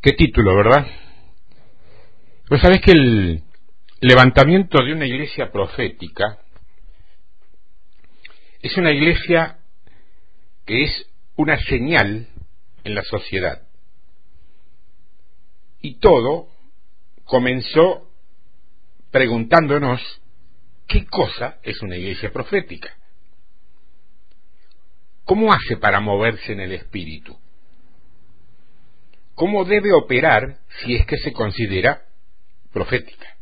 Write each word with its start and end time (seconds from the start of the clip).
Qué 0.00 0.12
título, 0.12 0.54
¿verdad? 0.54 0.86
Pues 2.46 2.60
sabés 2.60 2.80
que 2.80 2.92
el 2.92 3.42
levantamiento 4.00 4.78
de 4.84 4.92
una 4.92 5.06
iglesia 5.06 5.50
profética 5.50 6.38
es 8.62 8.76
una 8.76 8.92
iglesia 8.92 9.58
que 10.64 10.84
es 10.84 11.10
una 11.34 11.58
señal 11.58 12.28
en 12.84 12.94
la 12.94 13.02
sociedad. 13.02 13.66
Y 15.80 15.98
todo 15.98 16.48
comenzó 17.24 18.08
preguntándonos 19.10 20.00
qué 20.86 21.06
cosa 21.06 21.58
es 21.64 21.82
una 21.82 21.96
iglesia 21.96 22.32
profética. 22.32 22.96
¿Cómo 25.24 25.52
hace 25.52 25.76
para 25.76 25.98
moverse 25.98 26.52
en 26.52 26.60
el 26.60 26.72
espíritu? 26.72 27.36
¿Cómo 29.38 29.64
debe 29.64 29.92
operar 29.92 30.56
si 30.80 30.96
es 30.96 31.06
que 31.06 31.16
se 31.16 31.32
considera 31.32 32.02
profética? 32.72 33.36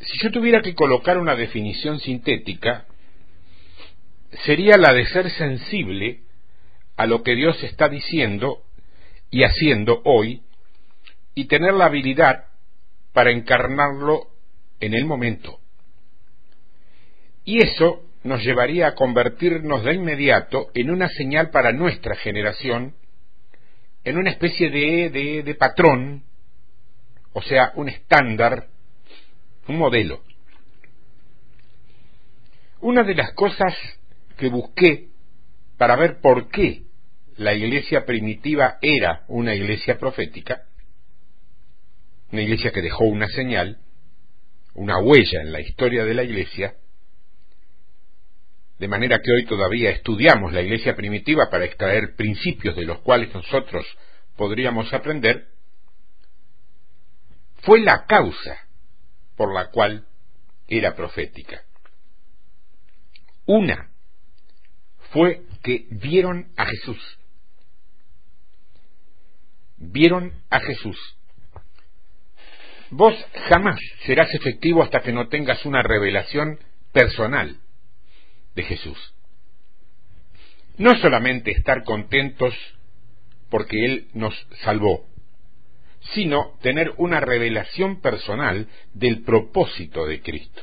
Si 0.00 0.18
yo 0.18 0.32
tuviera 0.32 0.60
que 0.60 0.74
colocar 0.74 1.16
una 1.18 1.36
definición 1.36 2.00
sintética, 2.00 2.86
sería 4.44 4.76
la 4.76 4.92
de 4.92 5.06
ser 5.06 5.30
sensible 5.30 6.22
a 6.96 7.06
lo 7.06 7.22
que 7.22 7.36
Dios 7.36 7.62
está 7.62 7.88
diciendo 7.88 8.64
y 9.30 9.44
haciendo 9.44 10.02
hoy 10.04 10.42
y 11.36 11.44
tener 11.44 11.74
la 11.74 11.84
habilidad 11.84 12.46
para 13.12 13.30
encarnarlo 13.30 14.26
en 14.80 14.94
el 14.94 15.04
momento. 15.04 15.60
Y 17.44 17.62
eso 17.62 18.02
nos 18.24 18.42
llevaría 18.42 18.88
a 18.88 18.94
convertirnos 18.96 19.84
de 19.84 19.94
inmediato 19.94 20.72
en 20.74 20.90
una 20.90 21.08
señal 21.10 21.50
para 21.50 21.70
nuestra 21.70 22.16
generación 22.16 22.96
en 24.04 24.16
una 24.16 24.30
especie 24.30 24.70
de, 24.70 25.42
de, 25.42 25.54
patrón, 25.54 26.24
o 27.32 27.42
sea, 27.42 27.72
un 27.74 27.88
estándar, 27.88 28.68
un 29.66 29.78
modelo. 29.78 30.22
Una 32.80 33.02
de 33.02 33.14
las 33.14 33.32
cosas 33.32 33.74
que 34.36 34.48
busqué 34.48 35.08
para 35.76 35.96
ver 35.96 36.20
por 36.20 36.48
qué 36.48 36.82
la 37.36 37.54
iglesia 37.54 38.04
primitiva 38.04 38.78
era 38.80 39.24
una 39.28 39.54
iglesia 39.54 39.98
profética, 39.98 40.64
una 42.32 42.42
iglesia 42.42 42.72
que 42.72 42.82
dejó 42.82 43.04
una 43.04 43.28
señal, 43.28 43.78
una 44.74 44.98
huella 44.98 45.40
en 45.42 45.52
la 45.52 45.60
historia 45.60 46.04
de 46.04 46.14
la 46.14 46.22
iglesia, 46.22 46.74
de 48.78 48.88
manera 48.88 49.18
que 49.18 49.32
hoy 49.32 49.44
todavía 49.46 49.90
estudiamos 49.90 50.52
la 50.52 50.62
iglesia 50.62 50.94
primitiva 50.94 51.50
para 51.50 51.64
extraer 51.64 52.14
principios 52.14 52.76
de 52.76 52.84
los 52.84 53.00
cuales 53.00 53.34
nosotros 53.34 53.84
podríamos 54.36 54.92
aprender, 54.92 55.48
fue 57.62 57.80
la 57.80 58.06
causa 58.06 58.56
por 59.36 59.52
la 59.52 59.70
cual 59.70 60.06
era 60.68 60.94
profética. 60.94 61.62
Una 63.46 63.90
fue 65.10 65.42
que 65.62 65.86
vieron 65.90 66.52
a 66.56 66.66
Jesús. 66.66 67.18
Vieron 69.76 70.32
a 70.50 70.60
Jesús. 70.60 70.96
Vos 72.90 73.14
jamás 73.48 73.80
serás 74.06 74.32
efectivo 74.34 74.82
hasta 74.82 75.00
que 75.00 75.12
no 75.12 75.28
tengas 75.28 75.64
una 75.66 75.82
revelación 75.82 76.58
personal 76.92 77.58
de 78.58 78.64
Jesús. 78.64 79.14
No 80.78 80.96
solamente 80.96 81.52
estar 81.52 81.84
contentos 81.84 82.52
porque 83.50 83.84
Él 83.84 84.08
nos 84.14 84.34
salvó, 84.64 85.06
sino 86.12 86.58
tener 86.60 86.92
una 86.96 87.20
revelación 87.20 88.00
personal 88.00 88.66
del 88.94 89.22
propósito 89.22 90.06
de 90.06 90.20
Cristo. 90.22 90.62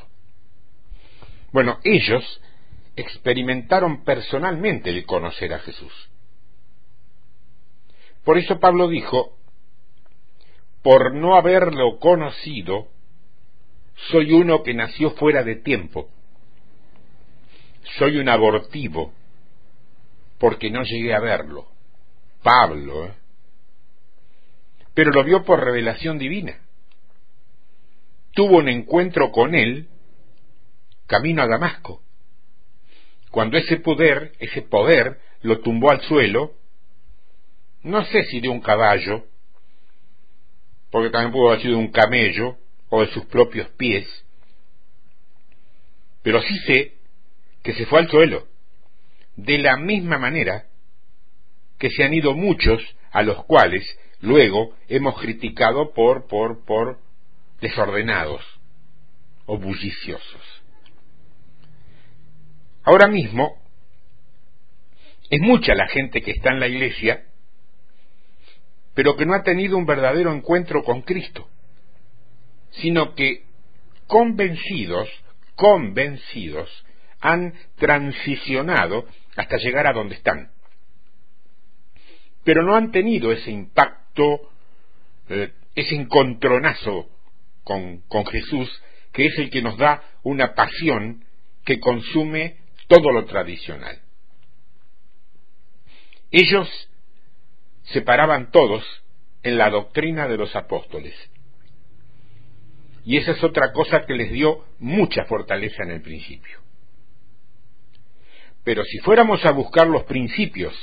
Bueno, 1.52 1.78
ellos 1.84 2.22
experimentaron 2.96 4.04
personalmente 4.04 4.90
el 4.90 5.06
conocer 5.06 5.54
a 5.54 5.60
Jesús. 5.60 5.92
Por 8.24 8.36
eso 8.36 8.60
Pablo 8.60 8.88
dijo, 8.88 9.38
por 10.82 11.14
no 11.14 11.36
haberlo 11.36 11.98
conocido, 11.98 12.88
soy 14.10 14.32
uno 14.32 14.62
que 14.62 14.74
nació 14.74 15.12
fuera 15.12 15.42
de 15.42 15.56
tiempo 15.56 16.10
soy 17.98 18.18
un 18.18 18.28
abortivo 18.28 19.12
porque 20.38 20.70
no 20.70 20.82
llegué 20.82 21.14
a 21.14 21.20
verlo. 21.20 21.68
Pablo, 22.42 23.06
¿eh? 23.06 23.14
pero 24.94 25.10
lo 25.10 25.24
vio 25.24 25.44
por 25.44 25.62
revelación 25.62 26.18
divina. 26.18 26.58
Tuvo 28.32 28.58
un 28.58 28.68
encuentro 28.68 29.30
con 29.30 29.54
él 29.54 29.88
camino 31.06 31.42
a 31.42 31.46
Damasco. 31.46 32.02
Cuando 33.30 33.56
ese 33.58 33.78
poder, 33.78 34.32
ese 34.38 34.62
poder, 34.62 35.20
lo 35.42 35.60
tumbó 35.60 35.90
al 35.90 36.02
suelo, 36.02 36.54
no 37.82 38.04
sé 38.06 38.24
si 38.24 38.40
de 38.40 38.48
un 38.48 38.60
caballo, 38.60 39.26
porque 40.90 41.10
también 41.10 41.32
pudo 41.32 41.48
haber 41.48 41.62
sido 41.62 41.74
de 41.74 41.80
un 41.80 41.92
camello 41.92 42.56
o 42.88 43.00
de 43.00 43.08
sus 43.08 43.24
propios 43.26 43.68
pies, 43.70 44.06
pero 46.22 46.40
sí 46.42 46.58
sé 46.60 46.95
que 47.66 47.74
se 47.74 47.86
fue 47.86 47.98
al 47.98 48.08
suelo, 48.08 48.46
de 49.34 49.58
la 49.58 49.76
misma 49.76 50.18
manera 50.18 50.66
que 51.80 51.90
se 51.90 52.04
han 52.04 52.14
ido 52.14 52.32
muchos 52.32 52.80
a 53.10 53.24
los 53.24 53.44
cuales 53.44 53.84
luego 54.20 54.76
hemos 54.86 55.20
criticado 55.20 55.92
por, 55.92 56.28
por, 56.28 56.64
por 56.64 57.00
desordenados 57.60 58.40
o 59.46 59.58
bulliciosos. 59.58 60.62
Ahora 62.84 63.08
mismo 63.08 63.60
es 65.28 65.40
mucha 65.40 65.74
la 65.74 65.88
gente 65.88 66.22
que 66.22 66.30
está 66.30 66.52
en 66.52 66.60
la 66.60 66.68
iglesia, 66.68 67.24
pero 68.94 69.16
que 69.16 69.26
no 69.26 69.34
ha 69.34 69.42
tenido 69.42 69.76
un 69.76 69.86
verdadero 69.86 70.32
encuentro 70.32 70.84
con 70.84 71.02
Cristo, 71.02 71.48
sino 72.70 73.16
que 73.16 73.42
convencidos, 74.06 75.08
convencidos 75.56 76.70
han 77.32 77.54
transicionado 77.76 79.06
hasta 79.36 79.56
llegar 79.56 79.86
a 79.86 79.92
donde 79.92 80.14
están. 80.14 80.50
Pero 82.44 82.62
no 82.62 82.76
han 82.76 82.92
tenido 82.92 83.32
ese 83.32 83.50
impacto, 83.50 84.50
eh, 85.28 85.52
ese 85.74 85.94
encontronazo 85.96 87.08
con, 87.64 88.02
con 88.08 88.24
Jesús, 88.26 88.70
que 89.12 89.26
es 89.26 89.38
el 89.38 89.50
que 89.50 89.62
nos 89.62 89.76
da 89.76 90.02
una 90.22 90.54
pasión 90.54 91.24
que 91.64 91.80
consume 91.80 92.58
todo 92.86 93.10
lo 93.10 93.24
tradicional. 93.24 94.00
Ellos 96.30 96.68
se 97.84 98.02
paraban 98.02 98.50
todos 98.50 98.84
en 99.42 99.58
la 99.58 99.70
doctrina 99.70 100.28
de 100.28 100.36
los 100.36 100.54
apóstoles. 100.54 101.14
Y 103.04 103.16
esa 103.16 103.32
es 103.32 103.42
otra 103.44 103.72
cosa 103.72 104.04
que 104.06 104.14
les 104.14 104.32
dio 104.32 104.64
mucha 104.78 105.24
fortaleza 105.24 105.82
en 105.84 105.92
el 105.92 106.02
principio. 106.02 106.65
Pero 108.66 108.84
si 108.84 108.98
fuéramos 108.98 109.44
a 109.44 109.52
buscar 109.52 109.86
los 109.86 110.02
principios, 110.06 110.74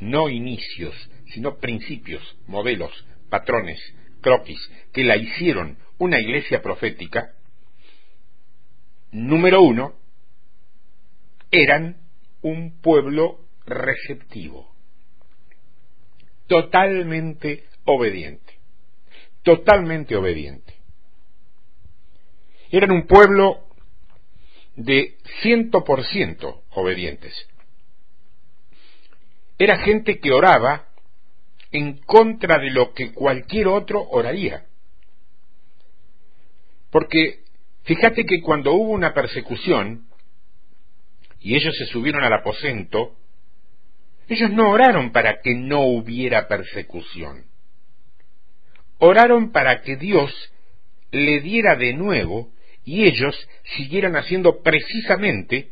no 0.00 0.28
inicios, 0.28 0.94
sino 1.32 1.56
principios, 1.56 2.22
modelos, 2.46 2.92
patrones, 3.30 3.80
croquis, 4.20 4.60
que 4.92 5.02
la 5.02 5.16
hicieron 5.16 5.78
una 5.96 6.20
iglesia 6.20 6.60
profética, 6.60 7.32
número 9.12 9.62
uno, 9.62 9.94
eran 11.50 11.96
un 12.42 12.82
pueblo 12.82 13.40
receptivo, 13.64 14.74
totalmente 16.48 17.64
obediente, 17.86 18.58
totalmente 19.42 20.14
obediente. 20.14 20.74
Eran 22.70 22.90
un 22.90 23.06
pueblo 23.06 23.65
de 24.76 25.16
ciento 25.42 25.84
por 25.84 26.04
ciento 26.04 26.62
obedientes. 26.70 27.34
Era 29.58 29.78
gente 29.78 30.18
que 30.18 30.32
oraba 30.32 30.88
en 31.72 31.98
contra 31.98 32.58
de 32.58 32.70
lo 32.70 32.92
que 32.92 33.12
cualquier 33.12 33.68
otro 33.68 34.06
oraría. 34.10 34.66
Porque 36.90 37.40
fíjate 37.84 38.24
que 38.24 38.40
cuando 38.42 38.72
hubo 38.72 38.92
una 38.92 39.14
persecución 39.14 40.06
y 41.40 41.54
ellos 41.54 41.74
se 41.76 41.86
subieron 41.86 42.22
al 42.22 42.32
aposento, 42.32 43.16
ellos 44.28 44.50
no 44.50 44.70
oraron 44.70 45.10
para 45.10 45.40
que 45.40 45.54
no 45.54 45.82
hubiera 45.82 46.48
persecución. 46.48 47.44
Oraron 48.98 49.52
para 49.52 49.82
que 49.82 49.96
Dios 49.96 50.32
le 51.10 51.40
diera 51.40 51.76
de 51.76 51.92
nuevo 51.92 52.50
y 52.86 53.04
ellos 53.04 53.36
siguieran 53.76 54.14
haciendo 54.16 54.62
precisamente 54.62 55.70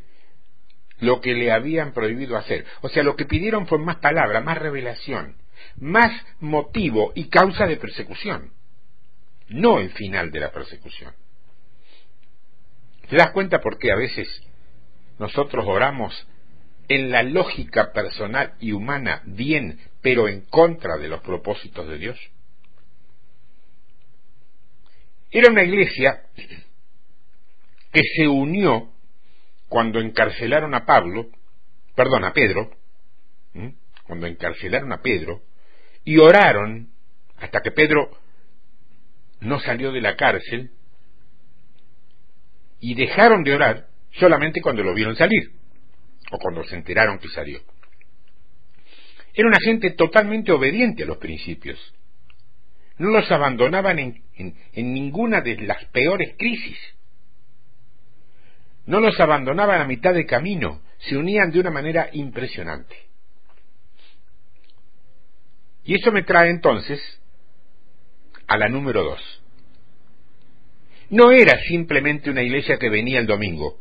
lo 0.98 1.20
que 1.20 1.32
le 1.32 1.52
habían 1.52 1.92
prohibido 1.94 2.36
hacer. 2.36 2.66
O 2.82 2.88
sea, 2.88 3.04
lo 3.04 3.14
que 3.14 3.24
pidieron 3.24 3.68
fue 3.68 3.78
más 3.78 3.96
palabra, 3.96 4.40
más 4.40 4.58
revelación, 4.58 5.36
más 5.76 6.12
motivo 6.40 7.12
y 7.14 7.28
causa 7.28 7.66
de 7.66 7.76
persecución, 7.76 8.52
no 9.48 9.78
el 9.78 9.90
final 9.90 10.32
de 10.32 10.40
la 10.40 10.50
persecución. 10.50 11.14
¿Te 13.08 13.16
das 13.16 13.30
cuenta 13.30 13.60
por 13.60 13.78
qué 13.78 13.92
a 13.92 13.96
veces 13.96 14.28
nosotros 15.18 15.64
oramos 15.68 16.26
en 16.88 17.12
la 17.12 17.22
lógica 17.22 17.92
personal 17.92 18.54
y 18.58 18.72
humana 18.72 19.22
bien, 19.24 19.78
pero 20.02 20.26
en 20.26 20.40
contra 20.46 20.96
de 20.96 21.08
los 21.08 21.20
propósitos 21.20 21.86
de 21.86 21.98
Dios? 21.98 22.18
Era 25.30 25.52
una 25.52 25.62
iglesia 25.62 26.22
que 27.94 28.02
se 28.16 28.26
unió 28.26 28.90
cuando 29.68 30.00
encarcelaron 30.00 30.74
a 30.74 30.84
Pablo, 30.84 31.30
perdón, 31.94 32.24
a 32.24 32.32
Pedro, 32.32 32.70
cuando 34.02 34.26
encarcelaron 34.26 34.92
a 34.92 35.00
Pedro, 35.00 35.42
y 36.04 36.18
oraron 36.18 36.90
hasta 37.38 37.60
que 37.60 37.70
Pedro 37.70 38.10
no 39.40 39.60
salió 39.60 39.92
de 39.92 40.00
la 40.00 40.16
cárcel, 40.16 40.72
y 42.80 42.94
dejaron 42.94 43.44
de 43.44 43.54
orar 43.54 43.86
solamente 44.18 44.60
cuando 44.60 44.82
lo 44.82 44.92
vieron 44.92 45.14
salir, 45.14 45.52
o 46.32 46.38
cuando 46.38 46.64
se 46.64 46.74
enteraron 46.74 47.18
que 47.20 47.28
salió. 47.28 47.60
Era 49.32 49.48
una 49.48 49.58
gente 49.64 49.90
totalmente 49.92 50.50
obediente 50.50 51.04
a 51.04 51.06
los 51.06 51.18
principios. 51.18 51.78
No 52.98 53.10
los 53.10 53.30
abandonaban 53.30 53.98
en, 53.98 54.22
en 54.36 54.94
ninguna 54.94 55.40
de 55.40 55.56
las 55.58 55.84
peores 55.86 56.34
crisis. 56.36 56.78
No 58.86 59.00
los 59.00 59.18
abandonaban 59.18 59.80
a 59.80 59.86
mitad 59.86 60.12
de 60.12 60.26
camino, 60.26 60.82
se 60.98 61.16
unían 61.16 61.50
de 61.50 61.60
una 61.60 61.70
manera 61.70 62.08
impresionante. 62.12 62.94
Y 65.84 65.94
eso 65.94 66.12
me 66.12 66.22
trae 66.22 66.50
entonces 66.50 67.00
a 68.46 68.56
la 68.56 68.68
número 68.68 69.02
dos. 69.02 69.42
No 71.10 71.30
era 71.30 71.58
simplemente 71.68 72.30
una 72.30 72.42
iglesia 72.42 72.78
que 72.78 72.88
venía 72.88 73.20
el 73.20 73.26
domingo, 73.26 73.78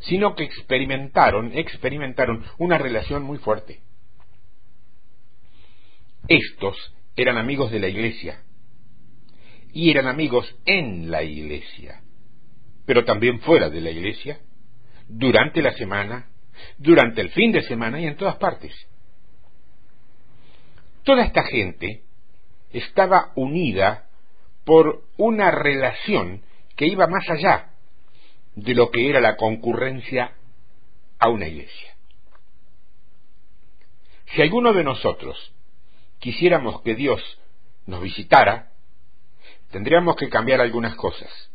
sino 0.00 0.34
que 0.34 0.44
experimentaron, 0.44 1.56
experimentaron 1.56 2.44
una 2.58 2.78
relación 2.78 3.22
muy 3.22 3.38
fuerte. 3.38 3.80
Estos 6.26 6.76
eran 7.16 7.38
amigos 7.38 7.70
de 7.70 7.80
la 7.80 7.88
iglesia 7.88 8.42
y 9.72 9.90
eran 9.90 10.06
amigos 10.06 10.52
en 10.64 11.10
la 11.10 11.22
iglesia 11.22 12.02
pero 12.90 13.04
también 13.04 13.38
fuera 13.38 13.70
de 13.70 13.80
la 13.80 13.92
iglesia, 13.92 14.40
durante 15.06 15.62
la 15.62 15.70
semana, 15.74 16.28
durante 16.76 17.20
el 17.20 17.30
fin 17.30 17.52
de 17.52 17.62
semana 17.62 18.00
y 18.00 18.06
en 18.08 18.16
todas 18.16 18.34
partes. 18.34 18.74
Toda 21.04 21.22
esta 21.22 21.44
gente 21.44 22.02
estaba 22.72 23.30
unida 23.36 24.08
por 24.64 25.04
una 25.18 25.52
relación 25.52 26.42
que 26.74 26.86
iba 26.86 27.06
más 27.06 27.30
allá 27.30 27.74
de 28.56 28.74
lo 28.74 28.90
que 28.90 29.08
era 29.08 29.20
la 29.20 29.36
concurrencia 29.36 30.32
a 31.20 31.28
una 31.28 31.46
iglesia. 31.46 31.94
Si 34.34 34.42
alguno 34.42 34.72
de 34.72 34.82
nosotros 34.82 35.54
quisiéramos 36.18 36.82
que 36.82 36.96
Dios 36.96 37.22
nos 37.86 38.02
visitara, 38.02 38.72
tendríamos 39.70 40.16
que 40.16 40.28
cambiar 40.28 40.60
algunas 40.60 40.96
cosas. 40.96 41.49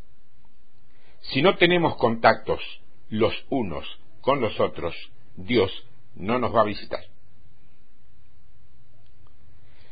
Si 1.32 1.42
no 1.42 1.56
tenemos 1.58 1.96
contactos 1.98 2.62
los 3.10 3.34
unos 3.50 3.86
con 4.22 4.42
los 4.42 4.60
otros, 4.60 4.96
Dios 5.36 5.72
no 6.16 6.40
nos 6.40 6.54
va 6.54 6.62
a 6.62 6.66
visitar. 6.66 7.02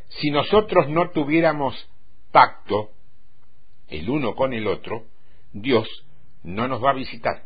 Si 0.10 0.30
nosotros 0.30 0.88
no 0.90 1.10
tuviéramos 1.10 1.90
pacto 2.32 2.92
el 3.88 4.10
uno 4.10 4.36
con 4.36 4.54
el 4.54 4.68
otro, 4.68 5.06
Dios 5.54 5.88
no 6.44 6.68
nos 6.68 6.84
va 6.84 6.92
a 6.92 6.96
visitar. 6.96 7.46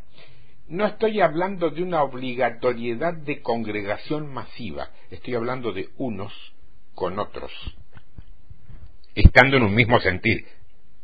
No 0.67 0.85
estoy 0.85 1.21
hablando 1.21 1.69
de 1.69 1.81
una 1.81 2.03
obligatoriedad 2.03 3.13
de 3.13 3.41
congregación 3.41 4.31
masiva, 4.33 4.89
estoy 5.09 5.35
hablando 5.35 5.71
de 5.71 5.89
unos 5.97 6.33
con 6.93 7.19
otros, 7.19 7.51
estando 9.15 9.57
en 9.57 9.63
un 9.63 9.73
mismo 9.73 9.99
sentir. 9.99 10.45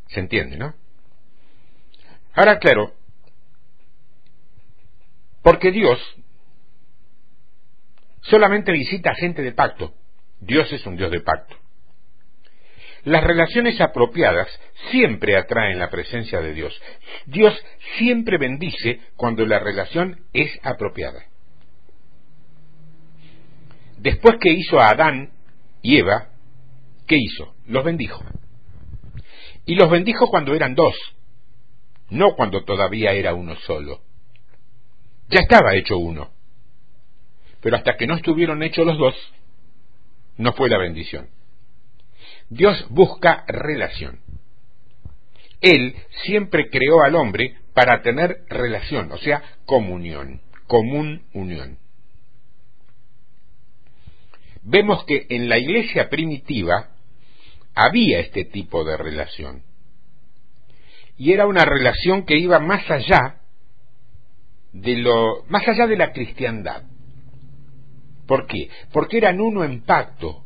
¿Se 0.07 0.19
entiende, 0.19 0.57
no? 0.57 0.73
Ahora, 2.33 2.57
claro, 2.57 2.93
porque 5.43 5.71
Dios 5.71 5.99
solamente 8.21 8.71
visita 8.71 9.11
a 9.11 9.15
gente 9.15 9.41
de 9.41 9.51
pacto. 9.51 9.93
Dios 10.39 10.71
es 10.71 10.85
un 10.85 10.95
Dios 10.95 11.11
de 11.11 11.21
pacto. 11.21 11.55
Las 13.03 13.23
relaciones 13.23 13.79
apropiadas 13.81 14.47
siempre 14.89 15.35
atraen 15.35 15.77
la 15.77 15.89
presencia 15.89 16.39
de 16.39 16.53
Dios. 16.53 16.73
Dios 17.25 17.53
siempre 17.97 18.37
bendice 18.37 19.01
cuando 19.17 19.45
la 19.45 19.59
relación 19.59 20.21
es 20.31 20.57
apropiada. 20.63 21.25
Después 23.97 24.37
que 24.39 24.51
hizo 24.51 24.79
a 24.79 24.89
Adán 24.89 25.31
y 25.81 25.97
Eva, 25.97 26.29
¿qué 27.05 27.17
hizo? 27.17 27.55
Los 27.67 27.83
bendijo. 27.83 28.23
Y 29.65 29.75
los 29.75 29.89
bendijo 29.89 30.29
cuando 30.29 30.55
eran 30.55 30.73
dos, 30.75 30.95
no 32.13 32.35
cuando 32.35 32.63
todavía 32.63 33.11
era 33.11 33.33
uno 33.33 33.55
solo. 33.55 34.01
Ya 35.29 35.39
estaba 35.39 35.75
hecho 35.75 35.97
uno. 35.97 36.31
Pero 37.59 37.75
hasta 37.75 37.97
que 37.97 38.05
no 38.05 38.15
estuvieron 38.15 38.61
hechos 38.61 38.85
los 38.85 38.97
dos, 38.97 39.15
no 40.37 40.53
fue 40.53 40.69
la 40.69 40.77
bendición. 40.77 41.29
Dios 42.49 42.85
busca 42.89 43.43
relación. 43.47 44.19
Él 45.59 45.95
siempre 46.23 46.69
creó 46.69 47.01
al 47.03 47.15
hombre 47.15 47.57
para 47.73 48.01
tener 48.03 48.43
relación, 48.47 49.11
o 49.11 49.17
sea, 49.17 49.41
comunión, 49.65 50.41
común 50.67 51.23
unión. 51.33 51.79
Vemos 54.61 55.03
que 55.05 55.25
en 55.29 55.49
la 55.49 55.57
iglesia 55.57 56.09
primitiva 56.09 56.89
había 57.73 58.19
este 58.19 58.45
tipo 58.45 58.83
de 58.83 58.97
relación 58.97 59.63
y 61.17 61.31
era 61.31 61.45
una 61.45 61.65
relación 61.65 62.25
que 62.25 62.37
iba 62.37 62.59
más 62.59 62.89
allá 62.89 63.41
de 64.71 64.97
lo 64.97 65.43
más 65.47 65.67
allá 65.67 65.87
de 65.87 65.97
la 65.97 66.11
cristiandad. 66.11 66.83
¿Por 68.25 68.47
qué? 68.47 68.69
Porque 68.91 69.17
eran 69.17 69.39
uno 69.39 69.63
en 69.63 69.83
pacto. 69.83 70.43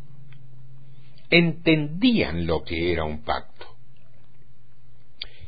Entendían 1.30 2.46
lo 2.46 2.64
que 2.64 2.92
era 2.92 3.04
un 3.04 3.24
pacto. 3.24 3.76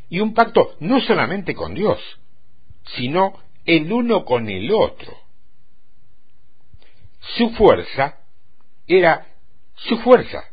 Y 0.09 0.19
un 0.19 0.33
pacto 0.33 0.75
no 0.79 0.99
solamente 1.01 1.53
con 1.53 1.73
Dios, 1.73 1.99
sino 2.95 3.33
el 3.65 3.91
uno 3.91 4.25
con 4.25 4.49
el 4.49 4.71
otro. 4.71 5.17
Su 7.38 7.49
fuerza 7.51 8.19
era 8.88 9.27
su 9.75 9.97
fuerza. 9.97 10.43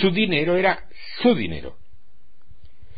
Su 0.00 0.10
dinero 0.10 0.56
era 0.56 0.88
su 1.20 1.34
dinero 1.34 1.81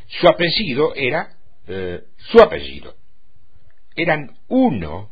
su 0.07 0.29
apellido 0.29 0.95
era 0.95 1.37
eh, 1.67 2.05
su 2.17 2.41
apellido. 2.41 2.95
Eran 3.97 4.37
uno 4.49 5.11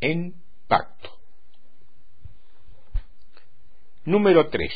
en 0.00 0.34
pacto. 0.66 1.10
Número 4.04 4.48
3. 4.48 4.72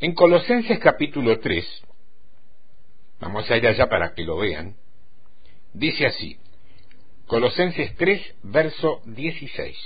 En 0.00 0.14
Colosenses 0.14 0.78
capítulo 0.78 1.38
3, 1.40 1.64
vamos 3.20 3.48
a 3.50 3.56
ir 3.58 3.66
allá 3.66 3.86
para 3.86 4.14
que 4.14 4.24
lo 4.24 4.38
vean, 4.38 4.76
dice 5.74 6.06
así, 6.06 6.38
Colosenses 7.26 7.94
3, 7.96 8.36
verso 8.42 9.02
16. 9.04 9.76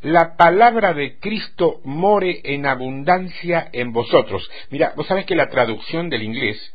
La 0.00 0.36
palabra 0.36 0.94
de 0.94 1.18
Cristo 1.20 1.80
more 1.84 2.40
en 2.42 2.66
abundancia 2.66 3.68
en 3.72 3.92
vosotros. 3.92 4.50
Mira, 4.70 4.94
vos 4.96 5.06
sabés 5.06 5.26
que 5.26 5.36
la 5.36 5.48
traducción 5.48 6.08
del 6.08 6.22
inglés 6.22 6.74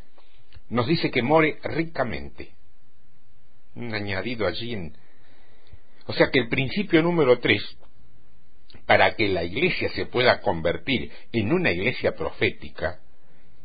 nos 0.69 0.87
dice 0.87 1.09
que 1.11 1.21
more 1.21 1.59
ricamente. 1.63 2.51
Un 3.75 3.93
añadido 3.93 4.47
allí 4.47 4.73
en... 4.73 4.97
O 6.05 6.13
sea 6.13 6.29
que 6.31 6.39
el 6.39 6.49
principio 6.49 7.01
número 7.01 7.39
tres, 7.39 7.61
para 8.85 9.15
que 9.15 9.27
la 9.27 9.43
iglesia 9.43 9.89
se 9.89 10.05
pueda 10.05 10.41
convertir 10.41 11.11
en 11.31 11.51
una 11.51 11.71
iglesia 11.71 12.15
profética, 12.15 12.99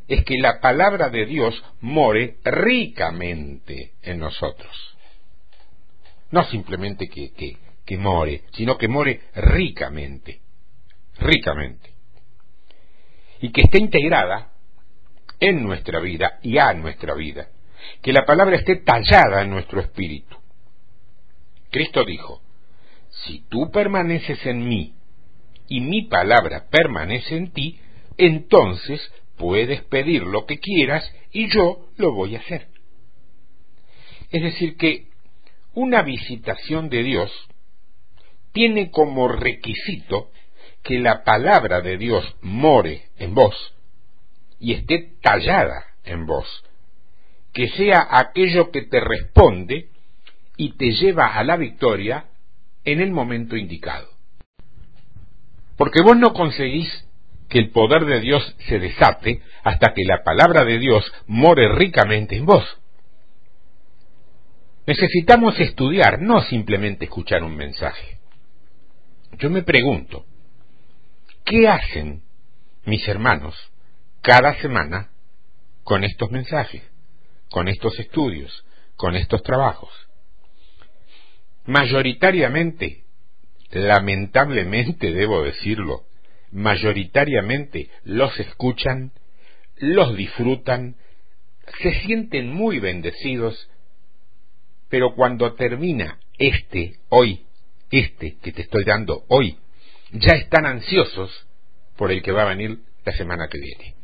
es 0.09 0.25
que 0.25 0.39
la 0.39 0.61
palabra 0.61 1.09
de 1.09 1.27
Dios 1.27 1.63
more 1.81 2.37
ricamente 2.45 3.93
en 4.03 4.19
nosotros. 4.19 4.97
No 6.31 6.45
simplemente 6.45 7.09
que, 7.09 7.33
que, 7.33 7.57
que 7.85 7.97
more, 7.97 8.43
sino 8.53 8.77
que 8.77 8.89
more 8.89 9.21
ricamente, 9.35 10.41
ricamente. 11.19 11.91
Y 13.41 13.51
que 13.53 13.63
esté 13.63 13.79
integrada 13.79 14.52
en 15.43 15.65
nuestra 15.65 15.99
vida 15.99 16.39
y 16.41 16.59
a 16.59 16.73
nuestra 16.73 17.15
vida. 17.15 17.49
Que 18.01 18.13
la 18.13 18.25
palabra 18.25 18.57
esté 18.57 18.77
tallada 18.77 19.43
en 19.43 19.51
nuestro 19.51 19.81
espíritu. 19.81 20.37
Cristo 21.71 22.05
dijo, 22.05 22.43
si 23.25 23.41
tú 23.49 23.71
permaneces 23.73 24.47
en 24.47 24.69
mí 24.69 24.95
y 25.67 25.81
mi 25.81 26.03
palabra 26.03 26.69
permanece 26.71 27.37
en 27.37 27.51
ti, 27.51 27.81
entonces 28.19 29.01
puedes 29.37 29.83
pedir 29.83 30.23
lo 30.23 30.47
que 30.47 30.59
quieras 30.59 31.13
y 31.33 31.49
yo 31.49 31.89
lo 31.97 32.13
voy 32.13 32.37
a 32.37 32.39
hacer. 32.39 32.69
Es 34.31 34.43
decir, 34.43 34.77
que 34.77 35.09
una 35.75 36.03
visitación 36.03 36.89
de 36.89 37.03
Dios 37.03 37.33
tiene 38.53 38.93
como 38.93 39.27
requisito 39.27 40.31
que 40.85 41.01
la 41.01 41.25
palabra 41.25 41.81
de 41.81 41.97
Dios 41.97 42.37
more 42.43 43.09
en 43.19 43.35
vos 43.35 43.75
y 44.63 44.75
esté 44.75 45.17
tallada 45.21 45.85
en 46.05 46.25
vos, 46.25 46.47
que 47.53 47.69
sea 47.71 48.07
aquello 48.13 48.71
que 48.71 48.83
te 48.83 49.01
responde 49.01 49.89
y 50.57 50.77
te 50.77 50.93
lleva 50.93 51.35
a 51.35 51.43
la 51.43 51.57
victoria 51.57 52.27
en 52.85 53.01
el 53.01 53.11
momento 53.11 53.57
indicado. 53.57 54.09
Porque 55.77 56.01
vos 56.03 56.17
no 56.17 56.33
conseguís 56.33 56.89
que 57.49 57.59
el 57.59 57.71
poder 57.71 58.05
de 58.05 58.21
Dios 58.21 58.57
se 58.69 58.79
desate 58.79 59.43
hasta 59.65 59.93
que 59.95 60.05
la 60.05 60.23
palabra 60.23 60.65
de 60.65 60.79
Dios 60.79 61.13
more 61.27 61.75
ricamente 61.75 62.37
en 62.37 62.47
vos. 62.47 62.65
Necesitamos 64.87 65.59
estudiar, 65.59 66.23
no 66.23 66.41
simplemente 66.43 67.07
escuchar 67.07 67.43
un 67.43 67.57
mensaje. 67.57 68.21
Yo 69.39 69.51
me 69.51 69.63
pregunto, 69.63 70.25
¿qué 71.45 71.67
hacen 71.67 72.23
mis 72.85 73.07
hermanos 73.09 73.72
cada 74.23 74.55
semana 74.61 75.11
con 75.83 76.05
estos 76.05 76.31
mensajes, 76.31 76.83
con 77.51 77.69
estos 77.69 77.99
estudios, 77.99 78.65
con 78.97 79.17
estos 79.17 79.43
trabajos? 79.43 79.91
Mayoritariamente, 81.67 83.03
lamentablemente 83.71 85.13
debo 85.13 85.43
decirlo, 85.43 86.05
mayoritariamente 86.53 87.91
los 88.05 88.39
escuchan, 88.39 89.13
los 89.77 90.17
disfrutan, 90.17 90.97
se 91.83 91.93
sienten 92.03 92.49
muy 92.49 92.79
bendecidos, 92.79 93.69
pero 94.89 95.15
cuando 95.15 95.55
termina 95.55 96.19
este 96.39 96.95
hoy, 97.09 97.45
este 97.91 98.37
que 98.39 98.53
te 98.53 98.63
estoy 98.63 98.85
dando 98.85 99.25
hoy, 99.29 99.59
ya 100.13 100.37
están 100.37 100.67
ansiosos 100.67 101.31
por 101.97 102.13
el 102.13 102.23
que 102.23 102.33
va 102.33 102.43
a 102.43 102.55
venir 102.55 102.79
la 103.05 103.13
semana 103.13 103.49
que 103.49 103.59
viene. 103.59 104.02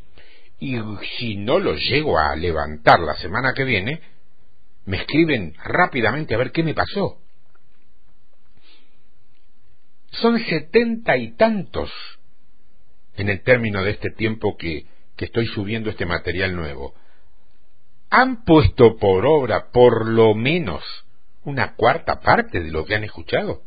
Y 0.61 0.77
si 1.19 1.37
no 1.37 1.59
lo 1.59 1.75
llego 1.75 2.19
a 2.19 2.35
levantar 2.35 3.01
la 3.01 3.15
semana 3.15 3.53
que 3.55 3.65
viene, 3.65 4.01
me 4.87 4.97
escriben 4.97 5.55
rápidamente 5.65 6.35
a 6.35 6.39
ver 6.39 6.51
qué 6.51 6.63
me 6.63 6.75
pasó. 6.75 7.19
Son 10.11 10.39
setenta 10.41 11.17
y 11.17 11.33
tantos 11.37 11.91
en 13.17 13.29
el 13.29 13.43
término 13.43 13.85
de 13.85 13.93
este 13.93 14.11
tiempo 14.11 14.57
que, 14.57 14.87
que 15.17 15.27
estoy 15.27 15.47
subiendo 15.47 15.91
este 15.91 16.07
material 16.07 16.57
nuevo. 16.57 16.95
Han 18.11 18.45
puesto 18.45 18.97
por 18.97 19.27
obra 19.27 19.71
por 19.71 20.09
lo 20.09 20.35
menos 20.35 20.83
una 21.45 21.75
cuarta 21.75 22.21
parte 22.21 22.61
de 22.61 22.71
lo 22.71 22.85
que 22.85 22.95
han 22.95 23.05
escuchado. 23.05 23.63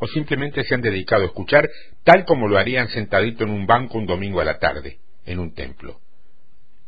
O 0.00 0.06
simplemente 0.06 0.64
se 0.64 0.74
han 0.74 0.80
dedicado 0.80 1.24
a 1.24 1.26
escuchar 1.26 1.68
tal 2.04 2.24
como 2.24 2.48
lo 2.48 2.56
harían 2.56 2.88
sentadito 2.88 3.44
en 3.44 3.50
un 3.50 3.66
banco 3.66 3.98
un 3.98 4.06
domingo 4.06 4.40
a 4.40 4.44
la 4.44 4.58
tarde, 4.58 4.98
en 5.24 5.38
un 5.38 5.54
templo. 5.54 6.00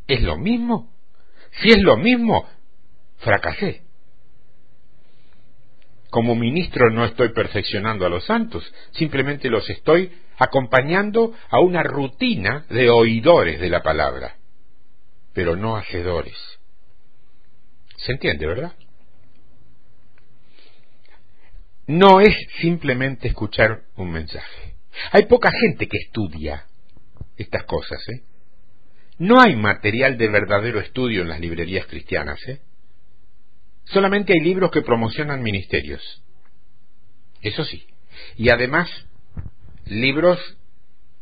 ¿Es 0.07 0.21
lo 0.21 0.37
mismo? 0.37 0.91
Si 1.61 1.69
es 1.69 1.81
lo 1.81 1.97
mismo, 1.97 2.47
fracasé. 3.17 3.83
Como 6.09 6.35
ministro 6.35 6.91
no 6.91 7.05
estoy 7.05 7.29
perfeccionando 7.29 8.05
a 8.05 8.09
los 8.09 8.25
santos, 8.25 8.63
simplemente 8.91 9.49
los 9.49 9.67
estoy 9.69 10.11
acompañando 10.37 11.33
a 11.49 11.59
una 11.59 11.83
rutina 11.83 12.65
de 12.69 12.89
oidores 12.89 13.59
de 13.59 13.69
la 13.69 13.81
palabra, 13.81 14.37
pero 15.33 15.55
no 15.55 15.75
hacedores. 15.75 16.37
¿Se 17.97 18.11
entiende, 18.11 18.45
verdad? 18.45 18.73
No 21.87 22.21
es 22.21 22.35
simplemente 22.61 23.27
escuchar 23.27 23.83
un 23.95 24.11
mensaje. 24.11 24.75
Hay 25.11 25.25
poca 25.25 25.51
gente 25.51 25.87
que 25.87 25.97
estudia 25.97 26.65
estas 27.37 27.63
cosas, 27.65 27.99
¿eh? 28.09 28.23
No 29.19 29.39
hay 29.39 29.55
material 29.55 30.17
de 30.17 30.27
verdadero 30.27 30.79
estudio 30.79 31.21
en 31.21 31.29
las 31.29 31.39
librerías 31.39 31.85
cristianas, 31.85 32.39
¿eh? 32.47 32.61
Solamente 33.85 34.33
hay 34.33 34.39
libros 34.39 34.71
que 34.71 34.81
promocionan 34.81 35.43
ministerios. 35.43 36.23
Eso 37.41 37.63
sí. 37.65 37.85
Y 38.37 38.49
además, 38.49 38.89
libros 39.85 40.39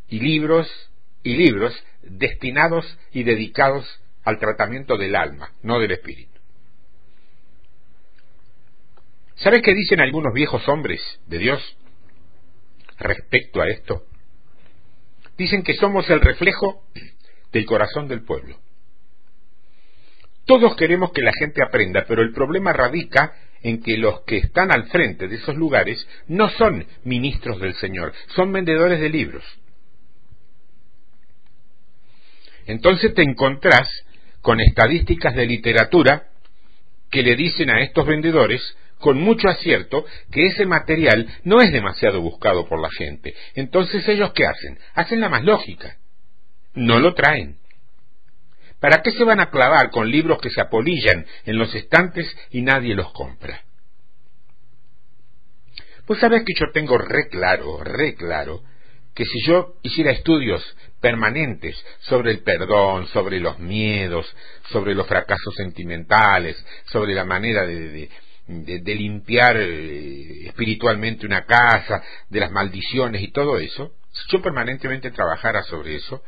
y 0.08 0.20
libros 0.20 0.68
y 1.24 1.36
libros 1.36 1.74
destinados 2.04 2.98
y 3.12 3.24
dedicados 3.24 3.86
al 4.24 4.40
tratamiento 4.40 4.98
del 4.98 5.16
alma, 5.16 5.52
no 5.64 5.80
del 5.80 5.92
espíritu. 5.92 6.40
¿Sabes 9.36 9.62
qué 9.64 9.74
dicen 9.74 10.00
algunos 10.00 10.34
viejos 10.34 10.68
hombres 10.68 11.02
de 11.26 11.40
Dios 11.40 11.78
respecto 13.00 13.62
a 13.62 13.68
esto? 13.68 14.06
Dicen 15.38 15.64
que 15.64 15.74
somos 15.74 16.10
el 16.10 16.22
reflejo 16.22 16.84
del 17.52 17.66
corazón 17.66 18.08
del 18.08 18.24
pueblo. 18.24 18.58
Todos 20.46 20.76
queremos 20.76 21.12
que 21.12 21.22
la 21.22 21.32
gente 21.38 21.64
aprenda, 21.64 22.06
pero 22.08 22.22
el 22.22 22.34
problema 22.34 22.74
radica 22.74 23.34
en 23.62 23.82
que 23.82 23.98
los 23.98 24.22
que 24.22 24.38
están 24.38 24.72
al 24.72 24.88
frente 24.88 25.28
de 25.28 25.36
esos 25.36 25.56
lugares 25.56 26.06
no 26.28 26.50
son 26.50 26.86
ministros 27.04 27.60
del 27.60 27.76
Señor, 27.76 28.14
son 28.36 28.52
vendedores 28.52 29.00
de 29.00 29.10
libros. 29.10 29.44
Entonces 32.66 33.14
te 33.14 33.24
encontrás 33.24 33.88
con 34.42 34.60
estadísticas 34.60 35.36
de 35.36 35.46
literatura 35.46 36.28
que 37.10 37.22
le 37.22 37.36
dicen 37.36 37.70
a 37.70 37.82
estos 37.82 38.06
vendedores 38.08 38.62
con 39.02 39.20
mucho 39.20 39.50
acierto 39.50 40.06
que 40.32 40.48
ese 40.48 40.66
material 40.66 41.28
no 41.44 41.60
es 41.60 41.72
demasiado 41.72 42.22
buscado 42.22 42.68
por 42.68 42.80
la 42.80 42.90
gente. 42.90 43.36
Entonces 43.56 44.08
ellos 44.08 44.32
qué 44.34 44.46
hacen? 44.46 44.80
Hacen 44.94 45.20
la 45.20 45.30
más 45.30 45.44
lógica. 45.44 45.98
No 46.74 47.00
lo 47.00 47.14
traen. 47.14 47.58
¿Para 48.80 49.02
qué 49.04 49.12
se 49.12 49.24
van 49.24 49.40
a 49.40 49.52
clavar 49.52 49.92
con 49.92 50.10
libros 50.10 50.40
que 50.40 50.50
se 50.50 50.62
apolillan 50.62 51.26
en 51.46 51.58
los 51.58 51.76
estantes 51.76 52.26
y 52.50 52.62
nadie 52.62 52.96
los 52.96 53.12
compra? 53.12 53.64
Pues 56.06 56.20
sabes 56.20 56.44
que 56.46 56.54
yo 56.60 56.72
tengo 56.74 56.98
re 56.98 57.30
claro, 57.30 57.84
re 57.84 58.16
claro, 58.16 58.64
que 59.14 59.26
si 59.26 59.46
yo 59.46 59.76
hiciera 59.84 60.12
estudios 60.12 60.64
permanentes 61.00 61.76
sobre 62.00 62.32
el 62.32 62.40
perdón, 62.40 63.08
sobre 63.08 63.40
los 63.40 63.60
miedos, 63.60 64.26
sobre 64.72 64.96
los 64.96 65.08
fracasos 65.08 65.54
sentimentales, 65.56 66.64
sobre 66.86 67.14
la 67.14 67.26
manera 67.26 67.66
de, 67.66 67.90
de, 67.90 68.10
limpiar 68.52 69.58
eh, 69.58 70.48
espiritualmente 70.48 71.26
una 71.26 71.46
casa, 71.46 72.04
de 72.30 72.40
las 72.40 72.52
maldiciones 72.52 73.22
y 73.22 73.32
todo 73.32 73.58
eso, 73.60 73.94
si 74.12 74.32
yo 74.32 74.42
permanentemente 74.42 75.12
trabajara 75.12 75.64
sobre 75.64 75.96
eso, 75.96 76.24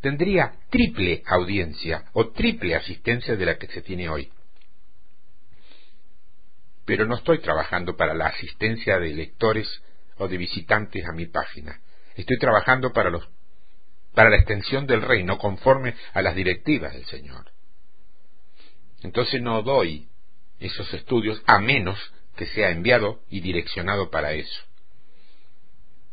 tendría 0.00 0.52
triple 0.70 1.22
audiencia 1.26 2.04
o 2.12 2.30
triple 2.30 2.74
asistencia 2.74 3.36
de 3.36 3.46
la 3.46 3.58
que 3.58 3.66
se 3.68 3.82
tiene 3.82 4.08
hoy. 4.08 4.30
Pero 6.84 7.06
no 7.06 7.16
estoy 7.16 7.40
trabajando 7.40 7.96
para 7.96 8.14
la 8.14 8.26
asistencia 8.26 8.98
de 8.98 9.12
lectores 9.12 9.68
o 10.18 10.28
de 10.28 10.36
visitantes 10.36 11.04
a 11.04 11.12
mi 11.12 11.26
página. 11.26 11.80
Estoy 12.14 12.38
trabajando 12.38 12.92
para 12.92 13.10
los 13.10 13.28
para 14.14 14.30
la 14.30 14.36
extensión 14.36 14.86
del 14.86 15.02
reino 15.02 15.36
conforme 15.36 15.94
a 16.14 16.22
las 16.22 16.34
directivas 16.34 16.94
del 16.94 17.04
Señor. 17.04 17.52
Entonces 19.02 19.42
no 19.42 19.62
doy 19.62 20.08
esos 20.60 20.92
estudios 20.94 21.42
a 21.46 21.58
menos 21.58 21.98
que 22.36 22.46
sea 22.46 22.70
enviado 22.70 23.20
y 23.30 23.40
direccionado 23.40 24.10
para 24.10 24.32
eso. 24.32 24.62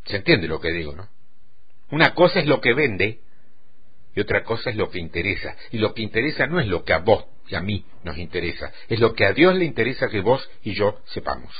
¿Se 0.05 0.17
entiende 0.17 0.47
lo 0.47 0.59
que 0.59 0.71
digo, 0.71 0.93
no? 0.93 1.07
Una 1.91 2.13
cosa 2.13 2.39
es 2.39 2.47
lo 2.47 2.59
que 2.59 2.73
vende 2.73 3.19
y 4.15 4.19
otra 4.19 4.43
cosa 4.43 4.69
es 4.69 4.75
lo 4.75 4.89
que 4.89 4.99
interesa. 4.99 5.55
Y 5.71 5.77
lo 5.77 5.93
que 5.93 6.01
interesa 6.01 6.47
no 6.47 6.59
es 6.59 6.67
lo 6.67 6.83
que 6.83 6.93
a 6.93 6.99
vos 6.99 7.25
y 7.47 7.55
a 7.55 7.61
mí 7.61 7.85
nos 8.03 8.17
interesa, 8.17 8.71
es 8.87 8.99
lo 8.99 9.13
que 9.13 9.25
a 9.25 9.33
Dios 9.33 9.55
le 9.55 9.65
interesa 9.65 10.07
que 10.07 10.21
vos 10.21 10.49
y 10.63 10.73
yo 10.73 11.01
sepamos. 11.05 11.53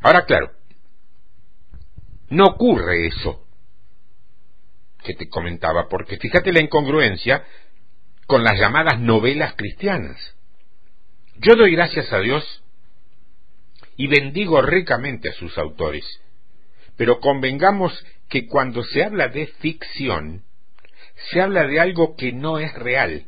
Ahora, 0.00 0.24
claro, 0.24 0.52
no 2.28 2.46
ocurre 2.46 3.06
eso 3.06 3.44
que 5.04 5.14
te 5.14 5.28
comentaba, 5.28 5.88
porque 5.88 6.18
fíjate 6.18 6.52
la 6.52 6.60
incongruencia 6.60 7.44
con 8.26 8.42
las 8.42 8.58
llamadas 8.58 9.00
novelas 9.00 9.54
cristianas. 9.56 10.34
Yo 11.38 11.54
doy 11.54 11.72
gracias 11.72 12.12
a 12.12 12.20
Dios 12.20 12.62
y 13.96 14.08
bendigo 14.08 14.60
ricamente 14.62 15.28
a 15.30 15.34
sus 15.34 15.56
autores, 15.58 16.04
pero 16.96 17.20
convengamos 17.20 18.04
que 18.28 18.46
cuando 18.46 18.82
se 18.82 19.04
habla 19.04 19.28
de 19.28 19.46
ficción, 19.46 20.42
se 21.30 21.40
habla 21.40 21.66
de 21.66 21.80
algo 21.80 22.16
que 22.16 22.32
no 22.32 22.58
es 22.58 22.72
real, 22.74 23.26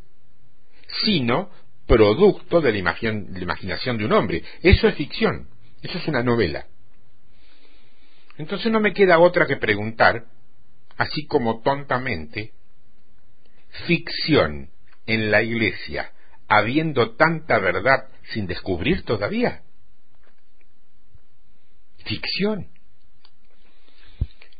sino 1.04 1.50
producto 1.86 2.60
de 2.60 2.72
la, 2.72 2.78
imaginación 2.78 3.98
de 3.98 4.04
un 4.04 4.12
hombre. 4.12 4.42
Eso 4.62 4.88
es 4.88 4.94
ficción, 4.96 5.48
eso 5.82 5.98
es 5.98 6.08
una 6.08 6.22
novela. 6.22 6.66
Entonces 8.36 8.70
no 8.70 8.80
me 8.80 8.92
queda 8.92 9.18
otra 9.18 9.46
que 9.46 9.56
preguntar, 9.56 10.24
así 10.96 11.26
como 11.26 11.60
tontamente, 11.60 12.52
ficción 13.86 14.70
en 15.08 15.30
la 15.32 15.42
iglesia, 15.42 16.12
habiendo 16.46 17.16
tanta 17.16 17.58
verdad 17.58 18.08
sin 18.32 18.46
descubrir 18.46 19.04
todavía. 19.04 19.62
Ficción. 22.04 22.68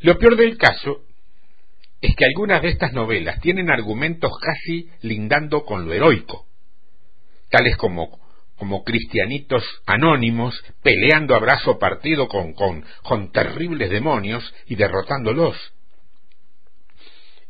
Lo 0.01 0.19
peor 0.19 0.37
del 0.37 0.57
caso 0.57 1.03
es 2.01 2.15
que 2.17 2.25
algunas 2.25 2.63
de 2.63 2.71
estas 2.71 2.93
novelas 2.93 3.41
tienen 3.41 3.71
argumentos 3.71 4.33
casi 4.41 4.89
lindando 5.03 5.65
con 5.65 5.87
lo 5.87 5.93
heroico, 5.93 6.47
tales 7.51 7.77
como, 7.77 8.19
como 8.57 8.85
cristianitos 8.85 9.65
anónimos 9.87 10.55
peleando 10.83 11.35
a 11.35 11.41
brazo 11.41 11.79
partido 11.79 12.27
con, 12.27 12.55
con, 12.55 12.85
con 13.03 13.33
terribles 13.33 13.91
demonios 13.91 14.55
y 14.67 14.77
derrotándolos. 14.77 15.57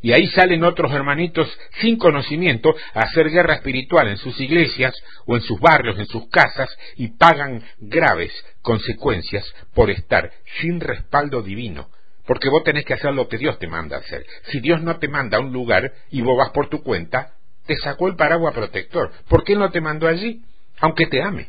Y 0.01 0.13
ahí 0.13 0.29
salen 0.29 0.63
otros 0.63 0.93
hermanitos 0.93 1.49
sin 1.81 1.99
conocimiento 1.99 2.75
a 2.95 3.01
hacer 3.01 3.31
guerra 3.31 3.55
espiritual 3.55 4.09
en 4.09 4.17
sus 4.17 4.41
iglesias 4.41 4.95
o 5.27 5.35
en 5.35 5.43
sus 5.43 5.59
barrios, 5.59 5.99
en 5.99 6.07
sus 6.07 6.29
casas, 6.29 6.69
y 6.97 7.09
pagan 7.09 7.65
graves 7.79 8.33
consecuencias 8.63 9.45
por 9.75 9.91
estar 9.91 10.31
sin 10.61 10.81
respaldo 10.81 11.43
divino, 11.43 11.91
porque 12.27 12.49
vos 12.49 12.63
tenés 12.63 12.85
que 12.85 12.95
hacer 12.95 13.13
lo 13.13 13.29
que 13.29 13.39
Dios 13.39 13.59
te 13.59 13.67
manda 13.67 13.97
hacer. 13.97 14.25
Si 14.53 14.61
Dios 14.61 14.83
no 14.83 14.99
te 14.99 15.09
manda 15.09 15.39
a 15.39 15.41
un 15.41 15.53
lugar 15.53 15.93
y 16.11 16.21
vos 16.21 16.39
vas 16.39 16.51
por 16.51 16.69
tu 16.69 16.83
cuenta, 16.83 17.33
te 17.67 17.77
sacó 17.77 18.07
el 18.07 18.15
paraguas 18.15 18.55
protector. 18.55 19.11
¿Por 19.29 19.43
qué 19.43 19.57
no 19.57 19.71
te 19.71 19.81
mandó 19.81 20.07
allí? 20.07 20.43
Aunque 20.79 21.07
te 21.07 21.21
ame. 21.23 21.49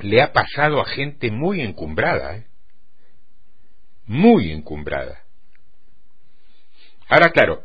Le 0.00 0.22
ha 0.22 0.32
pasado 0.32 0.80
a 0.80 0.86
gente 0.86 1.30
muy 1.30 1.60
encumbrada, 1.60 2.36
¿eh? 2.36 2.47
Muy 4.08 4.50
encumbrada. 4.50 5.20
Ahora, 7.08 7.30
claro, 7.30 7.62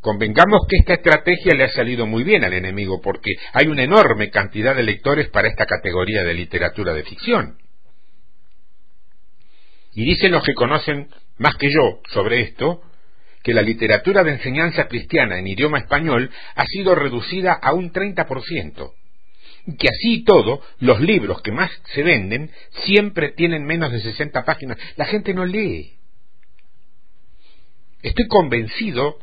convengamos 0.00 0.62
que 0.68 0.78
esta 0.78 0.94
estrategia 0.94 1.54
le 1.54 1.64
ha 1.64 1.68
salido 1.68 2.06
muy 2.06 2.24
bien 2.24 2.44
al 2.44 2.54
enemigo 2.54 3.00
porque 3.00 3.32
hay 3.52 3.66
una 3.66 3.82
enorme 3.82 4.30
cantidad 4.30 4.74
de 4.74 4.82
lectores 4.82 5.28
para 5.28 5.48
esta 5.48 5.66
categoría 5.66 6.24
de 6.24 6.34
literatura 6.34 6.94
de 6.94 7.04
ficción. 7.04 7.58
Y 9.94 10.04
dicen 10.04 10.32
los 10.32 10.42
que 10.42 10.54
conocen 10.54 11.08
más 11.38 11.56
que 11.56 11.70
yo 11.70 12.00
sobre 12.08 12.40
esto, 12.40 12.82
que 13.42 13.52
la 13.52 13.62
literatura 13.62 14.22
de 14.24 14.32
enseñanza 14.32 14.86
cristiana 14.86 15.38
en 15.38 15.46
idioma 15.46 15.78
español 15.78 16.30
ha 16.54 16.64
sido 16.64 16.94
reducida 16.94 17.52
a 17.52 17.72
un 17.72 17.92
30%, 17.92 18.92
que 19.78 19.88
así 19.88 20.14
y 20.14 20.24
todo, 20.24 20.60
los 20.80 21.00
libros 21.00 21.40
que 21.42 21.52
más 21.52 21.70
se 21.94 22.02
venden 22.02 22.50
siempre 22.84 23.32
tienen 23.32 23.64
menos 23.64 23.92
de 23.92 24.00
60 24.00 24.44
páginas. 24.44 24.78
La 24.96 25.06
gente 25.06 25.32
no 25.34 25.44
lee. 25.44 25.98
Estoy 28.02 28.26
convencido, 28.26 29.18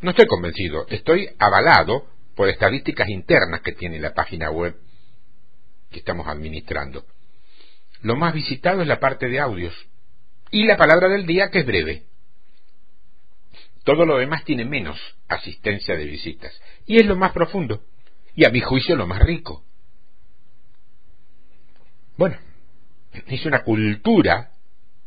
no 0.00 0.10
estoy 0.10 0.26
convencido, 0.26 0.86
estoy 0.88 1.28
avalado 1.38 2.06
por 2.34 2.48
estadísticas 2.48 3.08
internas 3.08 3.60
que 3.60 3.72
tiene 3.72 4.00
la 4.00 4.14
página 4.14 4.50
web 4.50 4.76
que 5.90 6.00
estamos 6.00 6.26
administrando. 6.26 7.04
Lo 8.00 8.16
más 8.16 8.34
visitado 8.34 8.82
es 8.82 8.88
la 8.88 8.98
parte 8.98 9.28
de 9.28 9.38
audios 9.38 9.74
y 10.50 10.64
la 10.64 10.76
palabra 10.76 11.08
del 11.08 11.24
día 11.24 11.50
que 11.50 11.60
es 11.60 11.66
breve. 11.66 12.02
Todo 13.84 14.04
lo 14.04 14.18
demás 14.18 14.44
tiene 14.44 14.64
menos 14.64 14.98
asistencia 15.28 15.96
de 15.96 16.04
visitas 16.06 16.52
y 16.86 16.96
es 16.96 17.06
lo 17.06 17.14
más 17.14 17.30
profundo 17.30 17.84
y 18.34 18.44
a 18.44 18.50
mi 18.50 18.60
juicio 18.60 18.96
lo 18.96 19.06
más 19.06 19.22
rico. 19.22 19.64
Bueno, 22.16 22.36
es 23.26 23.46
una 23.46 23.62
cultura 23.62 24.50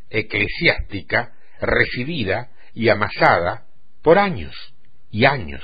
eclesiástica 0.10 1.34
recibida 1.60 2.52
y 2.74 2.90
amasada 2.90 3.66
por 4.02 4.18
años 4.18 4.54
y 5.12 5.26
años. 5.26 5.64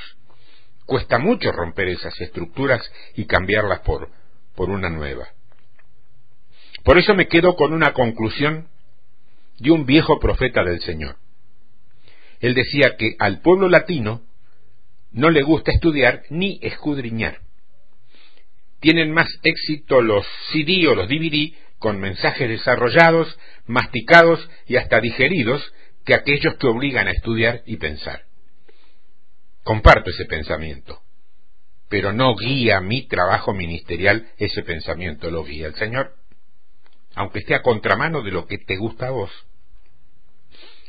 Cuesta 0.85 1.19
mucho 1.19 1.51
romper 1.51 1.89
esas 1.89 2.19
estructuras 2.19 2.81
y 3.15 3.25
cambiarlas 3.25 3.81
por, 3.81 4.09
por 4.55 4.69
una 4.69 4.89
nueva. 4.89 5.27
Por 6.83 6.97
eso 6.97 7.13
me 7.13 7.27
quedo 7.27 7.55
con 7.55 7.73
una 7.73 7.93
conclusión 7.93 8.67
de 9.59 9.71
un 9.71 9.85
viejo 9.85 10.19
profeta 10.19 10.63
del 10.63 10.81
Señor. 10.81 11.17
Él 12.39 12.55
decía 12.55 12.95
que 12.97 13.15
al 13.19 13.41
pueblo 13.41 13.69
latino 13.69 14.23
no 15.11 15.29
le 15.29 15.43
gusta 15.43 15.71
estudiar 15.71 16.23
ni 16.29 16.59
escudriñar. 16.63 17.39
Tienen 18.81 19.13
más 19.13 19.29
éxito 19.43 20.01
los 20.01 20.25
CD 20.51 20.87
o 20.87 20.95
los 20.95 21.07
DVD 21.07 21.53
con 21.77 21.99
mensajes 21.99 22.49
desarrollados, 22.49 23.39
masticados 23.65 24.49
y 24.67 24.75
hasta 24.75 24.99
digeridos 24.99 25.73
que 26.03 26.15
aquellos 26.15 26.55
que 26.57 26.67
obligan 26.67 27.07
a 27.07 27.11
estudiar 27.11 27.61
y 27.65 27.77
pensar. 27.77 28.23
Comparto 29.63 30.09
ese 30.09 30.25
pensamiento, 30.25 30.99
pero 31.89 32.11
no 32.11 32.35
guía 32.35 32.81
mi 32.81 33.07
trabajo 33.07 33.53
ministerial 33.53 34.27
ese 34.37 34.63
pensamiento, 34.63 35.29
lo 35.29 35.43
guía 35.43 35.67
el 35.67 35.75
Señor, 35.75 36.15
aunque 37.13 37.39
esté 37.39 37.53
a 37.53 37.61
contramano 37.61 38.23
de 38.23 38.31
lo 38.31 38.47
que 38.47 38.57
te 38.57 38.77
gusta 38.77 39.07
a 39.07 39.11
vos. 39.11 39.31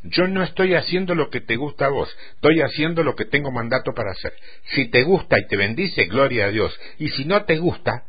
Yo 0.05 0.27
no 0.27 0.43
estoy 0.43 0.75
haciendo 0.75 1.15
lo 1.15 1.31
que 1.31 1.41
te 1.41 1.55
gusta 1.57 1.87
a 1.87 1.91
vos, 1.91 2.09
estoy 2.35 2.61
haciendo 2.61 3.05
lo 3.05 3.15
que 3.15 3.25
tengo 3.25 3.53
mandato 3.53 3.93
para 3.95 4.11
hacer. 4.11 4.35
Si 4.75 4.89
te 4.89 5.05
gusta 5.05 5.37
y 5.39 5.47
te 5.47 5.57
bendice, 5.57 6.07
gloria 6.07 6.47
a 6.47 6.51
Dios. 6.51 6.77
Y 6.99 7.09
si 7.11 7.25
no 7.25 7.45
te 7.45 7.59
gusta 7.59 8.05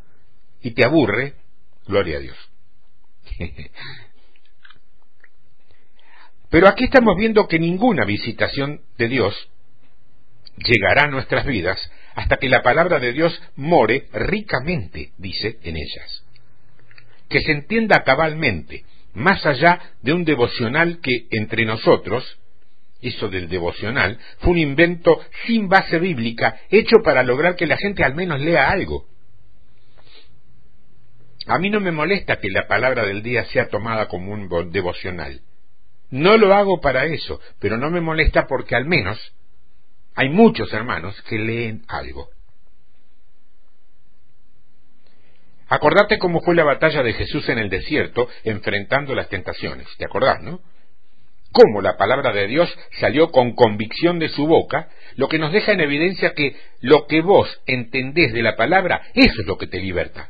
y 0.61 0.71
te 0.71 0.83
aburre, 0.83 1.35
gloria 1.85 2.17
a 2.17 2.21
Dios. 2.21 2.37
Pero 6.49 6.67
aquí 6.67 6.85
estamos 6.85 7.15
viendo 7.17 7.47
que 7.47 7.59
ninguna 7.59 8.05
visitación 8.05 8.81
de 8.97 9.07
Dios 9.07 9.49
llegará 10.57 11.03
a 11.03 11.11
nuestras 11.11 11.45
vidas 11.45 11.79
hasta 12.15 12.37
que 12.37 12.49
la 12.49 12.61
palabra 12.61 12.99
de 12.99 13.13
Dios 13.13 13.39
more 13.55 14.07
ricamente, 14.13 15.11
dice, 15.17 15.59
en 15.63 15.77
ellas. 15.77 16.23
Que 17.29 17.41
se 17.41 17.51
entienda 17.51 18.03
cabalmente 18.03 18.85
más 19.13 19.45
allá 19.45 19.79
de 20.01 20.13
un 20.13 20.25
devocional 20.25 20.99
que 21.01 21.27
entre 21.31 21.65
nosotros, 21.65 22.39
eso 23.01 23.29
del 23.29 23.49
devocional, 23.49 24.17
fue 24.39 24.51
un 24.51 24.57
invento 24.57 25.19
sin 25.45 25.67
base 25.67 25.99
bíblica, 25.99 26.59
hecho 26.69 26.97
para 27.03 27.23
lograr 27.23 27.55
que 27.55 27.67
la 27.67 27.77
gente 27.77 28.03
al 28.03 28.15
menos 28.15 28.39
lea 28.39 28.69
algo. 28.69 29.05
A 31.47 31.59
mí 31.59 31.69
no 31.69 31.79
me 31.79 31.91
molesta 31.91 32.39
que 32.39 32.49
la 32.49 32.67
palabra 32.67 33.05
del 33.05 33.21
día 33.21 33.43
sea 33.45 33.67
tomada 33.67 34.07
como 34.07 34.31
un 34.31 34.71
devocional. 34.71 35.41
No 36.09 36.37
lo 36.37 36.53
hago 36.53 36.79
para 36.79 37.05
eso, 37.05 37.41
pero 37.59 37.77
no 37.77 37.89
me 37.89 37.99
molesta 37.99 38.45
porque 38.47 38.75
al 38.75 38.85
menos 38.85 39.19
hay 40.15 40.29
muchos 40.29 40.71
hermanos 40.71 41.21
que 41.23 41.37
leen 41.37 41.83
algo. 41.87 42.29
Acordate 45.73 46.19
cómo 46.19 46.39
fue 46.41 46.53
la 46.53 46.63
batalla 46.63 47.01
de 47.01 47.13
Jesús 47.13 47.49
en 47.49 47.57
el 47.57 47.67
desierto 47.67 48.29
enfrentando 48.43 49.15
las 49.15 49.27
tentaciones. 49.27 49.87
¿Te 49.97 50.05
acordás, 50.05 50.39
no? 50.43 50.59
Cómo 51.51 51.81
la 51.81 51.97
palabra 51.97 52.31
de 52.31 52.45
Dios 52.45 52.71
salió 52.99 53.31
con 53.31 53.55
convicción 53.55 54.19
de 54.19 54.29
su 54.29 54.45
boca, 54.45 54.89
lo 55.15 55.27
que 55.27 55.39
nos 55.39 55.51
deja 55.51 55.71
en 55.71 55.81
evidencia 55.81 56.35
que 56.35 56.55
lo 56.81 57.07
que 57.07 57.21
vos 57.21 57.49
entendés 57.65 58.33
de 58.33 58.43
la 58.43 58.55
palabra, 58.55 59.01
eso 59.15 59.41
es 59.41 59.47
lo 59.47 59.57
que 59.57 59.65
te 59.65 59.79
liberta. 59.79 60.29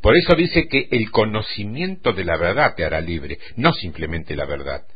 Por 0.00 0.16
eso 0.16 0.34
dice 0.34 0.68
que 0.68 0.88
el 0.92 1.10
conocimiento 1.10 2.14
de 2.14 2.24
la 2.24 2.38
verdad 2.38 2.74
te 2.74 2.86
hará 2.86 3.02
libre, 3.02 3.38
no 3.56 3.70
simplemente 3.74 4.34
la 4.34 4.46
verdad. 4.46 4.86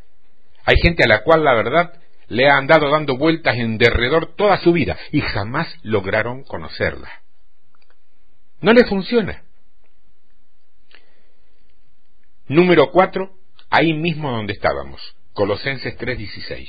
Hay 0.65 0.77
gente 0.83 1.05
a 1.05 1.09
la 1.09 1.23
cual 1.25 1.45
la 1.45 1.53
verdad 1.53 1.93
le 2.29 2.49
ha 2.49 2.57
andado 2.57 2.91
dando 2.91 3.17
vueltas 3.17 3.57
en 3.57 3.79
derredor 3.79 4.35
toda 4.37 4.59
su 4.59 4.73
vida 4.73 4.97
y 5.13 5.21
jamás 5.21 5.69
lograron 5.83 6.45
conocerla. 6.45 7.11
No 8.61 8.73
le 8.73 8.85
funciona. 8.85 9.43
Número 12.49 12.91
cuatro, 12.91 13.33
ahí 13.71 13.93
mismo 13.93 14.31
donde 14.31 14.53
estábamos, 14.53 15.01
Colosenses 15.33 15.97
3:16. 15.99 16.69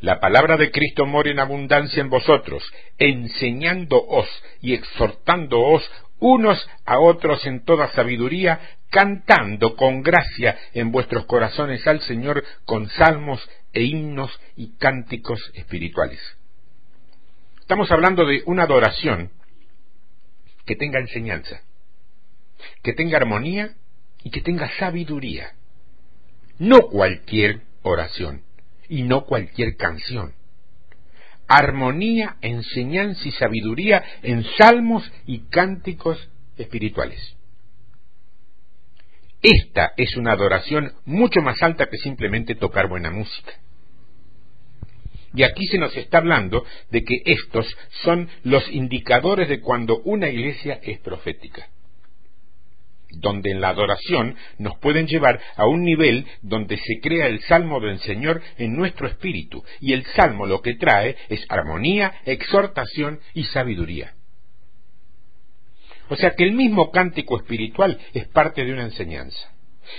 La 0.00 0.20
palabra 0.20 0.56
de 0.56 0.70
Cristo 0.70 1.06
mora 1.06 1.30
en 1.30 1.40
abundancia 1.40 2.00
en 2.00 2.10
vosotros, 2.10 2.62
enseñándoos 2.98 4.28
y 4.60 4.74
exhortándoos 4.74 5.90
unos 6.18 6.68
a 6.84 6.98
otros 7.00 7.44
en 7.46 7.64
toda 7.64 7.88
sabiduría, 7.92 8.60
cantando 8.94 9.74
con 9.74 10.02
gracia 10.02 10.56
en 10.72 10.92
vuestros 10.92 11.26
corazones 11.26 11.84
al 11.88 12.00
Señor 12.02 12.44
con 12.64 12.88
salmos 12.90 13.40
e 13.72 13.82
himnos 13.82 14.30
y 14.54 14.76
cánticos 14.76 15.40
espirituales. 15.54 16.20
Estamos 17.60 17.90
hablando 17.90 18.24
de 18.24 18.44
una 18.46 18.62
adoración 18.62 19.32
que 20.64 20.76
tenga 20.76 21.00
enseñanza, 21.00 21.62
que 22.84 22.92
tenga 22.92 23.16
armonía 23.16 23.74
y 24.22 24.30
que 24.30 24.42
tenga 24.42 24.70
sabiduría. 24.78 25.54
No 26.58 26.82
cualquier 26.82 27.62
oración. 27.82 28.42
y 28.86 29.02
no 29.02 29.24
cualquier 29.24 29.76
canción. 29.76 30.34
Armonía, 31.48 32.36
enseñanza 32.42 33.26
y 33.26 33.32
sabiduría 33.32 34.04
en 34.22 34.44
salmos 34.58 35.10
y 35.26 35.40
cánticos 35.48 36.28
espirituales. 36.58 37.34
Esta 39.44 39.92
es 39.98 40.16
una 40.16 40.32
adoración 40.32 40.94
mucho 41.04 41.42
más 41.42 41.62
alta 41.62 41.84
que 41.90 41.98
simplemente 41.98 42.54
tocar 42.54 42.88
buena 42.88 43.10
música. 43.10 43.52
Y 45.34 45.42
aquí 45.42 45.66
se 45.66 45.76
nos 45.76 45.94
está 45.94 46.16
hablando 46.18 46.64
de 46.90 47.04
que 47.04 47.20
estos 47.26 47.66
son 48.04 48.30
los 48.42 48.66
indicadores 48.72 49.50
de 49.50 49.60
cuando 49.60 49.98
una 50.04 50.30
iglesia 50.30 50.80
es 50.82 50.98
profética 51.00 51.68
donde 53.20 53.52
en 53.52 53.60
la 53.60 53.68
adoración 53.68 54.34
nos 54.58 54.76
pueden 54.78 55.06
llevar 55.06 55.40
a 55.54 55.66
un 55.66 55.84
nivel 55.84 56.26
donde 56.42 56.76
se 56.76 57.00
crea 57.00 57.28
el 57.28 57.40
salmo 57.42 57.78
del 57.78 58.00
Señor 58.00 58.42
en 58.58 58.74
nuestro 58.74 59.06
espíritu, 59.06 59.62
y 59.80 59.92
el 59.92 60.04
salmo 60.16 60.46
lo 60.46 60.60
que 60.62 60.74
trae 60.74 61.16
es 61.28 61.46
armonía, 61.48 62.12
exhortación 62.24 63.20
y 63.32 63.44
sabiduría. 63.44 64.14
O 66.14 66.16
sea 66.16 66.36
que 66.36 66.44
el 66.44 66.52
mismo 66.52 66.92
cántico 66.92 67.36
espiritual 67.36 67.98
es 68.12 68.28
parte 68.28 68.64
de 68.64 68.72
una 68.72 68.84
enseñanza. 68.84 69.52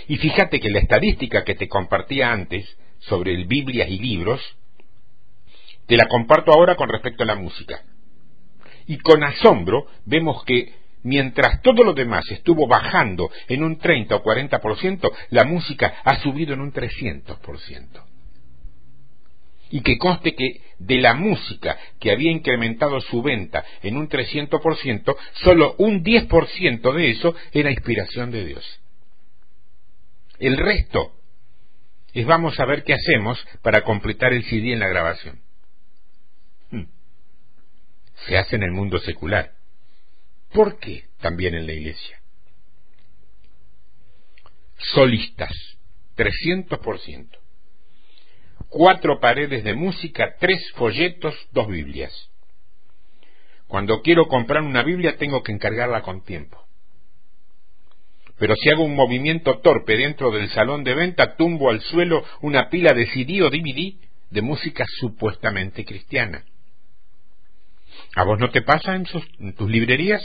Y 0.08 0.16
fíjate 0.16 0.62
que 0.62 0.70
la 0.70 0.80
estadística 0.80 1.44
que 1.44 1.56
te 1.56 1.68
compartía 1.68 2.32
antes 2.32 2.66
sobre 3.00 3.34
el 3.34 3.48
Biblia 3.48 3.86
y 3.86 4.00
libros, 4.00 4.40
te 5.86 5.98
la 5.98 6.08
comparto 6.08 6.54
ahora 6.54 6.78
con 6.78 6.88
respecto 6.88 7.24
a 7.24 7.26
la 7.26 7.36
música. 7.36 7.84
Y 8.88 8.98
con 9.00 9.26
asombro 9.26 9.88
vemos 10.06 10.42
que 10.46 10.74
mientras 11.04 11.62
todo 11.62 11.84
lo 11.84 11.94
demás 11.94 12.24
estuvo 12.32 12.66
bajando 12.66 13.30
en 13.50 13.66
un 13.66 13.78
30 13.78 14.16
o 14.16 14.24
40%, 14.24 15.12
la 15.32 15.44
música 15.44 15.96
ha 16.06 16.22
subido 16.22 16.54
en 16.54 16.62
un 16.62 16.72
300%. 16.72 18.15
Y 19.72 19.82
que 19.82 19.98
conste 19.98 20.36
que 20.36 20.62
de 20.78 20.98
la 21.00 21.14
música 21.14 21.78
que 22.00 22.12
había 22.12 22.32
incrementado 22.32 23.02
su 23.02 23.22
venta 23.22 23.64
en 23.82 23.98
un 23.98 24.08
300%, 24.10 25.16
solo 25.44 25.76
un 25.78 26.04
10% 26.04 26.94
de 26.94 27.12
eso 27.12 27.36
era 27.52 27.72
inspiración 27.72 28.32
de 28.32 28.46
Dios. 28.46 28.82
El 30.40 30.58
resto 30.58 31.14
es 32.14 32.26
vamos 32.26 32.60
a 32.60 32.66
ver 32.66 32.84
qué 32.84 32.94
hacemos 32.94 33.46
para 33.62 33.82
completar 33.84 34.34
el 34.34 34.44
CD 34.46 34.74
en 34.74 34.80
la 34.80 34.88
grabación. 34.88 35.42
Hmm. 36.72 36.86
Se 38.28 38.38
hace 38.38 38.56
en 38.56 38.64
el 38.64 38.72
mundo 38.72 39.00
secular. 39.00 39.52
¿Por 40.54 40.80
qué 40.80 41.06
también 41.20 41.56
en 41.56 41.68
la 41.68 41.74
iglesia? 41.74 42.22
Solistas, 44.78 45.52
300%. 46.16 47.45
Cuatro 48.78 49.22
paredes 49.22 49.64
de 49.64 49.74
música, 49.74 50.36
tres 50.38 50.60
folletos, 50.76 51.34
dos 51.54 51.66
Biblias. 51.70 52.12
Cuando 53.70 54.02
quiero 54.02 54.28
comprar 54.28 54.64
una 54.64 54.84
Biblia 54.84 55.16
tengo 55.16 55.42
que 55.44 55.54
encargarla 55.54 56.02
con 56.02 56.26
tiempo. 56.26 56.62
Pero 58.38 58.54
si 58.58 58.70
hago 58.70 58.84
un 58.84 58.94
movimiento 58.94 59.60
torpe 59.60 59.96
dentro 59.96 60.30
del 60.30 60.50
salón 60.50 60.84
de 60.84 60.94
venta, 60.94 61.38
tumbo 61.38 61.70
al 61.70 61.80
suelo 61.80 62.26
una 62.42 62.70
pila 62.70 62.92
de 62.92 63.08
CD 63.08 63.44
o 63.44 63.50
DVD 63.50 63.94
de 64.30 64.42
música 64.42 64.84
supuestamente 65.00 65.86
cristiana. 65.86 66.44
¿A 68.14 68.26
vos 68.26 68.38
no 68.40 68.50
te 68.50 68.62
pasa 68.62 68.94
en, 68.94 69.06
en 69.40 69.56
tus 69.56 69.72
librerías? 69.72 70.22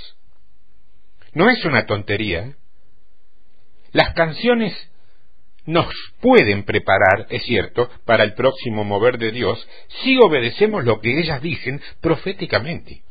No 1.35 1.49
es 1.51 1.65
una 1.65 1.87
tontería. 1.87 2.57
Las 3.93 4.13
canciones 4.15 4.90
nos 5.71 5.87
pueden 6.21 6.65
preparar, 6.65 7.27
es 7.31 7.43
cierto, 7.45 7.89
para 8.05 8.25
el 8.25 8.35
próximo 8.35 8.85
mover 8.85 9.19
de 9.19 9.31
Dios 9.31 9.67
si 10.03 10.19
obedecemos 10.19 10.85
lo 10.85 11.01
que 11.01 11.19
ellas 11.19 11.41
dicen 11.41 11.81
proféticamente. 12.01 13.03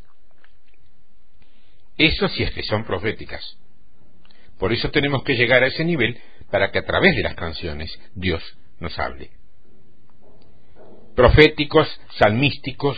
Eso 1.98 2.28
sí 2.30 2.44
es 2.44 2.52
que 2.52 2.64
son 2.64 2.86
proféticas. 2.86 3.58
Por 4.58 4.74
eso 4.74 4.92
tenemos 4.92 5.24
que 5.24 5.36
llegar 5.36 5.64
a 5.64 5.68
ese 5.68 5.86
nivel 5.86 6.20
para 6.52 6.72
que 6.72 6.80
a 6.80 6.86
través 6.86 7.16
de 7.16 7.24
las 7.24 7.36
canciones 7.36 7.98
Dios 8.14 8.44
nos 8.80 8.98
hable. 9.00 9.32
Proféticos, 11.16 11.88
salmísticos, 12.18 12.98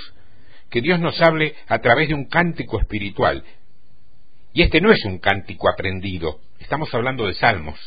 que 0.69 0.82
Dios 0.82 1.00
nos 1.00 1.19
hable 1.21 1.56
a 1.67 1.80
través 1.80 2.08
de 2.08 2.15
un 2.15 2.26
cántico 2.26 2.80
espiritual, 2.80 3.43
y 4.54 4.63
este 4.63 4.82
no 4.82 4.91
es 4.91 5.04
un 5.06 5.19
cántico 5.19 5.69
aprendido, 5.69 6.39
estamos 6.60 6.93
hablando 6.93 7.28
de 7.28 7.34
salmos. 7.34 7.80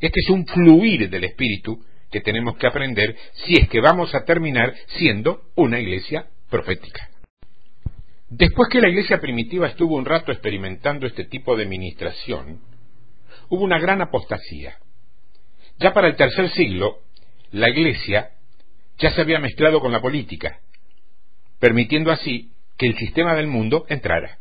Este 0.00 0.20
es 0.20 0.30
un 0.30 0.46
fluir 0.46 1.08
del 1.08 1.24
Espíritu 1.24 1.82
que 2.10 2.20
tenemos 2.20 2.56
que 2.56 2.66
aprender 2.66 3.16
si 3.32 3.54
es 3.54 3.68
que 3.68 3.80
vamos 3.80 4.14
a 4.14 4.24
terminar 4.24 4.74
siendo 4.98 5.42
una 5.54 5.80
iglesia 5.80 6.26
profética. 6.50 7.08
Después 8.28 8.68
que 8.70 8.80
la 8.80 8.88
iglesia 8.88 9.20
primitiva 9.20 9.68
estuvo 9.68 9.96
un 9.96 10.04
rato 10.04 10.32
experimentando 10.32 11.06
este 11.06 11.24
tipo 11.24 11.56
de 11.56 11.66
ministración, 11.66 12.60
hubo 13.48 13.64
una 13.64 13.78
gran 13.78 14.02
apostasía. 14.02 14.76
Ya 15.78 15.92
para 15.92 16.08
el 16.08 16.16
tercer 16.16 16.50
siglo, 16.50 16.98
la 17.52 17.70
iglesia 17.70 18.30
ya 18.98 19.10
se 19.10 19.20
había 19.20 19.38
mezclado 19.38 19.80
con 19.80 19.92
la 19.92 20.00
política, 20.00 20.60
permitiendo 21.58 22.10
así 22.10 22.50
que 22.76 22.86
el 22.86 22.96
sistema 22.96 23.34
del 23.34 23.46
mundo 23.46 23.86
entrara 23.88 24.38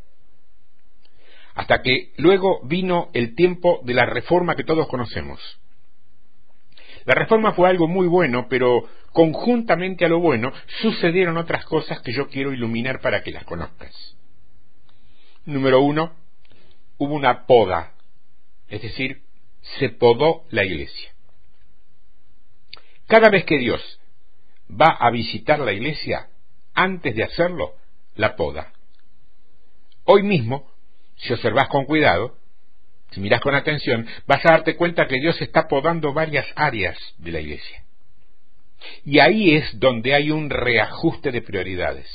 hasta 1.56 1.82
que 1.82 2.12
luego 2.18 2.60
vino 2.64 3.10
el 3.14 3.34
tiempo 3.34 3.80
de 3.84 3.94
la 3.94 4.06
reforma 4.06 4.56
que 4.56 4.66
todos 4.66 4.88
conocemos. 4.88 5.40
La 7.06 7.16
reforma 7.16 7.54
fue 7.54 7.70
algo 7.70 7.88
muy 7.88 8.08
bueno, 8.08 8.48
pero 8.50 8.88
conjuntamente 9.14 10.06
a 10.06 10.10
lo 10.10 10.20
bueno 10.20 10.52
sucedieron 10.82 11.38
otras 11.38 11.64
cosas 11.66 12.02
que 12.02 12.12
yo 12.12 12.28
quiero 12.28 12.52
iluminar 12.52 13.00
para 13.00 13.24
que 13.24 13.32
las 13.32 13.46
conozcas. 13.46 14.18
Número 15.46 15.80
uno, 15.80 16.14
hubo 16.98 17.14
una 17.14 17.46
poda, 17.46 17.94
es 18.68 18.82
decir, 18.82 19.22
se 19.80 19.90
podó 19.90 20.44
la 20.50 20.66
iglesia. 20.66 21.14
Cada 23.08 23.30
vez 23.30 23.46
que 23.46 23.58
Dios 23.58 24.00
va 24.70 24.90
a 24.90 25.10
visitar 25.12 25.60
la 25.60 25.72
iglesia, 25.72 26.28
antes 26.74 27.16
de 27.16 27.24
hacerlo, 27.24 27.76
la 28.16 28.36
poda. 28.36 28.74
Hoy 30.04 30.24
mismo 30.24 30.75
si 31.18 31.34
observas 31.34 31.68
con 31.70 31.86
cuidado, 31.86 32.38
si 33.12 33.20
miras 33.20 33.42
con 33.42 33.56
atención, 33.56 34.08
vas 34.28 34.46
a 34.46 34.52
darte 34.52 34.76
cuenta 34.76 35.08
que 35.08 35.20
Dios 35.20 35.40
está 35.42 35.68
podando 35.68 36.14
varias 36.14 36.46
áreas 36.56 36.98
de 37.18 37.32
la 37.32 37.40
iglesia. 37.40 37.84
Y 39.04 39.20
ahí 39.20 39.56
es 39.56 39.80
donde 39.80 40.14
hay 40.14 40.32
un 40.32 40.50
reajuste 40.50 41.32
de 41.32 41.42
prioridades, 41.42 42.08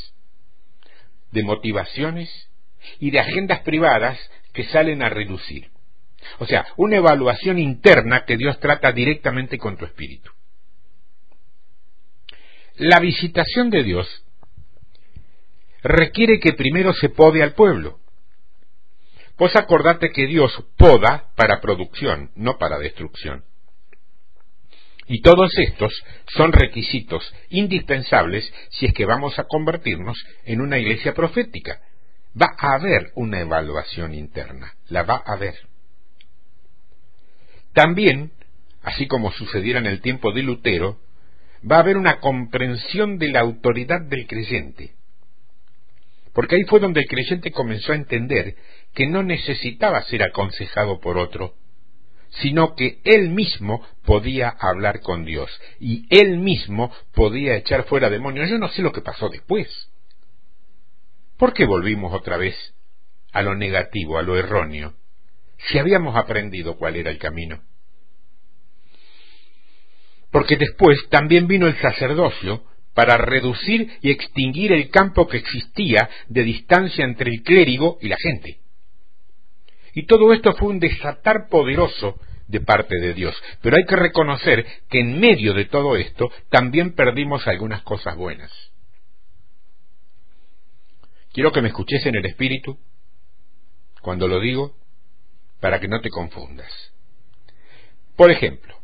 de 1.33 1.43
motivaciones 1.43 2.29
y 2.99 3.11
de 3.11 3.21
agendas 3.21 3.61
privadas 3.61 4.19
que 4.53 4.65
salen 4.65 5.03
a 5.03 5.09
reducir. 5.09 5.71
O 6.39 6.47
sea, 6.47 6.67
una 6.77 6.97
evaluación 6.97 7.59
interna 7.59 8.25
que 8.25 8.37
Dios 8.37 8.59
trata 8.61 8.93
directamente 8.93 9.59
con 9.59 9.77
tu 9.77 9.85
espíritu. 9.85 10.31
La 12.77 12.99
visitación 13.01 13.71
de 13.71 13.83
Dios 13.83 14.25
requiere 15.83 16.41
que 16.41 16.53
primero 16.53 16.93
se 16.93 17.09
pode 17.09 17.43
al 17.43 17.55
pueblo. 17.55 17.99
Pues 19.40 19.57
acordate 19.57 20.12
que 20.12 20.26
Dios 20.26 20.53
poda 20.76 21.31
para 21.35 21.62
producción, 21.62 22.31
no 22.35 22.59
para 22.59 22.79
destrucción. 22.79 23.42
Y 25.07 25.22
todos 25.22 25.50
estos 25.57 25.94
son 26.37 26.53
requisitos 26.53 27.24
indispensables 27.48 28.53
si 28.68 28.85
es 28.85 28.92
que 28.92 29.07
vamos 29.07 29.38
a 29.38 29.44
convertirnos 29.44 30.22
en 30.44 30.61
una 30.61 30.76
iglesia 30.76 31.14
profética. 31.14 31.81
Va 32.38 32.48
a 32.59 32.74
haber 32.74 33.12
una 33.14 33.40
evaluación 33.40 34.12
interna, 34.12 34.74
la 34.90 35.05
va 35.05 35.22
a 35.24 35.33
haber. 35.33 35.55
También, 37.72 38.33
así 38.83 39.07
como 39.07 39.33
sucediera 39.33 39.79
en 39.79 39.87
el 39.87 40.03
tiempo 40.03 40.33
de 40.35 40.42
Lutero, 40.42 41.00
va 41.64 41.76
a 41.76 41.81
haber 41.81 41.96
una 41.96 42.20
comprensión 42.20 43.16
de 43.16 43.31
la 43.31 43.40
autoridad 43.40 44.03
del 44.03 44.26
creyente. 44.26 44.96
Porque 46.35 46.57
ahí 46.57 46.62
fue 46.68 46.79
donde 46.79 47.00
el 47.00 47.07
creyente 47.07 47.50
comenzó 47.50 47.92
a 47.92 47.96
entender 47.96 48.55
que 48.94 49.07
no 49.07 49.22
necesitaba 49.22 50.03
ser 50.03 50.22
aconsejado 50.22 51.00
por 51.00 51.18
otro, 51.18 51.55
sino 52.31 52.74
que 52.74 53.00
él 53.05 53.31
mismo 53.31 53.85
podía 54.05 54.48
hablar 54.48 55.00
con 55.00 55.24
Dios 55.24 55.50
y 55.81 56.07
él 56.11 56.38
mismo 56.38 56.92
podía 57.12 57.57
echar 57.57 57.85
fuera 57.85 58.09
demonios. 58.09 58.48
Yo 58.48 58.59
no 58.59 58.68
sé 58.68 58.83
lo 58.83 58.92
que 58.92 59.00
pasó 59.00 59.29
después. 59.29 59.90
¿Por 61.37 61.53
qué 61.53 61.66
volvimos 61.66 62.12
otra 62.12 62.37
vez 62.37 62.55
a 63.33 63.42
lo 63.42 63.55
negativo, 63.55 64.18
a 64.18 64.22
lo 64.22 64.37
erróneo, 64.37 64.94
si 65.68 65.79
habíamos 65.79 66.16
aprendido 66.16 66.76
cuál 66.76 66.96
era 66.96 67.11
el 67.11 67.18
camino? 67.18 67.62
Porque 70.31 70.57
después 70.57 70.98
también 71.09 71.48
vino 71.48 71.66
el 71.66 71.76
sacerdocio 71.81 72.64
para 72.94 73.16
reducir 73.16 73.98
y 74.03 74.11
extinguir 74.11 74.72
el 74.72 74.90
campo 74.90 75.26
que 75.26 75.38
existía 75.38 76.09
de 76.29 76.42
distancia 76.42 77.05
entre 77.05 77.31
el 77.31 77.42
clérigo 77.42 77.98
y 78.00 78.09
la 78.09 78.16
gente. 78.20 78.59
Y 79.94 80.07
todo 80.07 80.33
esto 80.33 80.55
fue 80.55 80.68
un 80.68 80.79
desatar 80.79 81.48
poderoso 81.48 82.18
de 82.50 82.61
parte 82.61 82.98
de 83.00 83.14
Dios. 83.14 83.35
Pero 83.62 83.76
hay 83.76 83.85
que 83.85 83.96
reconocer 83.96 84.66
que 84.88 85.00
en 85.00 85.20
medio 85.20 85.55
de 85.55 85.66
todo 85.66 85.96
esto 85.96 86.31
también 86.50 86.94
perdimos 86.94 87.46
algunas 87.46 87.83
cosas 87.83 88.16
buenas. 88.16 88.50
Quiero 91.33 91.53
que 91.53 91.62
me 91.62 91.68
escuches 91.68 92.05
en 92.07 92.16
el 92.16 92.26
espíritu 92.26 92.79
cuando 94.00 94.26
lo 94.26 94.40
digo 94.40 94.74
para 95.61 95.79
que 95.79 95.88
no 95.88 96.00
te 96.00 96.11
confundas. 96.11 96.72
Por 98.16 98.31
ejemplo, 98.31 98.74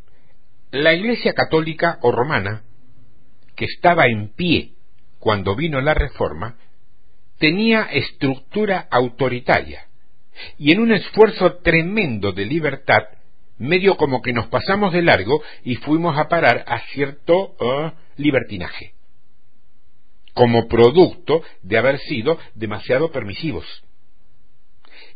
la 0.70 0.92
Iglesia 0.94 1.32
católica 1.32 1.98
o 2.02 2.12
romana, 2.12 2.62
que 3.56 3.64
estaba 3.64 4.06
en 4.06 4.28
pie 4.34 4.74
cuando 5.18 5.56
vino 5.56 5.80
la 5.80 5.94
Reforma, 5.94 6.56
tenía 7.38 7.82
estructura 7.82 8.86
autoritaria 8.90 9.88
y 10.58 10.72
en 10.72 10.80
un 10.80 10.92
esfuerzo 10.92 11.56
tremendo 11.58 12.32
de 12.32 12.44
libertad, 12.44 13.04
medio 13.58 13.96
como 13.96 14.22
que 14.22 14.32
nos 14.32 14.46
pasamos 14.48 14.92
de 14.92 15.02
largo 15.02 15.42
y 15.64 15.76
fuimos 15.76 16.18
a 16.18 16.28
parar 16.28 16.64
a 16.66 16.80
cierto 16.92 17.56
uh, 17.60 17.90
libertinaje, 18.16 18.92
como 20.34 20.68
producto 20.68 21.42
de 21.62 21.78
haber 21.78 21.98
sido 22.00 22.38
demasiado 22.54 23.10
permisivos. 23.10 23.66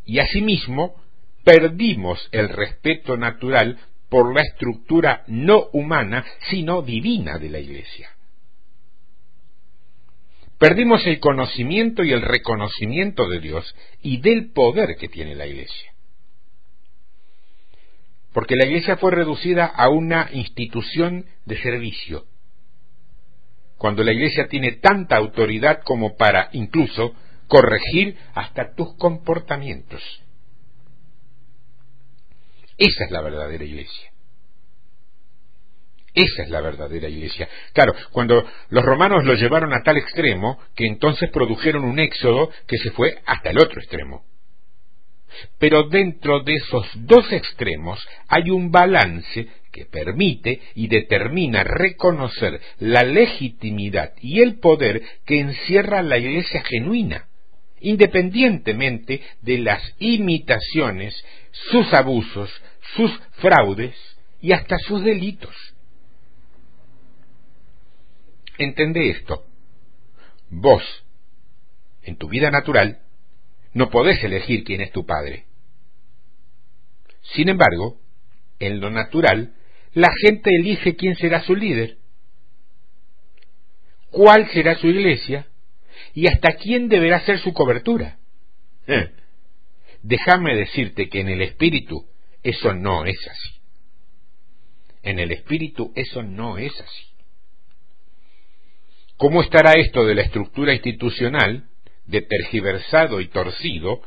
Y 0.04 0.18
asimismo, 0.18 0.96
perdimos 1.44 2.28
el 2.32 2.48
respeto 2.48 3.16
natural 3.16 3.78
por 4.08 4.34
la 4.34 4.42
estructura 4.42 5.24
no 5.26 5.68
humana, 5.72 6.24
sino 6.48 6.82
divina 6.82 7.38
de 7.38 7.48
la 7.48 7.58
Iglesia. 7.60 8.10
Perdimos 10.60 11.06
el 11.06 11.20
conocimiento 11.20 12.04
y 12.04 12.12
el 12.12 12.20
reconocimiento 12.20 13.26
de 13.30 13.40
Dios 13.40 13.74
y 14.02 14.20
del 14.20 14.52
poder 14.52 14.96
que 14.96 15.08
tiene 15.08 15.34
la 15.34 15.46
Iglesia. 15.46 15.94
Porque 18.34 18.56
la 18.56 18.66
Iglesia 18.66 18.98
fue 18.98 19.10
reducida 19.10 19.64
a 19.64 19.88
una 19.88 20.28
institución 20.30 21.24
de 21.46 21.56
servicio. 21.62 22.26
Cuando 23.78 24.04
la 24.04 24.12
Iglesia 24.12 24.48
tiene 24.48 24.72
tanta 24.72 25.16
autoridad 25.16 25.80
como 25.82 26.18
para 26.18 26.50
incluso 26.52 27.14
corregir 27.48 28.18
hasta 28.34 28.74
tus 28.74 28.94
comportamientos. 28.98 30.02
Esa 32.76 33.04
es 33.06 33.10
la 33.10 33.22
verdadera 33.22 33.64
Iglesia. 33.64 34.09
Esa 36.14 36.42
es 36.42 36.50
la 36.50 36.60
verdadera 36.60 37.08
iglesia. 37.08 37.48
Claro, 37.72 37.94
cuando 38.10 38.44
los 38.70 38.84
romanos 38.84 39.24
lo 39.24 39.34
llevaron 39.34 39.72
a 39.72 39.82
tal 39.82 39.96
extremo 39.96 40.58
que 40.74 40.86
entonces 40.86 41.30
produjeron 41.30 41.84
un 41.84 41.98
éxodo 41.98 42.50
que 42.66 42.78
se 42.78 42.90
fue 42.90 43.18
hasta 43.26 43.50
el 43.50 43.58
otro 43.58 43.80
extremo. 43.80 44.24
Pero 45.58 45.88
dentro 45.88 46.42
de 46.42 46.54
esos 46.54 46.86
dos 46.94 47.32
extremos 47.32 48.04
hay 48.28 48.50
un 48.50 48.70
balance 48.70 49.46
que 49.72 49.86
permite 49.86 50.60
y 50.74 50.88
determina 50.88 51.62
reconocer 51.62 52.60
la 52.78 53.04
legitimidad 53.04 54.12
y 54.20 54.40
el 54.40 54.58
poder 54.58 55.02
que 55.24 55.38
encierra 55.38 56.02
la 56.02 56.18
iglesia 56.18 56.62
genuina, 56.64 57.26
independientemente 57.80 59.22
de 59.42 59.58
las 59.58 59.82
imitaciones, 60.00 61.14
sus 61.70 61.92
abusos, 61.94 62.50
sus 62.96 63.12
fraudes 63.34 63.94
y 64.40 64.52
hasta 64.52 64.76
sus 64.78 65.04
delitos. 65.04 65.54
Entende 68.60 69.08
esto. 69.08 69.46
Vos, 70.50 70.82
en 72.02 72.16
tu 72.16 72.28
vida 72.28 72.50
natural, 72.50 73.00
no 73.72 73.88
podés 73.88 74.22
elegir 74.22 74.64
quién 74.64 74.82
es 74.82 74.92
tu 74.92 75.06
padre. 75.06 75.46
Sin 77.22 77.48
embargo, 77.48 77.98
en 78.58 78.80
lo 78.80 78.90
natural, 78.90 79.54
la 79.94 80.10
gente 80.22 80.50
elige 80.54 80.94
quién 80.94 81.16
será 81.16 81.42
su 81.42 81.56
líder, 81.56 81.96
cuál 84.10 84.46
será 84.50 84.76
su 84.76 84.88
iglesia 84.88 85.46
y 86.12 86.26
hasta 86.26 86.52
quién 86.56 86.90
deberá 86.90 87.24
ser 87.24 87.38
su 87.38 87.54
cobertura. 87.54 88.18
Eh, 88.86 89.10
déjame 90.02 90.54
decirte 90.54 91.08
que 91.08 91.20
en 91.20 91.30
el 91.30 91.40
espíritu 91.40 92.06
eso 92.42 92.74
no 92.74 93.06
es 93.06 93.26
así. 93.26 93.60
En 95.02 95.18
el 95.18 95.32
espíritu 95.32 95.94
eso 95.96 96.22
no 96.22 96.58
es 96.58 96.78
así. 96.78 97.09
¿Cómo 99.20 99.42
estará 99.42 99.74
esto 99.74 100.06
de 100.06 100.14
la 100.14 100.22
estructura 100.22 100.72
institucional, 100.72 101.64
de 102.06 102.22
tergiversado 102.22 103.20
y 103.20 103.28
torcido, 103.28 104.00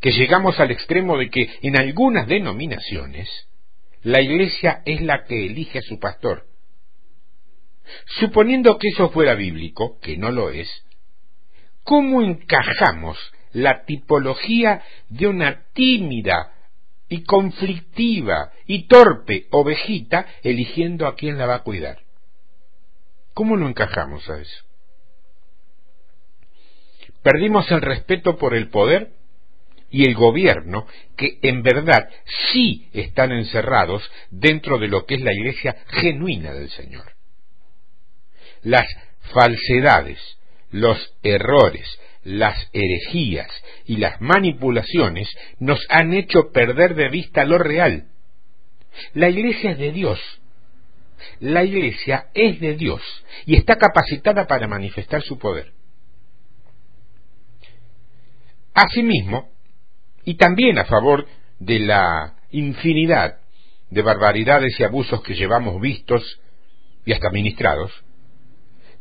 que 0.00 0.10
llegamos 0.10 0.58
al 0.58 0.72
extremo 0.72 1.16
de 1.16 1.30
que 1.30 1.48
en 1.62 1.78
algunas 1.78 2.26
denominaciones 2.26 3.28
la 4.02 4.20
Iglesia 4.20 4.82
es 4.86 5.02
la 5.02 5.22
que 5.22 5.46
elige 5.46 5.78
a 5.78 5.82
su 5.82 6.00
pastor? 6.00 6.46
Suponiendo 8.18 8.76
que 8.76 8.88
eso 8.88 9.08
fuera 9.10 9.36
bíblico, 9.36 10.00
que 10.00 10.16
no 10.16 10.32
lo 10.32 10.50
es, 10.50 10.68
¿cómo 11.84 12.20
encajamos 12.20 13.16
la 13.52 13.84
tipología 13.84 14.82
de 15.10 15.28
una 15.28 15.62
tímida 15.74 16.54
y 17.08 17.22
conflictiva 17.22 18.50
y 18.66 18.88
torpe 18.88 19.46
ovejita 19.52 20.26
eligiendo 20.42 21.06
a 21.06 21.14
quién 21.14 21.38
la 21.38 21.46
va 21.46 21.54
a 21.54 21.62
cuidar? 21.62 22.03
¿Cómo 23.34 23.56
lo 23.56 23.68
encajamos 23.68 24.28
a 24.30 24.40
eso? 24.40 24.64
Perdimos 27.22 27.70
el 27.70 27.82
respeto 27.82 28.38
por 28.38 28.54
el 28.54 28.68
poder 28.68 29.10
y 29.90 30.08
el 30.08 30.14
gobierno, 30.14 30.86
que 31.16 31.38
en 31.42 31.62
verdad 31.62 32.08
sí 32.52 32.88
están 32.92 33.32
encerrados 33.32 34.08
dentro 34.30 34.78
de 34.78 34.88
lo 34.88 35.04
que 35.06 35.16
es 35.16 35.22
la 35.22 35.32
iglesia 35.32 35.76
genuina 35.88 36.52
del 36.52 36.70
Señor. 36.70 37.12
Las 38.62 38.86
falsedades, 39.32 40.18
los 40.70 41.14
errores, 41.22 41.86
las 42.24 42.68
herejías 42.72 43.50
y 43.84 43.98
las 43.98 44.20
manipulaciones 44.20 45.28
nos 45.58 45.80
han 45.88 46.12
hecho 46.12 46.50
perder 46.52 46.94
de 46.94 47.08
vista 47.08 47.44
lo 47.44 47.58
real. 47.58 48.08
La 49.12 49.28
iglesia 49.28 49.72
es 49.72 49.78
de 49.78 49.92
Dios, 49.92 50.20
la 51.40 51.64
Iglesia 51.64 52.26
es 52.34 52.60
de 52.60 52.74
Dios 52.76 53.02
y 53.46 53.56
está 53.56 53.76
capacitada 53.76 54.46
para 54.46 54.66
manifestar 54.66 55.22
su 55.22 55.38
poder. 55.38 55.72
Asimismo, 58.74 59.50
y 60.24 60.34
también 60.34 60.78
a 60.78 60.84
favor 60.84 61.26
de 61.58 61.78
la 61.80 62.34
infinidad 62.50 63.38
de 63.90 64.02
barbaridades 64.02 64.78
y 64.78 64.84
abusos 64.84 65.22
que 65.22 65.34
llevamos 65.34 65.80
vistos 65.80 66.40
y 67.04 67.12
hasta 67.12 67.30
ministrados, 67.30 67.92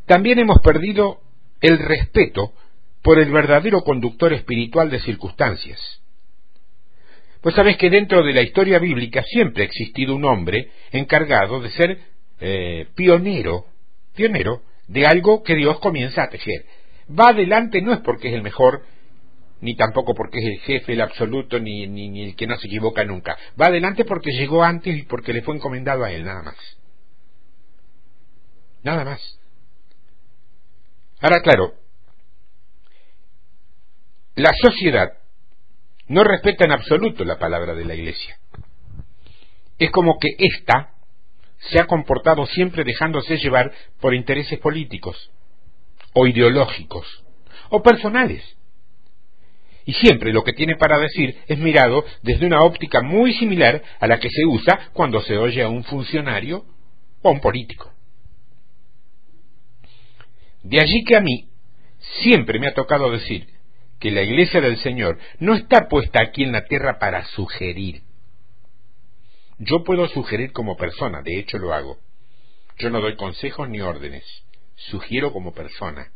también 0.06 0.40
hemos 0.40 0.60
perdido 0.62 1.22
el 1.62 1.80
respeto 1.80 2.54
por 3.02 3.20
el 3.20 3.32
verdadero 3.32 3.82
conductor 3.82 4.34
espiritual 4.34 4.90
de 4.90 5.00
circunstancias. 5.00 5.80
Pues 7.42 7.56
sabes 7.56 7.76
que 7.78 7.90
dentro 7.90 8.24
de 8.24 8.34
la 8.34 8.42
historia 8.42 8.80
bíblica 8.80 9.24
siempre 9.24 9.64
ha 9.64 9.66
existido 9.66 10.16
un 10.16 10.24
hombre 10.24 10.72
encargado 10.92 11.60
de 11.60 11.72
ser 11.72 12.00
eh, 12.46 12.88
pionero, 12.94 13.68
pionero 14.14 14.64
de 14.88 15.06
algo 15.06 15.44
que 15.44 15.56
Dios 15.56 15.80
comienza 15.80 16.24
a 16.24 16.30
tejer. 16.30 16.66
Va 17.10 17.30
adelante 17.30 17.82
no 17.82 17.94
es 17.94 18.02
porque 18.02 18.28
es 18.28 18.34
el 18.34 18.42
mejor, 18.42 18.84
ni 19.62 19.78
tampoco 19.78 20.14
porque 20.14 20.40
es 20.40 20.46
el 20.46 20.60
jefe, 20.60 20.92
el 20.92 21.02
absoluto, 21.02 21.58
ni, 21.58 21.88
ni, 21.88 22.10
ni 22.10 22.24
el 22.26 22.36
que 22.36 22.46
no 22.46 22.58
se 22.58 22.68
equivoca 22.68 23.06
nunca. 23.06 23.38
Va 23.60 23.68
adelante 23.68 24.04
porque 24.04 24.32
llegó 24.32 24.62
antes 24.62 24.94
y 24.94 25.04
porque 25.04 25.32
le 25.32 25.42
fue 25.42 25.56
encomendado 25.56 26.04
a 26.04 26.12
él, 26.12 26.26
nada 26.26 26.44
más. 26.44 26.58
Nada 28.84 29.06
más. 29.06 29.40
Ahora, 31.22 31.40
claro, 31.42 31.76
la 34.36 34.52
sociedad 34.62 35.14
no 36.08 36.26
respeta 36.26 36.66
en 36.66 36.74
absoluto 36.74 37.24
la 37.24 37.40
palabra 37.40 37.74
de 37.74 37.86
la 37.86 37.96
Iglesia. 37.96 38.38
Es 39.80 39.92
como 39.92 40.20
que 40.20 40.36
ésta 40.38 40.93
se 41.70 41.80
ha 41.80 41.86
comportado 41.86 42.46
siempre 42.48 42.84
dejándose 42.84 43.38
llevar 43.38 43.72
por 44.00 44.14
intereses 44.14 44.60
políticos, 44.60 45.32
o 46.14 46.28
ideológicos, 46.28 47.24
o 47.70 47.82
personales. 47.82 48.44
Y 49.86 49.94
siempre 49.94 50.32
lo 50.32 50.44
que 50.44 50.54
tiene 50.54 50.76
para 50.78 50.98
decir 50.98 51.38
es 51.48 51.58
mirado 51.58 52.06
desde 52.22 52.46
una 52.46 52.62
óptica 52.62 53.02
muy 53.02 53.34
similar 53.34 53.82
a 54.00 54.08
la 54.08 54.20
que 54.20 54.30
se 54.30 54.46
usa 54.46 54.92
cuando 54.94 55.22
se 55.22 55.38
oye 55.38 55.62
a 55.62 55.68
un 55.68 55.84
funcionario 55.84 56.66
o 57.22 57.30
a 57.30 57.32
un 57.32 57.42
político. 57.42 57.92
De 60.64 60.80
allí 60.80 61.04
que 61.04 61.18
a 61.18 61.22
mí 61.22 61.50
siempre 62.22 62.60
me 62.60 62.68
ha 62.68 62.74
tocado 62.74 63.12
decir 63.12 63.48
que 64.00 64.12
la 64.12 64.22
iglesia 64.22 64.62
del 64.62 64.78
Señor 64.78 65.18
no 65.40 65.54
está 65.56 65.88
puesta 65.90 66.22
aquí 66.22 66.44
en 66.44 66.54
la 66.54 66.66
tierra 66.66 67.00
para 67.00 67.26
sugerir, 67.26 68.04
yo 69.60 69.84
puedo 69.84 70.08
sugerir 70.08 70.52
como 70.52 70.78
persona, 70.78 71.22
de 71.22 71.40
hecho 71.40 71.58
lo 71.58 71.74
hago. 71.74 71.98
Yo 72.80 72.90
no 72.90 73.02
doy 73.02 73.16
consejos 73.16 73.70
ni 73.70 73.82
órdenes, 73.82 74.24
sugiero 74.76 75.32
como 75.32 75.54
persona, 75.54 76.12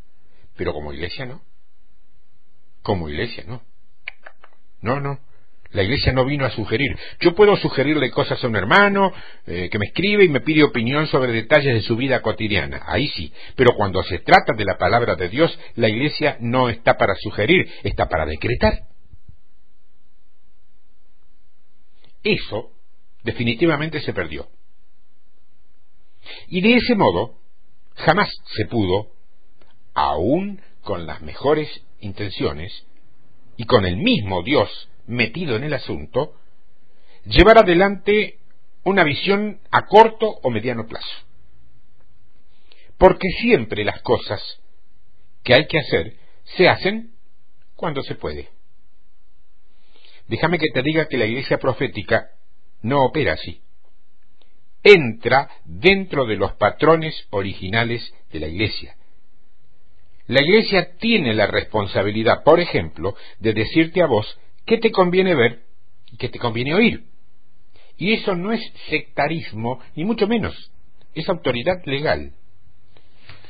pero 0.56 0.74
como 0.74 0.94
iglesia 0.94 1.26
no. 1.26 1.42
Como 2.82 3.10
iglesia 3.10 3.44
no. 3.48 3.62
No, 4.82 5.00
no. 5.00 5.20
La 5.72 5.84
iglesia 5.84 6.14
no 6.14 6.24
vino 6.26 6.46
a 6.46 6.52
sugerir. 6.52 6.98
Yo 7.20 7.36
puedo 7.36 7.58
sugerirle 7.58 8.10
cosas 8.10 8.42
a 8.42 8.48
un 8.48 8.56
hermano 8.56 9.12
eh, 9.46 9.70
que 9.70 9.78
me 9.78 9.88
escribe 9.88 10.24
y 10.24 10.30
me 10.30 10.40
pide 10.40 10.64
opinión 10.64 11.08
sobre 11.08 11.34
detalles 11.34 11.74
de 11.74 11.82
su 11.82 11.98
vida 11.98 12.22
cotidiana. 12.22 12.84
Ahí 12.88 13.10
sí. 13.10 13.34
Pero 13.56 13.76
cuando 13.76 14.02
se 14.04 14.20
trata 14.20 14.54
de 14.54 14.64
la 14.64 14.78
palabra 14.78 15.16
de 15.16 15.28
Dios, 15.28 15.58
la 15.76 15.90
iglesia 15.90 16.38
no 16.40 16.70
está 16.70 16.96
para 16.96 17.16
sugerir, 17.16 17.70
está 17.84 18.08
para 18.08 18.26
decretar. 18.26 18.80
Eso 22.24 22.72
definitivamente 23.28 24.00
se 24.00 24.14
perdió. 24.14 24.48
Y 26.48 26.62
de 26.62 26.76
ese 26.76 26.96
modo, 26.96 27.36
jamás 27.96 28.30
se 28.56 28.66
pudo, 28.68 29.12
aún 29.94 30.62
con 30.82 31.06
las 31.06 31.22
mejores 31.22 31.70
intenciones 32.00 32.86
y 33.58 33.66
con 33.66 33.86
el 33.86 33.98
mismo 33.98 34.44
Dios 34.44 34.70
metido 35.08 35.58
en 35.58 35.66
el 35.66 35.74
asunto, 35.74 36.36
llevar 37.26 37.58
adelante 37.58 38.40
una 38.86 39.04
visión 39.04 39.60
a 39.72 39.86
corto 39.88 40.30
o 40.42 40.50
mediano 40.50 40.88
plazo. 40.88 41.18
Porque 42.98 43.28
siempre 43.42 43.84
las 43.84 44.02
cosas 44.04 44.42
que 45.44 45.54
hay 45.54 45.68
que 45.68 45.80
hacer 45.80 46.16
se 46.56 46.70
hacen 46.70 47.12
cuando 47.76 48.02
se 48.04 48.16
puede. 48.16 48.48
Déjame 50.30 50.60
que 50.60 50.72
te 50.74 50.82
diga 50.82 51.08
que 51.10 51.18
la 51.18 51.26
iglesia 51.26 51.58
profética 51.58 52.32
no 52.82 53.04
opera 53.04 53.34
así. 53.34 53.62
Entra 54.84 55.50
dentro 55.66 56.26
de 56.26 56.38
los 56.38 56.54
patrones 56.54 57.28
originales 57.32 58.14
de 58.32 58.40
la 58.40 58.48
iglesia. 58.48 58.96
La 60.28 60.42
iglesia 60.42 60.98
tiene 60.98 61.34
la 61.34 61.48
responsabilidad, 61.48 62.44
por 62.44 62.60
ejemplo, 62.60 63.16
de 63.40 63.54
decirte 63.54 64.02
a 64.02 64.08
vos 64.08 64.40
qué 64.66 64.78
te 64.78 64.92
conviene 64.92 65.36
ver 65.36 65.62
y 66.12 66.18
qué 66.18 66.30
te 66.30 66.40
conviene 66.40 66.76
oír. 66.76 67.06
Y 67.98 68.14
eso 68.14 68.36
no 68.36 68.52
es 68.52 68.62
sectarismo, 68.90 69.80
ni 69.96 70.04
mucho 70.04 70.28
menos, 70.28 70.72
es 71.16 71.28
autoridad 71.30 71.84
legal. 71.86 72.34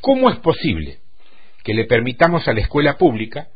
¿Cómo 0.01 0.29
es 0.29 0.37
posible 0.37 0.99
que 1.63 1.73
le 1.73 1.85
permitamos 1.85 2.47
a 2.47 2.53
la 2.53 2.61
escuela 2.61 2.97
pública 2.97 3.49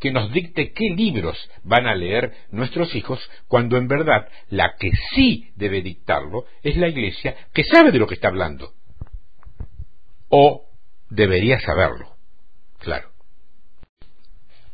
que 0.00 0.12
nos 0.12 0.32
dicte 0.32 0.72
qué 0.72 0.90
libros 0.90 1.36
van 1.64 1.86
a 1.86 1.94
leer 1.94 2.32
nuestros 2.50 2.94
hijos, 2.94 3.20
cuando 3.48 3.76
en 3.76 3.88
verdad 3.88 4.28
la 4.48 4.74
que 4.78 4.90
sí 5.14 5.50
debe 5.56 5.82
dictarlo 5.82 6.44
es 6.62 6.76
la 6.76 6.88
iglesia 6.88 7.36
que 7.52 7.64
sabe 7.64 7.90
de 7.90 7.98
lo 7.98 8.06
que 8.06 8.14
está 8.14 8.28
hablando? 8.28 8.72
O 10.28 10.66
debería 11.10 11.58
saberlo, 11.60 12.16
claro. 12.78 13.10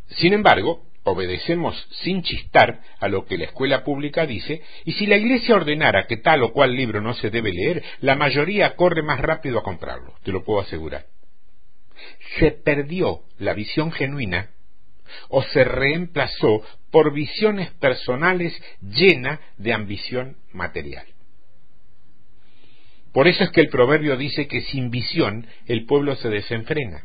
Sin 0.08 0.32
embargo, 0.32 0.84
obedecemos 1.04 1.86
sin 2.02 2.22
chistar 2.22 2.80
a 2.98 3.08
lo 3.08 3.26
que 3.26 3.38
la 3.38 3.44
escuela 3.44 3.84
pública 3.84 4.26
dice, 4.26 4.62
y 4.84 4.92
si 4.92 5.06
la 5.06 5.16
Iglesia 5.16 5.54
ordenara 5.54 6.06
que 6.06 6.16
tal 6.16 6.42
o 6.42 6.52
cual 6.52 6.74
libro 6.74 7.00
no 7.00 7.14
se 7.14 7.30
debe 7.30 7.52
leer, 7.52 7.82
la 8.00 8.16
mayoría 8.16 8.74
corre 8.74 9.02
más 9.02 9.20
rápido 9.20 9.58
a 9.58 9.62
comprarlo, 9.62 10.14
te 10.22 10.32
lo 10.32 10.44
puedo 10.44 10.60
asegurar. 10.60 11.06
Se 12.38 12.50
perdió 12.50 13.20
la 13.38 13.54
visión 13.54 13.92
genuina 13.92 14.50
o 15.28 15.42
se 15.42 15.64
reemplazó 15.64 16.62
por 16.90 17.12
visiones 17.12 17.70
personales 17.72 18.52
llenas 18.80 19.40
de 19.58 19.72
ambición 19.72 20.36
material. 20.52 21.06
Por 23.12 23.28
eso 23.28 23.44
es 23.44 23.50
que 23.50 23.60
el 23.60 23.68
proverbio 23.68 24.16
dice 24.16 24.48
que 24.48 24.62
sin 24.62 24.90
visión 24.90 25.46
el 25.66 25.86
pueblo 25.86 26.16
se 26.16 26.28
desenfrena, 26.28 27.04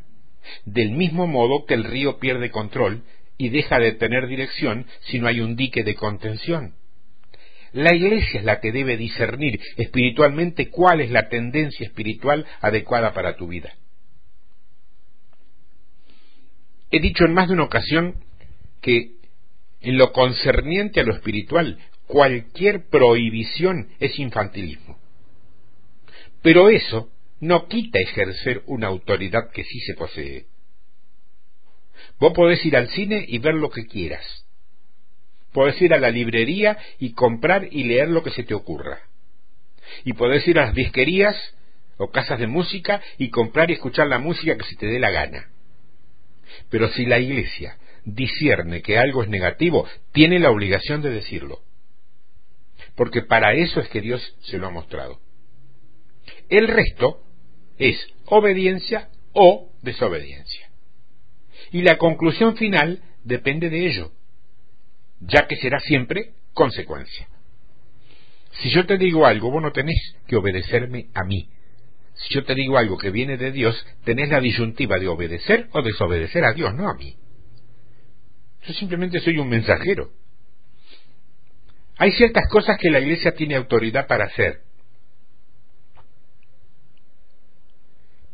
del 0.65 0.91
mismo 0.91 1.27
modo 1.27 1.65
que 1.65 1.75
el 1.75 1.83
río 1.83 2.17
pierde 2.17 2.49
control 2.49 3.03
y 3.37 3.49
deja 3.49 3.79
de 3.79 3.93
tener 3.93 4.27
dirección 4.27 4.87
si 5.01 5.19
no 5.19 5.27
hay 5.27 5.39
un 5.39 5.55
dique 5.55 5.83
de 5.83 5.95
contención. 5.95 6.73
La 7.71 7.93
iglesia 7.95 8.39
es 8.39 8.45
la 8.45 8.59
que 8.59 8.71
debe 8.71 8.97
discernir 8.97 9.59
espiritualmente 9.77 10.69
cuál 10.69 11.01
es 11.01 11.11
la 11.11 11.29
tendencia 11.29 11.85
espiritual 11.85 12.45
adecuada 12.61 13.13
para 13.13 13.35
tu 13.35 13.47
vida. 13.47 13.73
He 16.91 16.99
dicho 16.99 17.25
en 17.25 17.33
más 17.33 17.47
de 17.47 17.53
una 17.53 17.63
ocasión 17.63 18.15
que 18.81 19.11
en 19.81 19.97
lo 19.97 20.11
concerniente 20.11 20.99
a 20.99 21.03
lo 21.03 21.13
espiritual, 21.13 21.77
cualquier 22.07 22.89
prohibición 22.89 23.89
es 23.99 24.17
infantilismo. 24.19 24.97
Pero 26.41 26.69
eso 26.69 27.09
no 27.39 27.67
quita 27.67 27.99
ejercer 27.99 28.63
una 28.65 28.87
autoridad 28.87 29.51
que 29.51 29.63
sí 29.63 29.79
se 29.81 29.93
posee. 29.93 30.45
Vos 32.19 32.33
podés 32.33 32.65
ir 32.65 32.75
al 32.75 32.89
cine 32.89 33.23
y 33.27 33.37
ver 33.39 33.53
lo 33.53 33.69
que 33.69 33.85
quieras. 33.85 34.45
Podés 35.53 35.81
ir 35.81 35.93
a 35.93 35.99
la 35.99 36.11
librería 36.11 36.77
y 36.99 37.13
comprar 37.13 37.67
y 37.71 37.83
leer 37.83 38.09
lo 38.09 38.23
que 38.23 38.31
se 38.31 38.43
te 38.43 38.53
ocurra. 38.53 38.99
Y 40.03 40.13
podés 40.13 40.47
ir 40.47 40.59
a 40.59 40.65
las 40.65 40.75
disquerías 40.75 41.35
o 41.97 42.11
casas 42.11 42.39
de 42.39 42.47
música 42.47 43.01
y 43.17 43.29
comprar 43.29 43.69
y 43.69 43.73
escuchar 43.73 44.07
la 44.07 44.19
música 44.19 44.57
que 44.57 44.65
se 44.65 44.75
te 44.75 44.87
dé 44.87 44.99
la 44.99 45.11
gana. 45.11 45.49
Pero 46.69 46.89
si 46.89 47.05
la 47.05 47.19
iglesia 47.19 47.77
discierne 48.05 48.81
que 48.81 48.97
algo 48.97 49.23
es 49.23 49.29
negativo, 49.29 49.87
tiene 50.11 50.39
la 50.39 50.51
obligación 50.51 51.01
de 51.01 51.09
decirlo. 51.11 51.59
Porque 52.95 53.21
para 53.21 53.53
eso 53.53 53.79
es 53.79 53.89
que 53.89 54.01
Dios 54.01 54.35
se 54.41 54.57
lo 54.57 54.67
ha 54.67 54.71
mostrado. 54.71 55.19
El 56.49 56.67
resto 56.67 57.21
es 57.77 57.97
obediencia 58.25 59.09
o 59.33 59.71
desobediencia 59.81 60.69
y 61.71 61.81
la 61.81 61.97
conclusión 61.97 62.55
final 62.55 63.01
depende 63.23 63.69
de 63.69 63.87
ello, 63.87 64.11
ya 65.19 65.47
que 65.47 65.57
será 65.57 65.79
siempre 65.79 66.33
consecuencia. 66.53 67.27
Si 68.61 68.69
yo 68.71 68.85
te 68.85 68.97
digo 68.97 69.25
algo, 69.25 69.51
vos 69.51 69.61
no 69.61 69.71
tenés 69.71 70.15
que 70.27 70.35
obedecerme 70.35 71.07
a 71.13 71.23
mí. 71.23 71.49
Si 72.19 72.33
yo 72.33 72.43
te 72.43 72.53
digo 72.53 72.77
algo 72.77 72.97
que 72.97 73.11
viene 73.11 73.37
de 73.37 73.51
Dios, 73.51 73.85
tenés 74.03 74.29
la 74.29 74.41
disyuntiva 74.41 74.99
de 74.99 75.07
obedecer 75.07 75.69
o 75.71 75.81
desobedecer 75.81 76.43
a 76.43 76.53
Dios, 76.53 76.73
no 76.73 76.89
a 76.89 76.95
mí. 76.95 77.15
Yo 78.65 78.73
simplemente 78.73 79.19
soy 79.21 79.37
un 79.37 79.47
mensajero. 79.47 80.11
Hay 81.97 82.11
ciertas 82.13 82.47
cosas 82.49 82.77
que 82.77 82.89
la 82.89 82.99
Iglesia 82.99 83.33
tiene 83.33 83.55
autoridad 83.55 84.07
para 84.07 84.25
hacer, 84.25 84.61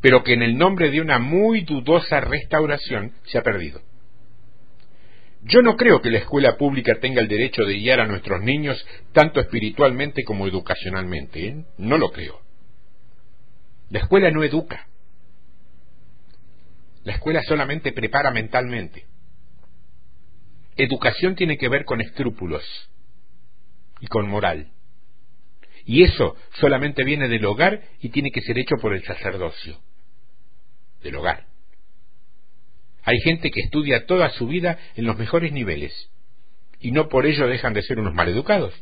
pero 0.02 0.24
que 0.24 0.34
en 0.34 0.44
el 0.44 0.58
nombre 0.58 0.92
de 0.92 1.02
una 1.02 1.20
muy 1.20 1.62
dudosa 1.62 2.20
restauración 2.22 3.14
se 3.26 3.38
ha 3.38 3.44
perdido. 3.44 3.82
Yo 5.42 5.62
no 5.62 5.76
creo 5.78 6.02
que 6.02 6.10
la 6.10 6.20
escuela 6.20 6.58
pública 6.58 6.96
tenga 7.00 7.22
el 7.22 7.28
derecho 7.28 7.64
de 7.64 7.76
guiar 7.76 8.00
a 8.00 8.08
nuestros 8.08 8.42
niños 8.42 8.84
tanto 9.14 9.40
espiritualmente 9.40 10.24
como 10.24 10.48
educacionalmente. 10.48 11.48
¿eh? 11.48 11.66
No 11.78 12.00
lo 12.00 12.12
creo. 12.12 12.45
La 13.90 14.00
escuela 14.00 14.32
no 14.32 14.44
educa. 14.44 14.88
La 17.04 17.14
escuela 17.14 17.42
solamente 17.48 17.92
prepara 17.92 18.32
mentalmente. 18.32 19.06
Educación 20.76 21.36
tiene 21.36 21.58
que 21.58 21.70
ver 21.70 21.86
con 21.86 22.02
escrúpulos 22.02 22.64
y 24.00 24.08
con 24.08 24.28
moral. 24.28 24.72
Y 25.86 26.04
eso 26.04 26.36
solamente 26.60 27.04
viene 27.04 27.28
del 27.28 27.46
hogar 27.46 27.82
y 28.02 28.10
tiene 28.10 28.32
que 28.32 28.42
ser 28.42 28.58
hecho 28.58 28.76
por 28.82 28.94
el 28.94 29.04
sacerdocio 29.04 29.80
del 31.04 31.16
hogar. 31.16 31.46
Hay 33.04 33.20
gente 33.20 33.52
que 33.52 33.62
estudia 33.62 34.08
toda 34.08 34.32
su 34.32 34.48
vida 34.48 34.80
en 34.96 35.06
los 35.06 35.18
mejores 35.18 35.52
niveles 35.52 36.10
y 36.80 36.92
no 36.92 37.08
por 37.08 37.28
ello 37.28 37.48
dejan 37.48 37.74
de 37.74 37.84
ser 37.84 38.00
unos 38.00 38.16
maleducados. 38.16 38.74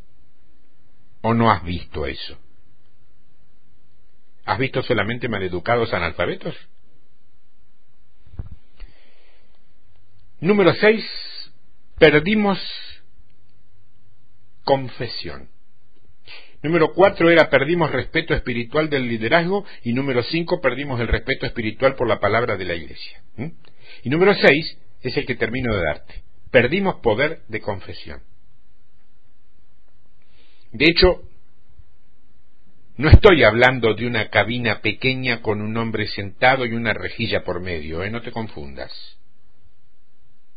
¿O 1.20 1.34
no 1.34 1.50
has 1.50 1.62
visto 1.62 2.06
eso? 2.06 2.38
¿Has 4.44 4.58
visto 4.58 4.82
solamente 4.82 5.28
maleducados 5.28 5.92
analfabetos? 5.92 6.54
Número 10.40 10.74
6. 10.74 11.04
Perdimos 11.98 12.58
confesión. 14.64 15.48
Número 16.62 16.94
cuatro 16.94 17.30
era 17.30 17.50
perdimos 17.50 17.92
respeto 17.92 18.32
espiritual 18.32 18.88
del 18.88 19.06
liderazgo 19.06 19.66
y 19.82 19.92
número 19.92 20.22
cinco 20.22 20.62
perdimos 20.62 20.98
el 20.98 21.08
respeto 21.08 21.44
espiritual 21.44 21.94
por 21.94 22.08
la 22.08 22.20
palabra 22.20 22.56
de 22.56 22.64
la 22.64 22.74
iglesia. 22.74 23.22
Y 24.02 24.08
número 24.08 24.34
seis 24.34 24.78
es 25.02 25.14
el 25.16 25.26
que 25.26 25.34
termino 25.34 25.74
de 25.74 25.82
darte. 25.82 26.22
Perdimos 26.50 26.96
poder 26.96 27.42
de 27.48 27.60
confesión. 27.60 28.22
De 30.72 30.86
hecho, 30.86 31.22
no 32.96 33.10
estoy 33.10 33.42
hablando 33.42 33.94
de 33.94 34.06
una 34.06 34.28
cabina 34.28 34.80
pequeña 34.80 35.42
con 35.42 35.60
un 35.60 35.76
hombre 35.76 36.06
sentado 36.08 36.64
y 36.64 36.72
una 36.72 36.92
rejilla 36.92 37.42
por 37.42 37.60
medio, 37.60 38.02
¿eh? 38.02 38.10
no 38.10 38.22
te 38.22 38.30
confundas 38.30 38.92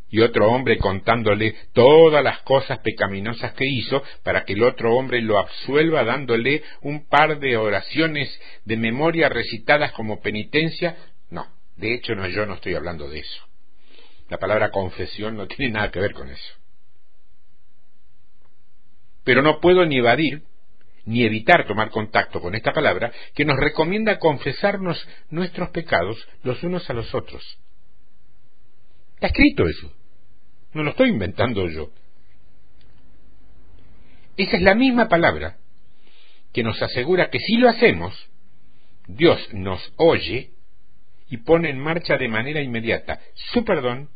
y 0.09 0.21
otro 0.21 0.49
hombre 0.51 0.77
contándole 0.77 1.55
todas 1.73 2.23
las 2.23 2.41
cosas 2.43 2.79
pecaminosas 2.79 3.53
que 3.53 3.65
hizo 3.65 4.01
para 4.23 4.45
que 4.45 4.53
el 4.53 4.63
otro 4.63 4.95
hombre 4.95 5.21
lo 5.21 5.37
absuelva 5.37 6.03
dándole 6.03 6.63
un 6.81 7.07
par 7.07 7.39
de 7.39 7.57
oraciones 7.57 8.29
de 8.63 8.77
memoria 8.77 9.29
recitadas 9.29 9.91
como 9.91 10.21
penitencia. 10.21 10.95
No, 11.29 11.47
de 11.75 11.93
hecho 11.93 12.15
no, 12.15 12.27
yo 12.27 12.45
no 12.45 12.55
estoy 12.55 12.75
hablando 12.75 13.09
de 13.09 13.19
eso. 13.19 13.43
La 14.29 14.37
palabra 14.37 14.71
confesión 14.71 15.35
no 15.35 15.47
tiene 15.47 15.73
nada 15.73 15.91
que 15.91 15.99
ver 15.99 16.13
con 16.13 16.29
eso. 16.29 16.53
pero 19.23 19.41
no 19.41 19.59
puedo 19.59 19.85
ni 19.85 19.97
evadir 19.97 20.43
ni 21.07 21.23
evitar 21.23 21.65
tomar 21.65 21.89
contacto 21.89 22.41
con 22.41 22.53
esta 22.53 22.73
palabra 22.73 23.11
que 23.33 23.45
nos 23.45 23.57
recomienda 23.57 24.19
confesarnos 24.19 25.07
nuestros 25.29 25.69
pecados 25.69 26.17
los 26.43 26.61
unos 26.63 26.87
a 26.89 26.93
los 26.93 27.15
otros. 27.15 27.41
Está 29.15 29.27
escrito 29.27 29.67
eso. 29.67 29.91
No 30.73 30.83
lo 30.83 30.91
estoy 30.91 31.09
inventando 31.09 31.67
yo. 31.69 31.89
Esa 34.35 34.57
es 34.57 34.61
la 34.61 34.75
misma 34.75 35.07
palabra 35.07 35.57
que 36.53 36.61
nos 36.61 36.79
asegura 36.81 37.29
que 37.29 37.39
si 37.39 37.57
lo 37.57 37.69
hacemos, 37.69 38.13
Dios 39.07 39.39
nos 39.53 39.93
oye 39.95 40.51
y 41.29 41.37
pone 41.37 41.69
en 41.69 41.79
marcha 41.79 42.17
de 42.17 42.27
manera 42.27 42.61
inmediata 42.61 43.21
su 43.33 43.63
perdón 43.63 44.09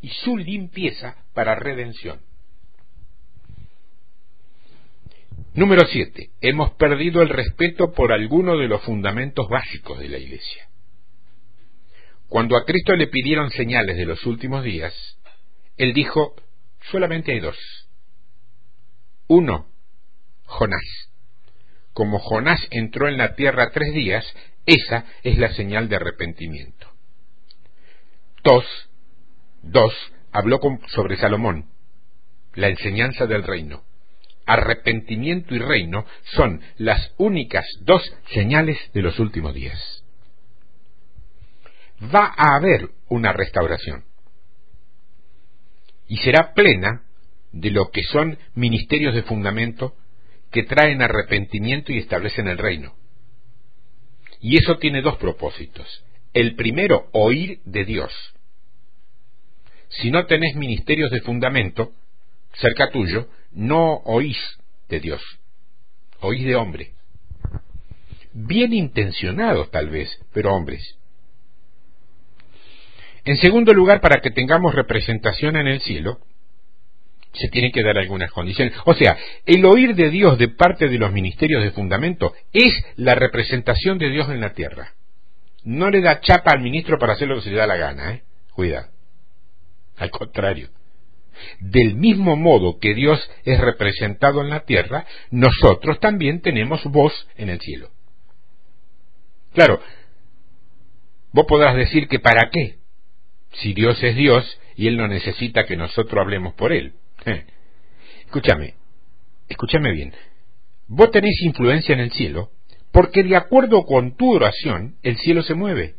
y 0.00 0.08
su 0.08 0.36
limpieza 0.36 1.16
para 1.34 1.56
redención. 1.56 2.20
Número 5.56 5.86
7. 5.86 6.32
Hemos 6.42 6.74
perdido 6.74 7.22
el 7.22 7.30
respeto 7.30 7.92
por 7.92 8.12
alguno 8.12 8.58
de 8.58 8.68
los 8.68 8.82
fundamentos 8.82 9.48
básicos 9.48 9.98
de 9.98 10.10
la 10.10 10.18
Iglesia. 10.18 10.68
Cuando 12.28 12.58
a 12.58 12.66
Cristo 12.66 12.94
le 12.94 13.06
pidieron 13.06 13.50
señales 13.50 13.96
de 13.96 14.04
los 14.04 14.26
últimos 14.26 14.62
días, 14.62 14.92
Él 15.78 15.94
dijo, 15.94 16.34
solamente 16.90 17.32
hay 17.32 17.40
dos. 17.40 17.56
Uno, 19.28 19.66
Jonás. 20.44 21.08
Como 21.94 22.18
Jonás 22.18 22.60
entró 22.70 23.08
en 23.08 23.16
la 23.16 23.34
tierra 23.34 23.70
tres 23.70 23.94
días, 23.94 24.26
esa 24.66 25.06
es 25.22 25.38
la 25.38 25.54
señal 25.54 25.88
de 25.88 25.96
arrepentimiento. 25.96 26.86
Dos, 28.44 28.66
dos, 29.62 29.94
habló 30.32 30.60
sobre 30.88 31.16
Salomón, 31.16 31.70
la 32.52 32.68
enseñanza 32.68 33.26
del 33.26 33.42
reino 33.42 33.86
arrepentimiento 34.46 35.54
y 35.54 35.58
reino 35.58 36.06
son 36.34 36.60
las 36.76 37.12
únicas 37.18 37.64
dos 37.82 38.02
señales 38.32 38.78
de 38.94 39.02
los 39.02 39.18
últimos 39.18 39.54
días. 39.54 40.04
Va 42.02 42.32
a 42.36 42.56
haber 42.56 42.90
una 43.08 43.32
restauración 43.32 44.04
y 46.08 46.18
será 46.18 46.54
plena 46.54 47.02
de 47.52 47.70
lo 47.70 47.90
que 47.90 48.02
son 48.04 48.38
ministerios 48.54 49.14
de 49.14 49.22
fundamento 49.22 49.94
que 50.50 50.62
traen 50.62 51.02
arrepentimiento 51.02 51.92
y 51.92 51.98
establecen 51.98 52.48
el 52.48 52.58
reino. 52.58 52.94
Y 54.40 54.58
eso 54.58 54.76
tiene 54.78 55.02
dos 55.02 55.16
propósitos. 55.16 56.04
El 56.32 56.54
primero, 56.54 57.08
oír 57.12 57.60
de 57.64 57.84
Dios. 57.84 58.12
Si 59.88 60.10
no 60.10 60.26
tenés 60.26 60.54
ministerios 60.54 61.10
de 61.10 61.20
fundamento 61.22 61.92
cerca 62.54 62.90
tuyo, 62.90 63.28
no 63.56 64.02
oís 64.04 64.38
de 64.88 65.00
Dios, 65.00 65.22
oís 66.20 66.44
de 66.44 66.54
hombre. 66.54 66.92
Bien 68.32 68.72
intencionados 68.74 69.70
tal 69.70 69.88
vez, 69.88 70.10
pero 70.32 70.54
hombres. 70.54 70.96
En 73.24 73.38
segundo 73.38 73.72
lugar, 73.72 74.00
para 74.00 74.20
que 74.20 74.30
tengamos 74.30 74.74
representación 74.74 75.56
en 75.56 75.66
el 75.66 75.80
cielo, 75.80 76.20
se 77.32 77.48
tienen 77.48 77.72
que 77.72 77.82
dar 77.82 77.98
algunas 77.98 78.30
condiciones. 78.30 78.74
O 78.84 78.94
sea, 78.94 79.16
el 79.46 79.64
oír 79.64 79.94
de 79.94 80.10
Dios 80.10 80.38
de 80.38 80.48
parte 80.48 80.88
de 80.88 80.98
los 80.98 81.10
ministerios 81.12 81.62
de 81.62 81.72
fundamento 81.72 82.34
es 82.52 82.72
la 82.96 83.14
representación 83.14 83.98
de 83.98 84.10
Dios 84.10 84.28
en 84.28 84.40
la 84.40 84.52
tierra. 84.52 84.92
No 85.64 85.90
le 85.90 86.02
da 86.02 86.20
chapa 86.20 86.52
al 86.52 86.60
ministro 86.60 86.98
para 86.98 87.14
hacer 87.14 87.26
lo 87.26 87.36
que 87.36 87.42
se 87.42 87.50
le 87.50 87.56
da 87.56 87.66
la 87.66 87.76
gana, 87.76 88.12
¿eh? 88.12 88.22
Cuida. 88.52 88.90
Al 89.96 90.10
contrario. 90.10 90.68
Del 91.60 91.94
mismo 91.94 92.36
modo 92.36 92.78
que 92.78 92.94
Dios 92.94 93.18
es 93.44 93.60
representado 93.60 94.40
en 94.42 94.50
la 94.50 94.64
tierra, 94.64 95.06
nosotros 95.30 96.00
también 96.00 96.40
tenemos 96.40 96.84
voz 96.84 97.12
en 97.36 97.50
el 97.50 97.60
cielo. 97.60 97.90
Claro, 99.54 99.80
vos 101.32 101.46
podrás 101.46 101.76
decir 101.76 102.08
que 102.08 102.18
para 102.18 102.50
qué, 102.50 102.76
si 103.52 103.72
Dios 103.72 104.02
es 104.02 104.16
Dios 104.16 104.60
y 104.76 104.86
Él 104.86 104.96
no 104.96 105.08
necesita 105.08 105.64
que 105.64 105.76
nosotros 105.76 106.20
hablemos 106.20 106.54
por 106.54 106.72
Él. 106.72 106.94
Escúchame, 108.26 108.74
escúchame 109.48 109.92
bien. 109.92 110.12
Vos 110.88 111.10
tenés 111.10 111.40
influencia 111.42 111.94
en 111.94 112.00
el 112.00 112.12
cielo 112.12 112.50
porque 112.92 113.22
de 113.22 113.36
acuerdo 113.36 113.84
con 113.84 114.16
tu 114.16 114.34
oración 114.34 114.96
el 115.02 115.18
cielo 115.18 115.42
se 115.42 115.54
mueve. 115.54 115.96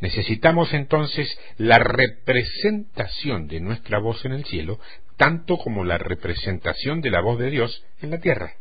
Necesitamos 0.00 0.72
entonces 0.74 1.28
la 1.56 1.78
representación 1.78 3.48
de 3.48 3.60
nuestra 3.60 3.98
voz 3.98 4.24
en 4.24 4.32
el 4.32 4.44
cielo, 4.44 4.78
tanto 5.16 5.58
como 5.58 5.84
la 5.84 5.98
representación 5.98 7.00
de 7.00 7.10
la 7.10 7.20
voz 7.20 7.38
de 7.38 7.50
Dios 7.50 7.84
en 8.00 8.10
la 8.10 8.18
tierra. 8.18 8.54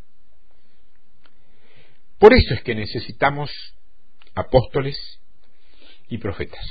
Por 2.20 2.34
eso 2.34 2.54
es 2.54 2.62
que 2.64 2.76
necesitamos 2.76 3.52
apóstoles 4.34 4.98
y 6.10 6.18
profetas. 6.18 6.66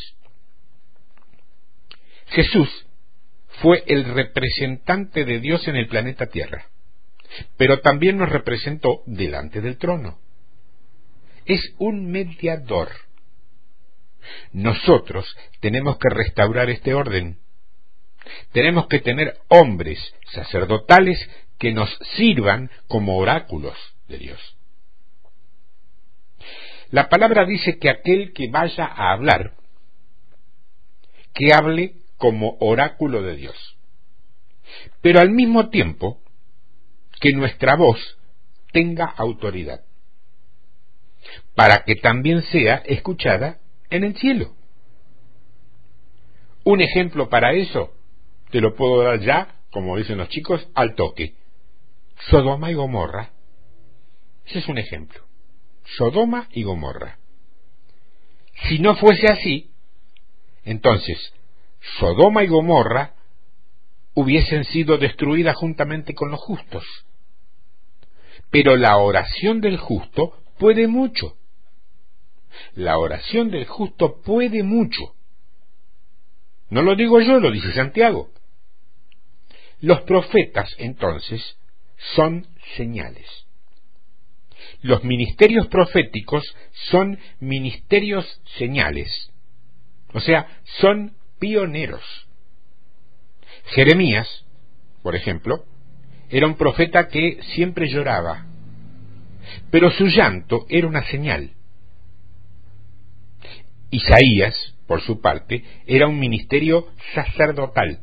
Jesús 2.28 2.86
fue 3.62 3.84
el 3.86 4.05
representante 4.05 5.24
de 5.24 5.40
Dios 5.40 5.66
en 5.68 5.76
el 5.76 5.88
planeta 5.88 6.26
Tierra, 6.26 6.66
pero 7.57 7.80
también 7.80 8.18
nos 8.18 8.28
representó 8.28 9.03
delante 9.07 9.61
del 9.61 9.78
trono. 9.78 10.18
Es 11.47 11.61
un 11.78 12.11
mediador 12.11 12.90
nosotros 14.53 15.37
tenemos 15.61 15.99
que 15.99 16.09
restaurar 16.09 16.70
este 16.70 16.95
orden. 16.95 17.39
Tenemos 18.53 18.87
que 18.89 19.01
tener 19.01 19.39
hombres 19.49 19.99
sacerdotales 20.33 21.18
que 21.59 21.72
nos 21.72 21.91
sirvan 22.16 22.70
como 22.89 23.16
oráculos 23.16 23.77
de 24.09 24.18
Dios. 24.18 24.57
La 26.91 27.09
palabra 27.09 27.45
dice 27.45 27.79
que 27.79 27.91
aquel 27.91 28.33
que 28.33 28.49
vaya 28.49 28.85
a 28.85 29.12
hablar, 29.12 29.53
que 31.35 31.53
hable 31.53 31.95
como 32.16 32.57
oráculo 32.61 33.22
de 33.22 33.37
Dios. 33.37 33.77
Pero 35.01 35.20
al 35.20 35.31
mismo 35.31 35.68
tiempo, 35.68 36.20
que 37.20 37.33
nuestra 37.33 37.77
voz 37.77 37.99
tenga 38.72 39.05
autoridad, 39.05 39.81
para 41.55 41.85
que 41.85 41.97
también 41.97 42.43
sea 42.43 42.83
escuchada 42.87 43.59
en 43.91 44.05
el 44.05 44.16
cielo. 44.16 44.55
Un 46.64 46.80
ejemplo 46.80 47.28
para 47.28 47.53
eso 47.53 47.93
te 48.51 48.61
lo 48.61 48.74
puedo 48.74 49.03
dar 49.03 49.20
ya, 49.20 49.55
como 49.70 49.97
dicen 49.97 50.18
los 50.18 50.28
chicos, 50.28 50.68
al 50.74 50.95
toque. 50.95 51.34
Sodoma 52.30 52.70
y 52.70 52.74
Gomorra. 52.74 53.30
Ese 54.47 54.61
es 54.61 54.68
un 54.68 54.78
ejemplo. 54.78 55.20
Sodoma 55.97 56.49
y 56.53 56.62
Gomorra. 56.62 57.18
Si 58.68 58.78
no 58.78 58.97
fuese 58.97 59.26
así, 59.30 59.70
entonces 60.64 61.32
Sodoma 61.99 62.43
y 62.43 62.49
Gomorra 62.49 63.14
hubiesen 64.14 64.64
sido 64.64 64.99
destruidas 64.99 65.57
juntamente 65.57 66.14
con 66.14 66.30
los 66.30 66.41
justos. 66.41 66.84
Pero 68.51 68.76
la 68.76 68.97
oración 68.97 69.61
del 69.61 69.76
justo 69.76 70.32
puede 70.59 70.89
mucho. 70.89 71.37
La 72.75 72.99
oración 72.99 73.51
del 73.51 73.67
justo 73.67 74.21
puede 74.23 74.63
mucho. 74.63 75.15
No 76.69 76.83
lo 76.83 76.97
digo 76.97 77.21
yo, 77.21 77.39
lo 77.41 77.51
dice 77.51 77.73
Santiago. 77.73 78.31
Los 79.81 80.01
profetas, 80.03 80.75
entonces, 80.79 81.59
son 82.15 82.47
señales. 82.77 83.27
Los 84.83 85.05
ministerios 85.05 85.69
proféticos 85.69 86.43
son 86.91 87.19
ministerios 87.41 88.41
señales. 88.57 89.31
O 90.13 90.21
sea, 90.21 90.61
son 90.81 91.17
pioneros. 91.39 92.03
Jeremías, 93.67 94.29
por 95.03 95.15
ejemplo, 95.15 95.65
era 96.31 96.47
un 96.47 96.57
profeta 96.57 97.09
que 97.09 97.41
siempre 97.55 97.89
lloraba, 97.89 98.47
pero 99.71 99.91
su 99.91 100.07
llanto 100.07 100.67
era 100.69 100.87
una 100.87 101.05
señal. 101.05 101.56
Isaías, 103.91 104.74
por 104.87 105.01
su 105.03 105.20
parte, 105.20 105.62
era 105.87 106.07
un 106.07 106.18
ministerio 106.18 106.89
sacerdotal. 107.14 108.01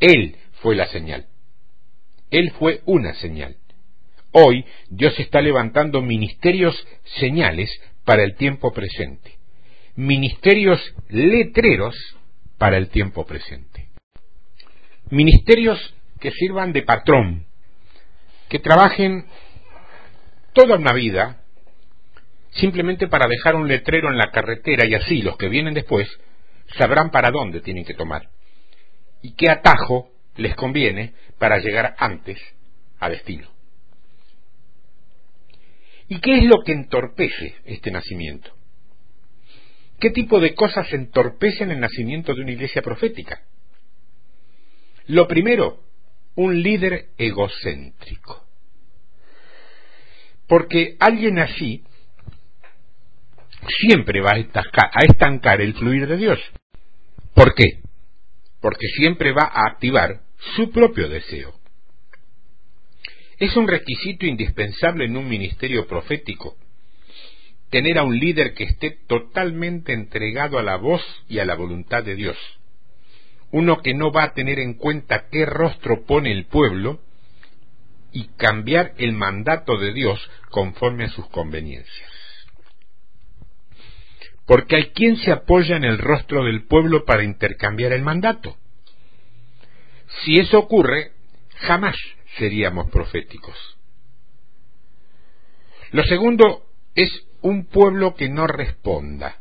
Él 0.00 0.36
fue 0.62 0.74
la 0.74 0.86
señal. 0.86 1.26
Él 2.30 2.52
fue 2.58 2.82
una 2.86 3.14
señal. 3.14 3.56
Hoy 4.32 4.64
Dios 4.88 5.18
está 5.18 5.40
levantando 5.40 6.00
ministerios 6.02 6.86
señales 7.18 7.70
para 8.04 8.22
el 8.22 8.36
tiempo 8.36 8.72
presente. 8.72 9.38
Ministerios 9.96 10.80
letreros 11.08 11.96
para 12.58 12.76
el 12.76 12.88
tiempo 12.88 13.26
presente. 13.26 13.88
Ministerios 15.10 15.94
que 16.20 16.30
sirvan 16.30 16.72
de 16.72 16.82
patrón, 16.82 17.46
que 18.48 18.60
trabajen 18.60 19.26
toda 20.52 20.76
una 20.76 20.92
vida 20.92 21.39
simplemente 22.50 23.08
para 23.08 23.28
dejar 23.28 23.56
un 23.56 23.68
letrero 23.68 24.10
en 24.10 24.18
la 24.18 24.30
carretera 24.30 24.86
y 24.86 24.94
así 24.94 25.22
los 25.22 25.36
que 25.36 25.48
vienen 25.48 25.74
después 25.74 26.08
sabrán 26.78 27.10
para 27.10 27.30
dónde 27.30 27.60
tienen 27.60 27.84
que 27.84 27.94
tomar 27.94 28.28
y 29.22 29.34
qué 29.34 29.50
atajo 29.50 30.10
les 30.36 30.54
conviene 30.54 31.14
para 31.38 31.58
llegar 31.58 31.94
antes 31.98 32.38
a 32.98 33.08
destino. 33.08 33.48
¿Y 36.08 36.20
qué 36.20 36.38
es 36.38 36.44
lo 36.44 36.62
que 36.64 36.72
entorpece 36.72 37.54
este 37.64 37.90
nacimiento? 37.90 38.50
¿Qué 39.98 40.10
tipo 40.10 40.40
de 40.40 40.54
cosas 40.54 40.92
entorpecen 40.92 41.70
el 41.70 41.78
nacimiento 41.78 42.34
de 42.34 42.42
una 42.42 42.52
iglesia 42.52 42.82
profética? 42.82 43.42
Lo 45.06 45.28
primero, 45.28 45.84
un 46.34 46.62
líder 46.62 47.10
egocéntrico. 47.18 48.46
Porque 50.46 50.96
alguien 50.98 51.38
así 51.38 51.84
siempre 53.68 54.20
va 54.20 54.32
a 54.32 55.04
estancar 55.04 55.60
el 55.60 55.74
fluir 55.74 56.06
de 56.06 56.16
Dios. 56.16 56.38
¿Por 57.34 57.54
qué? 57.54 57.80
Porque 58.60 58.86
siempre 58.96 59.32
va 59.32 59.44
a 59.44 59.70
activar 59.70 60.20
su 60.56 60.70
propio 60.70 61.08
deseo. 61.08 61.54
Es 63.38 63.56
un 63.56 63.68
requisito 63.68 64.26
indispensable 64.26 65.06
en 65.06 65.16
un 65.16 65.28
ministerio 65.28 65.86
profético 65.86 66.56
tener 67.70 67.98
a 67.98 68.02
un 68.02 68.18
líder 68.18 68.52
que 68.52 68.64
esté 68.64 68.98
totalmente 69.06 69.92
entregado 69.92 70.58
a 70.58 70.62
la 70.62 70.76
voz 70.76 71.02
y 71.28 71.38
a 71.38 71.44
la 71.44 71.54
voluntad 71.54 72.02
de 72.04 72.16
Dios. 72.16 72.36
Uno 73.52 73.80
que 73.80 73.94
no 73.94 74.12
va 74.12 74.24
a 74.24 74.34
tener 74.34 74.58
en 74.58 74.74
cuenta 74.74 75.28
qué 75.30 75.46
rostro 75.46 76.04
pone 76.04 76.32
el 76.32 76.46
pueblo 76.46 77.00
y 78.12 78.24
cambiar 78.36 78.92
el 78.98 79.12
mandato 79.12 79.78
de 79.78 79.92
Dios 79.92 80.20
conforme 80.50 81.04
a 81.04 81.10
sus 81.10 81.28
conveniencias. 81.28 82.09
Porque 84.50 84.74
hay 84.74 84.90
quien 84.90 85.16
se 85.16 85.30
apoya 85.30 85.76
en 85.76 85.84
el 85.84 85.98
rostro 85.98 86.42
del 86.44 86.64
pueblo 86.64 87.04
para 87.04 87.22
intercambiar 87.22 87.92
el 87.92 88.02
mandato. 88.02 88.56
Si 90.24 90.40
eso 90.40 90.58
ocurre, 90.58 91.12
jamás 91.54 91.94
seríamos 92.36 92.90
proféticos. 92.90 93.56
Lo 95.92 96.02
segundo 96.02 96.64
es 96.96 97.08
un 97.42 97.66
pueblo 97.66 98.16
que 98.16 98.28
no 98.28 98.48
responda. 98.48 99.36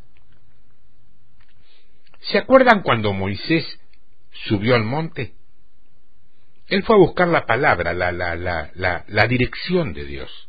¿Se 2.20 2.38
acuerdan 2.38 2.84
cuando 2.84 3.12
Moisés 3.12 3.66
subió 4.46 4.76
al 4.76 4.84
monte? 4.84 5.34
Él 6.68 6.84
fue 6.84 6.96
a 6.96 7.00
buscar 7.00 7.30
la 7.30 7.48
palabra, 7.48 7.94
la, 7.94 8.12
la, 8.12 8.36
la, 8.36 8.70
la, 8.76 9.06
la 9.08 9.26
dirección 9.26 9.92
de 9.92 10.06
Dios. 10.06 10.49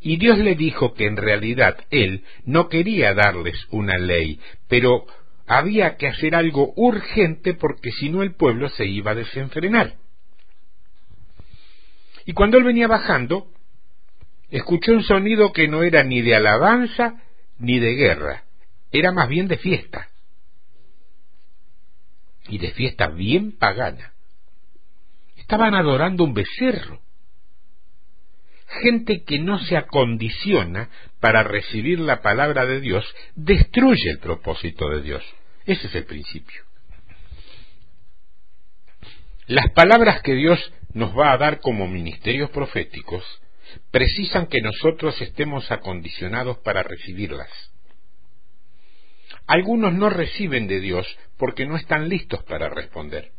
Y 0.00 0.16
Dios 0.16 0.38
le 0.38 0.54
dijo 0.54 0.94
que 0.94 1.06
en 1.06 1.16
realidad 1.16 1.76
Él 1.90 2.24
no 2.44 2.68
quería 2.68 3.12
darles 3.14 3.66
una 3.70 3.98
ley, 3.98 4.40
pero 4.68 5.06
había 5.46 5.96
que 5.96 6.06
hacer 6.06 6.34
algo 6.34 6.72
urgente 6.76 7.54
porque 7.54 7.90
si 7.90 8.08
no 8.08 8.22
el 8.22 8.34
pueblo 8.34 8.68
se 8.68 8.86
iba 8.86 9.10
a 9.10 9.16
desenfrenar. 9.16 9.94
Y 12.24 12.32
cuando 12.32 12.58
él 12.58 12.62
venía 12.62 12.86
bajando, 12.86 13.48
escuchó 14.50 14.92
un 14.92 15.02
sonido 15.02 15.52
que 15.52 15.66
no 15.66 15.82
era 15.82 16.04
ni 16.04 16.22
de 16.22 16.36
alabanza 16.36 17.20
ni 17.58 17.80
de 17.80 17.94
guerra, 17.94 18.44
era 18.92 19.10
más 19.10 19.28
bien 19.28 19.48
de 19.48 19.58
fiesta. 19.58 20.08
Y 22.48 22.58
de 22.58 22.70
fiesta 22.70 23.08
bien 23.08 23.58
pagana. 23.58 24.12
Estaban 25.36 25.74
adorando 25.74 26.22
un 26.22 26.32
becerro. 26.32 27.00
Gente 28.82 29.24
que 29.24 29.40
no 29.40 29.58
se 29.58 29.76
acondiciona 29.76 30.90
para 31.18 31.42
recibir 31.42 31.98
la 31.98 32.22
palabra 32.22 32.66
de 32.66 32.80
Dios 32.80 33.04
destruye 33.34 34.10
el 34.10 34.18
propósito 34.20 34.88
de 34.88 35.02
Dios. 35.02 35.24
Ese 35.66 35.88
es 35.88 35.94
el 35.94 36.04
principio. 36.04 36.62
Las 39.46 39.72
palabras 39.72 40.22
que 40.22 40.34
Dios 40.34 40.72
nos 40.92 41.16
va 41.18 41.32
a 41.32 41.38
dar 41.38 41.58
como 41.58 41.88
ministerios 41.88 42.50
proféticos 42.50 43.24
precisan 43.90 44.46
que 44.46 44.60
nosotros 44.60 45.20
estemos 45.20 45.70
acondicionados 45.72 46.58
para 46.58 46.84
recibirlas. 46.84 47.50
Algunos 49.48 49.92
no 49.92 50.10
reciben 50.10 50.68
de 50.68 50.78
Dios 50.78 51.06
porque 51.36 51.66
no 51.66 51.76
están 51.76 52.08
listos 52.08 52.44
para 52.44 52.68
responder. 52.68 53.32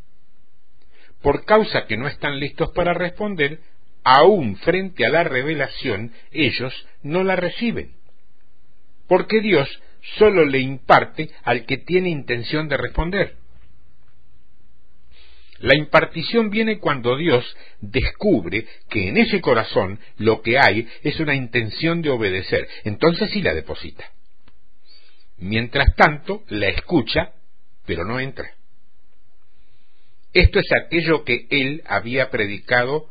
Por 1.21 1.45
causa 1.45 1.86
que 1.86 1.95
no 1.95 2.07
están 2.07 2.39
listos 2.39 2.71
para 2.71 2.93
responder, 2.93 3.61
aún 4.04 4.58
frente 4.58 5.06
a 5.06 5.10
la 5.10 5.24
revelación, 5.24 6.12
ellos 6.32 6.74
no 7.04 7.24
la 7.24 7.36
reciben. 7.36 7.93
Porque 9.08 9.41
Dios 9.41 9.68
solo 10.18 10.45
le 10.45 10.60
imparte 10.60 11.30
al 11.43 11.66
que 11.66 11.78
tiene 11.78 12.10
intención 12.10 12.68
de 12.68 12.78
responder. 12.78 13.36
La 15.60 15.78
impartición 15.78 16.49
viene 16.49 16.80
cuando 16.80 17.16
Dios 17.16 17.45
descubre 17.82 18.66
que 18.89 19.10
en 19.10 19.18
ese 19.18 19.41
corazón 19.41 19.99
lo 20.18 20.41
que 20.41 20.58
hay 20.58 20.88
es 21.04 21.20
una 21.20 21.36
intención 21.36 22.02
de 22.02 22.10
obedecer. 22.10 22.68
Entonces 22.84 23.30
sí 23.30 23.43
la 23.43 23.54
deposita. 23.54 24.10
Mientras 25.38 25.95
tanto, 25.95 26.43
la 26.49 26.70
escucha, 26.70 27.34
pero 27.86 28.06
no 28.06 28.20
entra. 28.20 28.52
Esto 30.34 30.60
es 30.60 30.68
aquello 30.72 31.24
que 31.24 31.45
él 31.52 31.84
había 31.86 32.32
predicado 32.32 33.11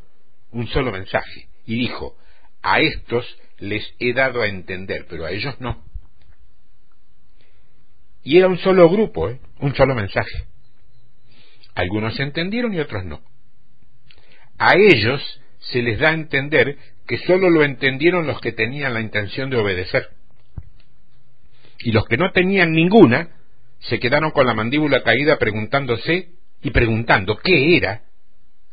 un 0.52 0.66
solo 0.68 0.90
mensaje 0.92 1.48
y 1.66 1.76
dijo, 1.76 2.16
a 2.62 2.80
estos 2.80 3.26
les 3.58 3.82
he 3.98 4.12
dado 4.12 4.42
a 4.42 4.48
entender, 4.48 5.06
pero 5.08 5.26
a 5.26 5.30
ellos 5.30 5.54
no. 5.60 5.82
Y 8.22 8.38
era 8.38 8.48
un 8.48 8.58
solo 8.58 8.88
grupo, 8.88 9.30
¿eh? 9.30 9.40
un 9.60 9.74
solo 9.74 9.94
mensaje. 9.94 10.44
Algunos 11.74 12.18
entendieron 12.20 12.74
y 12.74 12.80
otros 12.80 13.04
no. 13.04 13.22
A 14.58 14.72
ellos 14.76 15.40
se 15.60 15.82
les 15.82 15.98
da 15.98 16.10
a 16.10 16.14
entender 16.14 16.76
que 17.06 17.18
sólo 17.18 17.48
lo 17.48 17.64
entendieron 17.64 18.26
los 18.26 18.40
que 18.40 18.52
tenían 18.52 18.94
la 18.94 19.00
intención 19.00 19.48
de 19.50 19.56
obedecer. 19.56 20.08
Y 21.78 21.92
los 21.92 22.04
que 22.06 22.18
no 22.18 22.30
tenían 22.32 22.72
ninguna 22.72 23.30
se 23.80 23.98
quedaron 23.98 24.32
con 24.32 24.46
la 24.46 24.54
mandíbula 24.54 25.02
caída 25.02 25.38
preguntándose 25.38 26.28
y 26.62 26.70
preguntando 26.70 27.36
qué 27.38 27.76
era 27.76 28.02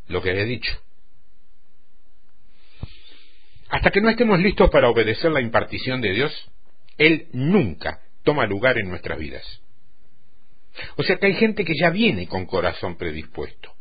lo 0.08 0.22
que 0.22 0.32
había 0.32 0.44
dicho. 0.44 0.72
Hasta 3.88 3.94
que 3.94 4.02
no 4.02 4.10
estemos 4.10 4.42
listos 4.42 4.70
para 4.70 4.90
obedecer 4.90 5.32
la 5.32 5.40
impartición 5.40 6.02
de 6.02 6.12
Dios, 6.12 6.52
Él 6.98 7.30
nunca 7.32 8.02
toma 8.26 8.46
lugar 8.46 8.78
en 8.78 8.90
nuestras 8.90 9.18
vidas. 9.18 9.62
O 10.98 11.04
sea 11.04 11.16
que 11.16 11.28
hay 11.28 11.36
gente 11.36 11.64
que 11.64 11.72
ya 11.80 11.90
viene 11.90 12.28
con 12.28 12.46
corazón 12.46 12.98
predispuesto. 12.98 13.72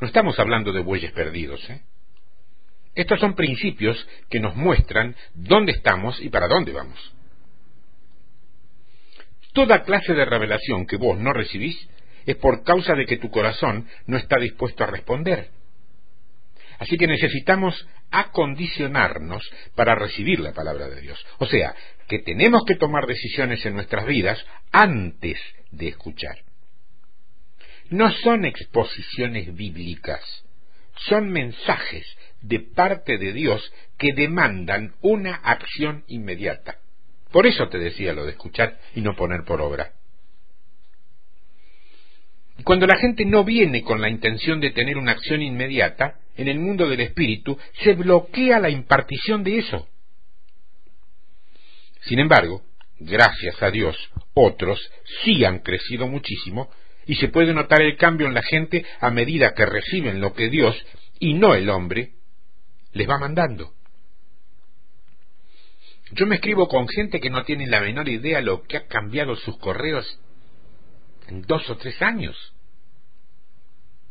No 0.00 0.06
estamos 0.06 0.38
hablando 0.38 0.72
de 0.72 0.80
bueyes 0.80 1.12
perdidos. 1.12 1.60
¿eh? 1.68 1.82
Estos 2.94 3.20
son 3.20 3.34
principios 3.34 4.08
que 4.30 4.40
nos 4.40 4.56
muestran 4.56 5.14
dónde 5.34 5.72
estamos 5.72 6.18
y 6.22 6.30
para 6.30 6.48
dónde 6.48 6.72
vamos. 6.72 7.12
Toda 9.52 9.82
clase 9.82 10.14
de 10.14 10.24
revelación 10.24 10.86
que 10.86 10.96
vos 10.96 11.18
no 11.18 11.34
recibís 11.34 11.76
es 12.24 12.36
por 12.36 12.64
causa 12.64 12.94
de 12.94 13.04
que 13.04 13.18
tu 13.18 13.30
corazón 13.30 13.86
no 14.06 14.16
está 14.16 14.38
dispuesto 14.38 14.82
a 14.82 14.86
responder. 14.86 15.50
Así 16.78 16.96
que 16.96 17.06
necesitamos 17.06 17.86
acondicionarnos 18.10 19.42
para 19.74 19.94
recibir 19.94 20.40
la 20.40 20.52
palabra 20.52 20.88
de 20.88 21.00
Dios. 21.00 21.24
O 21.38 21.46
sea, 21.46 21.74
que 22.08 22.18
tenemos 22.18 22.64
que 22.66 22.76
tomar 22.76 23.06
decisiones 23.06 23.64
en 23.64 23.74
nuestras 23.74 24.06
vidas 24.06 24.44
antes 24.72 25.38
de 25.70 25.88
escuchar. 25.88 26.38
No 27.88 28.10
son 28.10 28.44
exposiciones 28.44 29.54
bíblicas, 29.54 30.20
son 31.08 31.30
mensajes 31.30 32.06
de 32.40 32.60
parte 32.60 33.18
de 33.18 33.32
Dios 33.32 33.72
que 33.98 34.12
demandan 34.12 34.94
una 35.00 35.34
acción 35.34 36.04
inmediata. 36.08 36.78
Por 37.32 37.46
eso 37.46 37.68
te 37.68 37.78
decía 37.78 38.12
lo 38.12 38.24
de 38.24 38.32
escuchar 38.32 38.78
y 38.94 39.00
no 39.00 39.14
poner 39.14 39.44
por 39.44 39.60
obra. 39.60 39.92
Cuando 42.64 42.86
la 42.86 42.96
gente 42.96 43.24
no 43.24 43.44
viene 43.44 43.82
con 43.82 44.00
la 44.00 44.10
intención 44.10 44.60
de 44.60 44.70
tener 44.70 44.98
una 44.98 45.12
acción 45.12 45.40
inmediata, 45.42 46.16
en 46.40 46.48
el 46.48 46.58
mundo 46.58 46.88
del 46.88 47.00
espíritu 47.00 47.58
se 47.82 47.92
bloquea 47.92 48.58
la 48.58 48.70
impartición 48.70 49.44
de 49.44 49.58
eso. 49.58 49.86
Sin 52.02 52.18
embargo, 52.18 52.62
gracias 52.98 53.62
a 53.62 53.70
Dios, 53.70 53.94
otros 54.32 54.80
sí 55.22 55.44
han 55.44 55.58
crecido 55.58 56.06
muchísimo 56.06 56.70
y 57.06 57.16
se 57.16 57.28
puede 57.28 57.52
notar 57.52 57.82
el 57.82 57.96
cambio 57.98 58.26
en 58.26 58.32
la 58.32 58.42
gente 58.42 58.86
a 59.00 59.10
medida 59.10 59.52
que 59.52 59.66
reciben 59.66 60.20
lo 60.20 60.32
que 60.32 60.48
Dios, 60.48 60.74
y 61.18 61.34
no 61.34 61.54
el 61.54 61.68
hombre, 61.68 62.12
les 62.92 63.06
va 63.06 63.18
mandando. 63.18 63.74
Yo 66.12 66.26
me 66.26 66.36
escribo 66.36 66.68
con 66.68 66.88
gente 66.88 67.20
que 67.20 67.28
no 67.28 67.44
tiene 67.44 67.66
la 67.66 67.80
menor 67.80 68.08
idea 68.08 68.40
lo 68.40 68.62
que 68.62 68.78
ha 68.78 68.86
cambiado 68.86 69.36
sus 69.36 69.58
correos 69.58 70.18
en 71.28 71.42
dos 71.42 71.68
o 71.68 71.76
tres 71.76 72.00
años, 72.00 72.54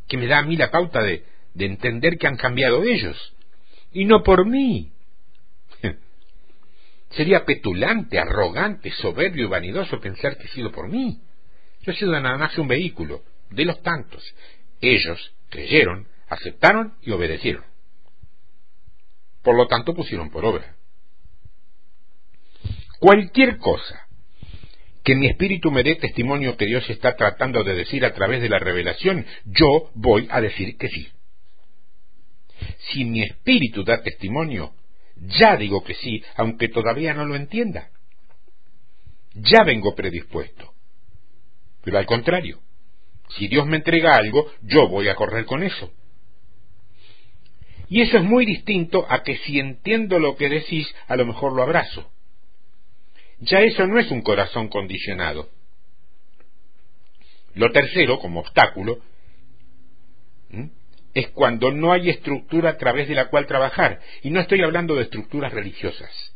que 0.06 0.16
me 0.16 0.28
da 0.28 0.38
a 0.38 0.42
mí 0.42 0.56
la 0.56 0.70
pauta 0.70 1.02
de, 1.02 1.24
de 1.54 1.66
entender 1.66 2.18
que 2.18 2.26
han 2.26 2.36
cambiado 2.36 2.82
ellos, 2.84 3.34
y 3.92 4.04
no 4.04 4.22
por 4.22 4.46
mí. 4.46 4.92
Sería 7.10 7.44
petulante, 7.44 8.18
arrogante, 8.18 8.90
soberbio 8.92 9.46
y 9.46 9.48
vanidoso 9.48 10.00
pensar 10.00 10.36
que 10.38 10.46
he 10.46 10.50
sido 10.50 10.70
por 10.70 10.88
mí. 10.88 11.20
Yo 11.82 11.92
he 11.92 11.96
sido 11.96 12.12
nada 12.12 12.36
más 12.36 12.56
un 12.58 12.68
vehículo, 12.68 13.22
de 13.50 13.64
los 13.64 13.82
tantos. 13.82 14.22
Ellos 14.80 15.32
creyeron, 15.48 16.06
aceptaron 16.28 16.94
y 17.02 17.10
obedecieron. 17.10 17.64
Por 19.42 19.56
lo 19.56 19.66
tanto 19.66 19.94
pusieron 19.94 20.30
por 20.30 20.44
obra. 20.44 20.76
Cualquier 22.98 23.56
cosa 23.58 24.06
que 25.02 25.16
mi 25.16 25.26
espíritu 25.26 25.70
me 25.70 25.82
dé 25.82 25.96
testimonio 25.96 26.56
que 26.56 26.66
Dios 26.66 26.88
está 26.90 27.16
tratando 27.16 27.64
de 27.64 27.74
decir 27.74 28.04
a 28.04 28.12
través 28.12 28.42
de 28.42 28.50
la 28.50 28.58
revelación, 28.58 29.24
yo 29.46 29.90
voy 29.94 30.28
a 30.30 30.40
decir 30.40 30.76
que 30.76 30.88
sí. 30.88 31.08
Si 32.90 33.04
mi 33.04 33.22
espíritu 33.22 33.82
da 33.84 34.02
testimonio, 34.02 34.74
ya 35.16 35.56
digo 35.56 35.82
que 35.84 35.94
sí, 35.94 36.22
aunque 36.36 36.68
todavía 36.68 37.14
no 37.14 37.24
lo 37.24 37.36
entienda. 37.36 37.90
Ya 39.34 39.64
vengo 39.64 39.94
predispuesto. 39.94 40.72
Pero 41.82 41.98
al 41.98 42.06
contrario, 42.06 42.60
si 43.36 43.48
Dios 43.48 43.66
me 43.66 43.76
entrega 43.76 44.16
algo, 44.16 44.50
yo 44.62 44.88
voy 44.88 45.08
a 45.08 45.14
correr 45.14 45.44
con 45.44 45.62
eso. 45.62 45.92
Y 47.88 48.02
eso 48.02 48.18
es 48.18 48.24
muy 48.24 48.46
distinto 48.46 49.04
a 49.08 49.22
que 49.22 49.36
si 49.38 49.58
entiendo 49.58 50.18
lo 50.18 50.36
que 50.36 50.48
decís, 50.48 50.92
a 51.08 51.16
lo 51.16 51.26
mejor 51.26 51.52
lo 51.52 51.62
abrazo. 51.62 52.10
Ya 53.40 53.60
eso 53.60 53.86
no 53.86 53.98
es 53.98 54.10
un 54.10 54.22
corazón 54.22 54.68
condicionado. 54.68 55.48
Lo 57.54 57.72
tercero, 57.72 58.20
como 58.20 58.40
obstáculo, 58.40 59.00
es 61.14 61.28
cuando 61.28 61.72
no 61.72 61.92
hay 61.92 62.10
estructura 62.10 62.70
a 62.70 62.76
través 62.76 63.08
de 63.08 63.14
la 63.14 63.28
cual 63.28 63.46
trabajar. 63.46 64.00
Y 64.22 64.30
no 64.30 64.40
estoy 64.40 64.62
hablando 64.62 64.94
de 64.94 65.02
estructuras 65.02 65.52
religiosas, 65.52 66.34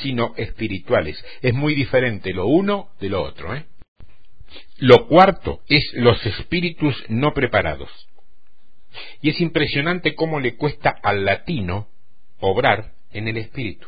sino 0.00 0.34
espirituales. 0.36 1.22
Es 1.42 1.54
muy 1.54 1.74
diferente 1.74 2.32
lo 2.32 2.46
uno 2.46 2.90
de 3.00 3.08
lo 3.08 3.22
otro. 3.22 3.54
¿eh? 3.54 3.64
Lo 4.78 5.06
cuarto 5.06 5.60
es 5.68 5.90
los 5.94 6.24
espíritus 6.24 6.96
no 7.08 7.32
preparados. 7.32 7.90
Y 9.20 9.30
es 9.30 9.40
impresionante 9.40 10.14
cómo 10.14 10.40
le 10.40 10.56
cuesta 10.56 10.90
al 11.02 11.24
latino 11.24 11.88
obrar 12.40 12.92
en 13.12 13.28
el 13.28 13.36
espíritu. 13.36 13.86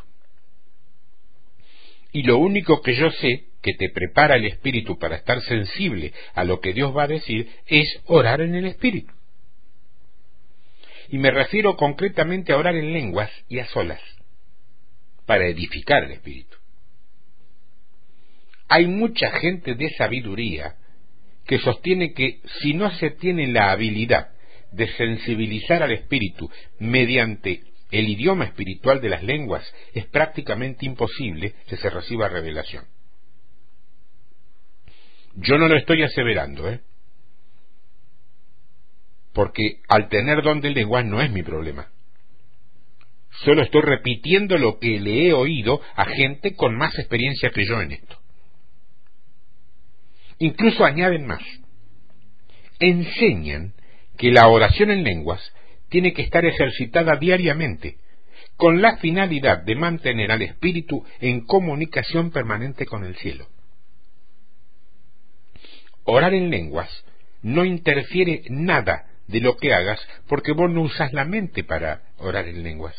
Y 2.11 2.23
lo 2.23 2.37
único 2.37 2.81
que 2.81 2.95
yo 2.95 3.09
sé 3.09 3.47
que 3.61 3.73
te 3.73 3.89
prepara 3.89 4.35
el 4.35 4.45
espíritu 4.45 4.99
para 4.99 5.15
estar 5.15 5.41
sensible 5.41 6.13
a 6.35 6.43
lo 6.43 6.59
que 6.59 6.73
Dios 6.73 6.95
va 6.95 7.03
a 7.03 7.07
decir 7.07 7.49
es 7.65 8.01
orar 8.05 8.41
en 8.41 8.55
el 8.55 8.65
espíritu. 8.65 9.11
Y 11.13 11.19
me 11.19 11.29
refiero 11.29 11.75
concretamente 11.75 12.51
a 12.51 12.57
orar 12.57 12.75
en 12.75 12.91
lenguas 12.91 13.29
y 13.47 13.59
a 13.59 13.67
solas, 13.67 14.01
para 15.27 15.45
edificar 15.45 16.05
el 16.05 16.13
espíritu. 16.13 16.57
Hay 18.67 18.87
mucha 18.87 19.29
gente 19.29 19.75
de 19.75 19.91
sabiduría 19.91 20.73
que 21.45 21.59
sostiene 21.59 22.13
que 22.13 22.41
si 22.61 22.73
no 22.73 22.89
se 22.97 23.11
tiene 23.11 23.45
la 23.45 23.69
habilidad 23.69 24.29
de 24.71 24.87
sensibilizar 24.93 25.83
al 25.83 25.91
espíritu 25.91 26.49
mediante 26.79 27.61
el 27.91 28.09
idioma 28.09 28.45
espiritual 28.45 28.99
de 28.99 29.09
las 29.09 29.21
lenguas, 29.21 29.71
es 29.93 30.07
prácticamente 30.07 30.87
imposible 30.87 31.53
que 31.67 31.77
se 31.77 31.91
reciba 31.91 32.27
revelación. 32.27 32.85
Yo 35.35 35.59
no 35.59 35.67
lo 35.67 35.77
estoy 35.77 36.01
aseverando, 36.01 36.71
¿eh? 36.71 36.81
Porque 39.33 39.81
al 39.87 40.09
tener 40.09 40.41
don 40.43 40.61
de 40.61 40.69
lenguas 40.69 41.05
no 41.05 41.21
es 41.21 41.31
mi 41.31 41.43
problema. 41.43 41.89
Solo 43.43 43.63
estoy 43.63 43.81
repitiendo 43.81 44.57
lo 44.57 44.79
que 44.79 44.99
le 44.99 45.27
he 45.27 45.33
oído 45.33 45.81
a 45.95 46.05
gente 46.05 46.55
con 46.55 46.77
más 46.77 46.97
experiencia 46.99 47.49
que 47.49 47.65
yo 47.65 47.81
en 47.81 47.93
esto. 47.93 48.17
Incluso 50.37 50.85
añaden 50.85 51.25
más. 51.25 51.41
Enseñan 52.79 53.73
que 54.17 54.31
la 54.31 54.47
oración 54.47 54.91
en 54.91 55.03
lenguas 55.03 55.41
tiene 55.89 56.13
que 56.13 56.21
estar 56.21 56.45
ejercitada 56.45 57.17
diariamente, 57.17 57.97
con 58.55 58.81
la 58.81 58.97
finalidad 58.97 59.63
de 59.63 59.75
mantener 59.75 60.31
al 60.31 60.41
espíritu 60.41 61.03
en 61.19 61.41
comunicación 61.45 62.31
permanente 62.31 62.85
con 62.85 63.03
el 63.03 63.15
cielo. 63.15 63.47
Orar 66.03 66.33
en 66.33 66.49
lenguas 66.49 66.89
no 67.41 67.65
interfiere 67.65 68.43
nada 68.49 69.05
de 69.27 69.39
lo 69.39 69.57
que 69.57 69.73
hagas 69.73 69.99
porque 70.27 70.51
vos 70.51 70.69
no 70.69 70.81
usas 70.81 71.13
la 71.13 71.25
mente 71.25 71.63
para 71.63 72.01
orar 72.17 72.47
en 72.47 72.63
lenguas. 72.63 72.95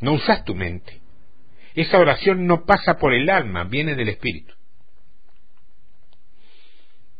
No 0.00 0.12
usas 0.12 0.44
tu 0.44 0.54
mente. 0.54 1.00
Esa 1.74 1.98
oración 1.98 2.46
no 2.46 2.64
pasa 2.64 2.98
por 2.98 3.12
el 3.12 3.28
alma, 3.28 3.64
viene 3.64 3.94
del 3.94 4.08
espíritu. 4.08 4.54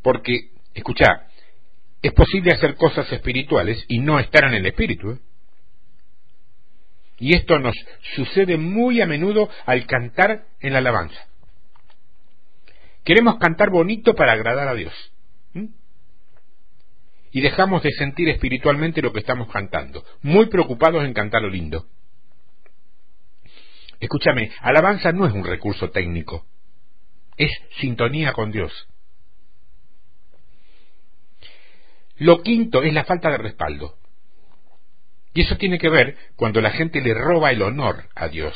Porque, 0.03 0.51
escucha, 0.75 1.29
es 2.03 2.13
posible 2.13 2.53
hacer 2.53 2.77
cosas 2.77 3.11
espirituales 3.11 3.85
y 3.89 3.99
no 3.99 4.21
estar 4.21 4.45
en 4.45 4.55
el 4.55 4.67
espíritu. 4.67 5.13
¿eh? 5.13 5.19
Y 7.19 7.35
esto 7.37 7.59
nos 7.59 7.75
sucede 8.15 8.59
muy 8.59 9.01
a 9.01 9.07
menudo 9.07 9.49
al 9.67 9.87
cantar 9.87 10.45
en 10.61 10.73
la 10.73 10.81
alabanza. 10.81 11.19
Queremos 13.05 13.39
cantar 13.39 13.71
bonito 13.71 14.15
para 14.15 14.33
agradar 14.33 14.69
a 14.69 14.75
Dios. 14.75 14.93
Y 17.35 17.41
dejamos 17.41 17.83
de 17.83 17.91
sentir 17.91 18.29
espiritualmente 18.29 19.03
lo 19.03 19.13
que 19.13 19.19
estamos 19.19 19.51
cantando, 19.51 20.05
muy 20.23 20.47
preocupados 20.47 21.05
en 21.05 21.13
cantar 21.13 21.43
lo 21.43 21.51
lindo. 21.51 21.85
Escúchame, 23.99 24.53
alabanza 24.61 25.11
no 25.11 25.27
es 25.27 25.35
un 25.35 25.45
recurso 25.45 25.91
técnico, 25.91 26.47
es 27.37 27.51
sintonía 27.81 28.33
con 28.35 28.53
Dios. 28.53 28.73
Lo 32.19 32.41
quinto 32.43 32.85
es 32.85 32.95
la 32.95 33.03
falta 33.03 33.29
de 33.31 33.39
respaldo. 33.39 33.99
Y 35.33 35.41
eso 35.41 35.57
tiene 35.57 35.81
que 35.81 35.89
ver 35.89 36.17
cuando 36.37 36.61
la 36.61 36.71
gente 36.71 37.01
le 37.01 37.15
roba 37.15 37.51
el 37.51 37.63
honor 37.63 38.05
a 38.15 38.29
Dios. 38.29 38.55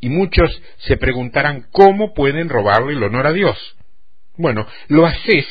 Y 0.00 0.08
muchos 0.08 0.50
se 0.78 0.96
preguntarán 0.96 1.68
cómo 1.70 2.12
pueden 2.12 2.48
robarle 2.48 2.94
el 2.94 3.04
honor 3.04 3.28
a 3.28 3.32
Dios. 3.32 3.76
Bueno, 4.36 4.66
lo 4.88 5.06
haces 5.06 5.46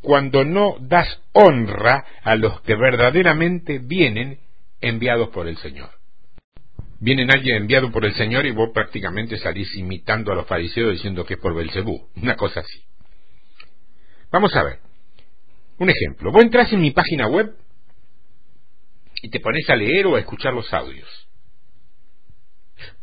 cuando 0.00 0.44
no 0.44 0.76
das 0.80 1.20
honra 1.32 2.04
a 2.22 2.34
los 2.34 2.60
que 2.62 2.74
verdaderamente 2.74 3.78
vienen 3.78 4.38
enviados 4.80 5.28
por 5.28 5.46
el 5.46 5.56
Señor. 5.58 5.90
Vienen 7.00 7.30
alguien 7.30 7.56
enviado 7.56 7.90
por 7.90 8.04
el 8.04 8.14
Señor 8.14 8.46
y 8.46 8.50
vos 8.50 8.70
prácticamente 8.74 9.38
salís 9.38 9.74
imitando 9.74 10.32
a 10.32 10.34
los 10.34 10.46
fariseos 10.46 10.92
diciendo 10.92 11.24
que 11.24 11.34
es 11.34 11.40
por 11.40 11.54
Belcebú, 11.54 12.08
una 12.16 12.36
cosa 12.36 12.60
así. 12.60 12.82
Vamos 14.30 14.54
a 14.54 14.62
ver. 14.62 14.78
Un 15.78 15.88
ejemplo, 15.88 16.30
vos 16.30 16.42
entras 16.42 16.72
en 16.72 16.80
mi 16.80 16.90
página 16.90 17.26
web 17.26 17.54
y 19.22 19.30
te 19.30 19.40
pones 19.40 19.68
a 19.68 19.76
leer 19.76 20.06
o 20.06 20.16
a 20.16 20.20
escuchar 20.20 20.52
los 20.52 20.72
audios. 20.72 21.08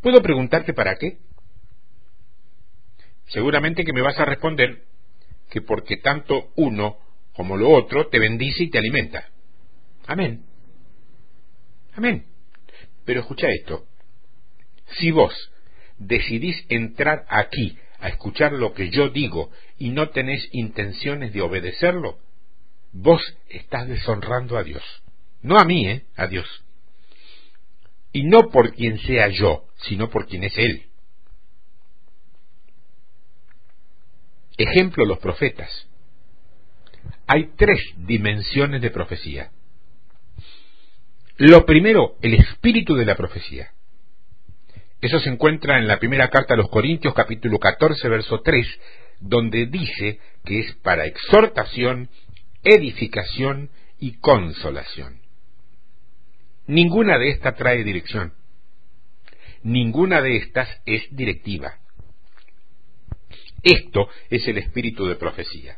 ¿Puedo 0.02 0.22
preguntarte 0.22 0.74
para 0.74 0.96
qué? 0.96 1.18
Seguramente 3.28 3.84
que 3.84 3.94
me 3.94 4.02
vas 4.02 4.18
a 4.20 4.26
responder 4.26 4.84
que 5.50 5.62
porque 5.62 5.98
tanto 5.98 6.50
uno 6.56 6.98
como 7.34 7.56
lo 7.56 7.70
otro 7.70 8.08
te 8.08 8.20
bendice 8.20 8.64
y 8.64 8.70
te 8.70 8.80
alimenta. 8.80 9.30
Amén. 10.08 10.44
Amén. 11.94 12.26
Pero 13.06 13.22
escucha 13.22 13.48
esto. 13.50 13.86
Si 14.98 15.12
vos 15.12 15.34
decidís 15.98 16.66
entrar 16.70 17.26
aquí 17.30 17.78
a 18.00 18.10
escuchar 18.10 18.54
lo 18.54 18.74
que 18.74 18.90
yo 18.90 19.10
digo 19.10 19.52
y 19.78 19.90
no 19.90 20.10
tenés 20.10 20.48
intenciones 20.52 21.34
de 21.34 21.42
obedecerlo, 21.42 22.20
vos 22.92 23.22
estás 23.50 23.88
deshonrando 23.88 24.58
a 24.58 24.64
Dios. 24.64 24.84
No 25.42 25.58
a 25.58 25.66
mí, 25.66 25.88
¿eh? 25.88 26.06
A 26.16 26.28
Dios. 26.28 26.48
Y 28.12 28.24
no 28.24 28.50
por 28.50 28.74
quien 28.74 29.00
sea 29.00 29.28
yo, 29.30 29.66
sino 29.84 30.10
por 30.10 30.28
quien 30.28 30.44
es 30.44 30.58
Él. 30.58 30.87
Ejemplo, 34.58 35.06
los 35.06 35.20
profetas. 35.20 35.88
Hay 37.28 37.52
tres 37.56 37.80
dimensiones 37.98 38.82
de 38.82 38.90
profecía. 38.90 39.52
Lo 41.38 41.66
primero, 41.66 42.16
el 42.22 42.34
espíritu 42.34 42.96
de 42.96 43.06
la 43.06 43.16
profecía. 43.16 43.72
Eso 45.00 45.20
se 45.20 45.30
encuentra 45.30 45.78
en 45.78 45.88
la 45.88 46.00
primera 46.00 46.30
carta 46.30 46.56
a 46.56 46.58
los 46.58 46.70
Corintios 46.70 47.14
capítulo 47.14 47.60
14 47.60 48.10
verso 48.10 48.42
3, 48.42 48.68
donde 49.20 49.68
dice 49.68 50.20
que 50.44 50.60
es 50.60 50.74
para 50.78 51.06
exhortación, 51.06 52.10
edificación 52.64 53.70
y 54.00 54.18
consolación. 54.18 55.22
Ninguna 56.66 57.20
de 57.20 57.30
estas 57.30 57.56
trae 57.56 57.84
dirección. 57.84 58.34
Ninguna 59.62 60.22
de 60.22 60.38
estas 60.38 60.68
es 60.86 61.04
directiva. 61.12 61.76
Esto 63.68 64.08
es 64.30 64.48
el 64.48 64.60
espíritu 64.60 65.06
de 65.08 65.18
profecía. 65.18 65.78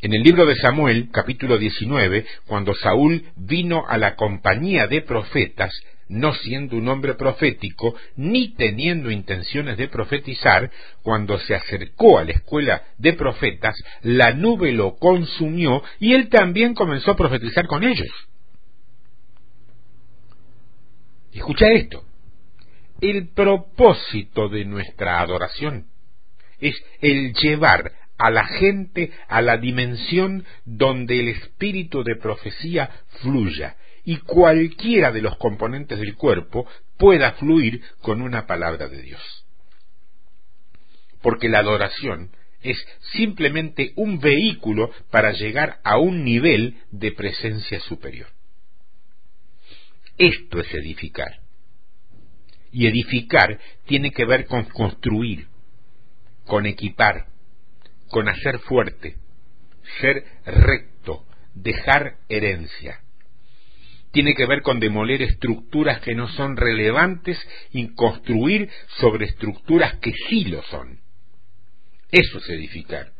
En 0.00 0.14
el 0.14 0.22
libro 0.22 0.46
de 0.46 0.54
Samuel, 0.54 1.08
capítulo 1.10 1.58
19, 1.58 2.24
cuando 2.46 2.74
Saúl 2.74 3.24
vino 3.34 3.84
a 3.88 3.98
la 3.98 4.14
compañía 4.14 4.86
de 4.86 5.02
profetas, 5.02 5.72
no 6.06 6.32
siendo 6.34 6.76
un 6.76 6.86
hombre 6.86 7.14
profético, 7.14 7.96
ni 8.14 8.54
teniendo 8.54 9.10
intenciones 9.10 9.78
de 9.78 9.88
profetizar, 9.88 10.70
cuando 11.02 11.40
se 11.40 11.56
acercó 11.56 12.20
a 12.20 12.24
la 12.24 12.30
escuela 12.30 12.84
de 12.98 13.14
profetas, 13.14 13.74
la 14.02 14.32
nube 14.32 14.70
lo 14.70 14.94
consumió 14.94 15.82
y 15.98 16.14
él 16.14 16.28
también 16.28 16.72
comenzó 16.72 17.10
a 17.10 17.16
profetizar 17.16 17.66
con 17.66 17.82
ellos. 17.82 18.12
Escucha 21.32 21.66
esto. 21.72 22.04
El 23.00 23.26
propósito 23.30 24.48
de 24.48 24.64
nuestra 24.64 25.18
adoración 25.18 25.97
es 26.60 26.74
el 27.00 27.32
llevar 27.34 27.92
a 28.18 28.30
la 28.30 28.44
gente 28.44 29.12
a 29.28 29.40
la 29.40 29.56
dimensión 29.58 30.44
donde 30.64 31.20
el 31.20 31.28
espíritu 31.28 32.02
de 32.02 32.16
profecía 32.16 32.90
fluya 33.20 33.76
y 34.04 34.16
cualquiera 34.16 35.12
de 35.12 35.22
los 35.22 35.36
componentes 35.36 35.98
del 35.98 36.16
cuerpo 36.16 36.66
pueda 36.96 37.32
fluir 37.32 37.82
con 38.00 38.22
una 38.22 38.46
palabra 38.46 38.88
de 38.88 39.02
Dios. 39.02 39.46
Porque 41.22 41.48
la 41.48 41.60
adoración 41.60 42.30
es 42.62 42.76
simplemente 43.12 43.92
un 43.96 44.18
vehículo 44.18 44.90
para 45.10 45.32
llegar 45.32 45.78
a 45.84 45.98
un 45.98 46.24
nivel 46.24 46.76
de 46.90 47.12
presencia 47.12 47.80
superior. 47.80 48.28
Esto 50.16 50.60
es 50.60 50.74
edificar. 50.74 51.40
Y 52.72 52.86
edificar 52.86 53.58
tiene 53.86 54.10
que 54.10 54.24
ver 54.24 54.46
con 54.46 54.64
construir, 54.64 55.46
con 56.48 56.66
equipar, 56.66 57.26
con 58.08 58.28
hacer 58.28 58.58
fuerte, 58.60 59.16
ser 60.00 60.24
recto, 60.44 61.24
dejar 61.54 62.16
herencia. 62.28 63.00
Tiene 64.10 64.34
que 64.34 64.46
ver 64.46 64.62
con 64.62 64.80
demoler 64.80 65.22
estructuras 65.22 66.00
que 66.00 66.14
no 66.14 66.26
son 66.28 66.56
relevantes 66.56 67.38
y 67.72 67.94
construir 67.94 68.68
sobre 68.98 69.26
estructuras 69.26 69.98
que 69.98 70.12
sí 70.28 70.46
lo 70.46 70.62
son. 70.64 70.98
Eso 72.10 72.38
es 72.38 72.48
edificar. 72.48 73.12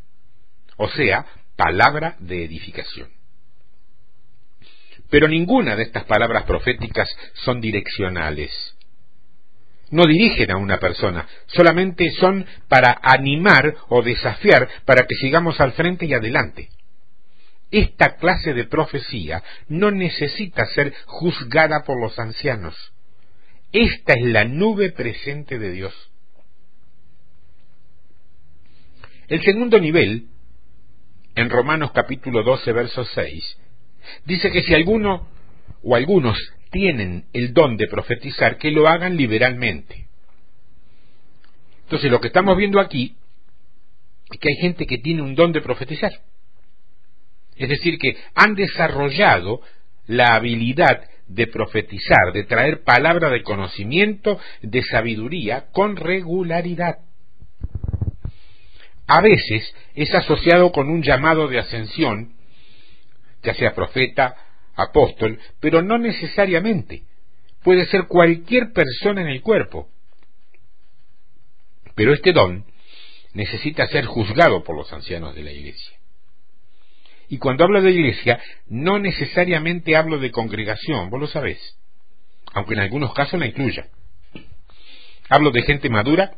O 0.78 0.88
sea, 0.88 1.26
palabra 1.56 2.16
de 2.20 2.44
edificación. 2.44 3.10
Pero 5.10 5.28
ninguna 5.28 5.76
de 5.76 5.82
estas 5.84 6.04
palabras 6.04 6.44
proféticas 6.44 7.08
son 7.44 7.60
direccionales 7.60 8.50
no 9.90 10.06
dirigen 10.06 10.50
a 10.50 10.56
una 10.56 10.78
persona, 10.78 11.26
solamente 11.46 12.10
son 12.12 12.46
para 12.68 12.98
animar 13.02 13.74
o 13.88 14.02
desafiar 14.02 14.68
para 14.84 15.06
que 15.06 15.14
sigamos 15.16 15.60
al 15.60 15.72
frente 15.72 16.06
y 16.06 16.14
adelante. 16.14 16.68
Esta 17.70 18.16
clase 18.16 18.54
de 18.54 18.64
profecía 18.64 19.42
no 19.68 19.90
necesita 19.90 20.64
ser 20.66 20.94
juzgada 21.04 21.84
por 21.84 22.00
los 22.00 22.18
ancianos. 22.18 22.74
Esta 23.72 24.14
es 24.14 24.22
la 24.24 24.44
nube 24.44 24.90
presente 24.92 25.58
de 25.58 25.72
Dios. 25.72 26.10
El 29.28 29.42
segundo 29.42 29.78
nivel, 29.78 30.28
en 31.34 31.50
Romanos 31.50 31.92
capítulo 31.92 32.42
12, 32.42 32.72
verso 32.72 33.04
6, 33.04 33.58
dice 34.24 34.50
que 34.50 34.62
si 34.62 34.72
alguno 34.72 35.28
o 35.82 35.94
algunos 35.94 36.38
tienen 36.70 37.26
el 37.32 37.52
don 37.52 37.76
de 37.76 37.86
profetizar, 37.88 38.58
que 38.58 38.70
lo 38.70 38.86
hagan 38.86 39.16
liberalmente. 39.16 40.08
Entonces 41.84 42.10
lo 42.10 42.20
que 42.20 42.28
estamos 42.28 42.56
viendo 42.56 42.80
aquí 42.80 43.16
es 44.30 44.38
que 44.38 44.48
hay 44.50 44.56
gente 44.60 44.86
que 44.86 44.98
tiene 44.98 45.22
un 45.22 45.34
don 45.34 45.52
de 45.52 45.62
profetizar. 45.62 46.12
Es 47.56 47.68
decir, 47.68 47.98
que 47.98 48.16
han 48.34 48.54
desarrollado 48.54 49.60
la 50.06 50.34
habilidad 50.34 51.02
de 51.26 51.46
profetizar, 51.46 52.32
de 52.32 52.44
traer 52.44 52.82
palabra 52.82 53.30
de 53.30 53.42
conocimiento, 53.42 54.38
de 54.62 54.82
sabiduría, 54.82 55.66
con 55.72 55.96
regularidad. 55.96 56.98
A 59.06 59.20
veces 59.20 59.74
es 59.94 60.14
asociado 60.14 60.70
con 60.72 60.88
un 60.90 61.02
llamado 61.02 61.48
de 61.48 61.58
ascensión, 61.58 62.34
ya 63.42 63.54
sea 63.54 63.74
profeta, 63.74 64.36
apóstol, 64.78 65.38
pero 65.60 65.82
no 65.82 65.98
necesariamente. 65.98 67.02
Puede 67.62 67.86
ser 67.86 68.06
cualquier 68.06 68.72
persona 68.72 69.20
en 69.20 69.28
el 69.28 69.42
cuerpo. 69.42 69.88
Pero 71.94 72.14
este 72.14 72.32
don 72.32 72.64
necesita 73.34 73.86
ser 73.88 74.06
juzgado 74.06 74.62
por 74.62 74.76
los 74.76 74.90
ancianos 74.92 75.34
de 75.34 75.42
la 75.42 75.52
iglesia. 75.52 75.98
Y 77.28 77.38
cuando 77.38 77.64
hablo 77.64 77.82
de 77.82 77.90
iglesia, 77.90 78.40
no 78.68 78.98
necesariamente 78.98 79.96
hablo 79.96 80.18
de 80.18 80.30
congregación, 80.30 81.10
vos 81.10 81.20
lo 81.20 81.26
sabés, 81.26 81.58
aunque 82.54 82.74
en 82.74 82.80
algunos 82.80 83.12
casos 83.12 83.38
la 83.38 83.46
incluya. 83.46 83.88
Hablo 85.28 85.50
de 85.50 85.62
gente 85.62 85.90
madura, 85.90 86.32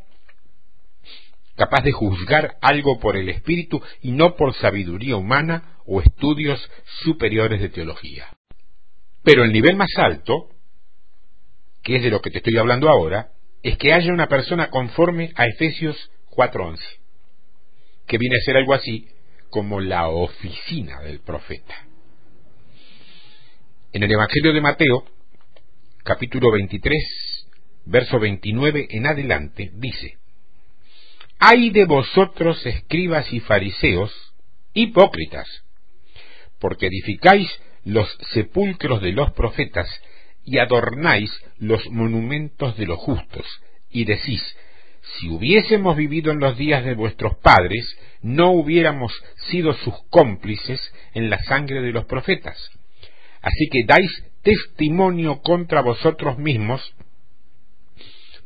capaz 1.61 1.83
de 1.83 1.93
juzgar 1.93 2.57
algo 2.63 2.99
por 2.99 3.19
el 3.19 3.29
espíritu 3.29 3.83
y 4.01 4.13
no 4.13 4.35
por 4.35 4.55
sabiduría 4.55 5.17
humana 5.17 5.77
o 5.85 6.01
estudios 6.01 6.59
superiores 7.03 7.61
de 7.61 7.69
teología. 7.69 8.29
Pero 9.23 9.45
el 9.45 9.53
nivel 9.53 9.77
más 9.77 9.91
alto, 9.99 10.49
que 11.83 11.97
es 11.97 12.03
de 12.03 12.09
lo 12.09 12.23
que 12.23 12.31
te 12.31 12.39
estoy 12.39 12.57
hablando 12.57 12.89
ahora, 12.89 13.33
es 13.63 13.77
que 13.77 13.93
haya 13.93 14.11
una 14.11 14.27
persona 14.27 14.71
conforme 14.71 15.33
a 15.37 15.45
Efesios 15.49 16.11
4.11, 16.31 16.79
que 18.07 18.17
viene 18.17 18.37
a 18.37 18.45
ser 18.47 18.57
algo 18.57 18.73
así 18.73 19.09
como 19.51 19.81
la 19.81 20.09
oficina 20.09 21.03
del 21.03 21.21
profeta. 21.21 21.75
En 23.93 24.03
el 24.03 24.11
Evangelio 24.11 24.55
de 24.55 24.63
Mateo, 24.63 25.05
capítulo 26.05 26.53
23, 26.53 27.47
verso 27.85 28.19
29 28.19 28.89
en 28.93 29.07
adelante, 29.07 29.71
dice, 29.75 30.20
Hay 31.43 31.71
de 31.71 31.87
vosotros 31.87 32.65
escribas 32.67 33.33
y 33.33 33.41
fariseos, 33.41 34.13
hipócritas, 34.75 35.49
porque 36.59 36.89
edificáis 36.89 37.51
los 37.83 38.07
sepulcros 38.33 39.01
de 39.01 39.13
los 39.13 39.33
profetas 39.33 39.89
y 40.45 40.59
adornáis 40.59 41.31
los 41.59 41.89
monumentos 41.89 42.77
de 42.77 42.85
los 42.85 42.99
justos, 42.99 43.47
y 43.89 44.05
decís, 44.05 44.43
si 45.01 45.31
hubiésemos 45.31 45.97
vivido 45.97 46.31
en 46.31 46.41
los 46.41 46.59
días 46.59 46.85
de 46.85 46.93
vuestros 46.95 47.39
padres, 47.39 47.89
no 48.21 48.51
hubiéramos 48.51 49.11
sido 49.49 49.73
sus 49.73 49.95
cómplices 50.11 50.79
en 51.15 51.31
la 51.31 51.43
sangre 51.45 51.81
de 51.81 51.93
los 51.93 52.05
profetas. 52.05 52.71
Así 53.41 53.71
que 53.73 53.85
dais 53.87 54.11
testimonio 54.43 55.41
contra 55.41 55.81
vosotros 55.81 56.37
mismos 56.37 56.83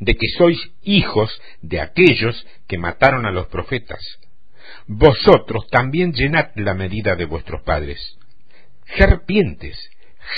de 0.04 0.16
que 0.16 0.28
sois 0.38 0.58
hijos 0.82 1.30
de 1.62 1.80
aquellos 1.80 2.46
que 2.68 2.78
mataron 2.78 3.26
a 3.26 3.32
los 3.32 3.46
profetas. 3.48 4.00
Vosotros 4.86 5.66
también 5.70 6.12
llenad 6.12 6.50
la 6.54 6.74
medida 6.74 7.16
de 7.16 7.24
vuestros 7.24 7.62
padres 7.62 8.18
serpientes, 8.96 9.90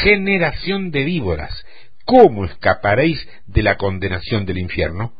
generación 0.02 0.90
de 0.90 1.04
víboras, 1.04 1.64
¿cómo 2.04 2.44
escaparéis 2.44 3.26
de 3.46 3.62
la 3.62 3.76
condenación 3.76 4.46
del 4.46 4.58
infierno? 4.58 5.12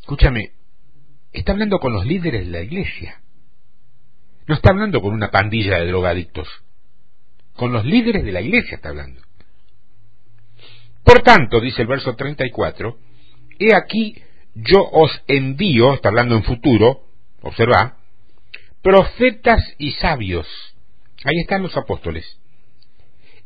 Escúchame, 0.00 0.52
está 1.32 1.52
hablando 1.52 1.78
con 1.78 1.92
los 1.92 2.04
líderes 2.06 2.46
de 2.46 2.50
la 2.50 2.60
iglesia. 2.60 3.20
No 4.46 4.54
está 4.54 4.70
hablando 4.70 5.00
con 5.00 5.14
una 5.14 5.30
pandilla 5.30 5.78
de 5.78 5.86
drogadictos. 5.86 6.48
Con 7.54 7.72
los 7.72 7.84
líderes 7.84 8.24
de 8.24 8.32
la 8.32 8.40
iglesia 8.40 8.76
está 8.76 8.88
hablando. 8.88 9.20
Por 11.04 11.22
tanto, 11.22 11.60
dice 11.60 11.82
el 11.82 11.88
verso 11.88 12.14
34, 12.14 12.96
he 13.58 13.74
aquí 13.74 14.22
yo 14.54 14.82
os 14.90 15.10
envío, 15.26 15.94
está 15.94 16.08
hablando 16.08 16.36
en 16.36 16.44
futuro, 16.44 17.02
observa, 17.42 17.96
profetas 18.82 19.62
y 19.78 19.92
sabios 19.92 20.46
Ahí 21.24 21.38
están 21.40 21.62
los 21.62 21.76
apóstoles. 21.76 22.38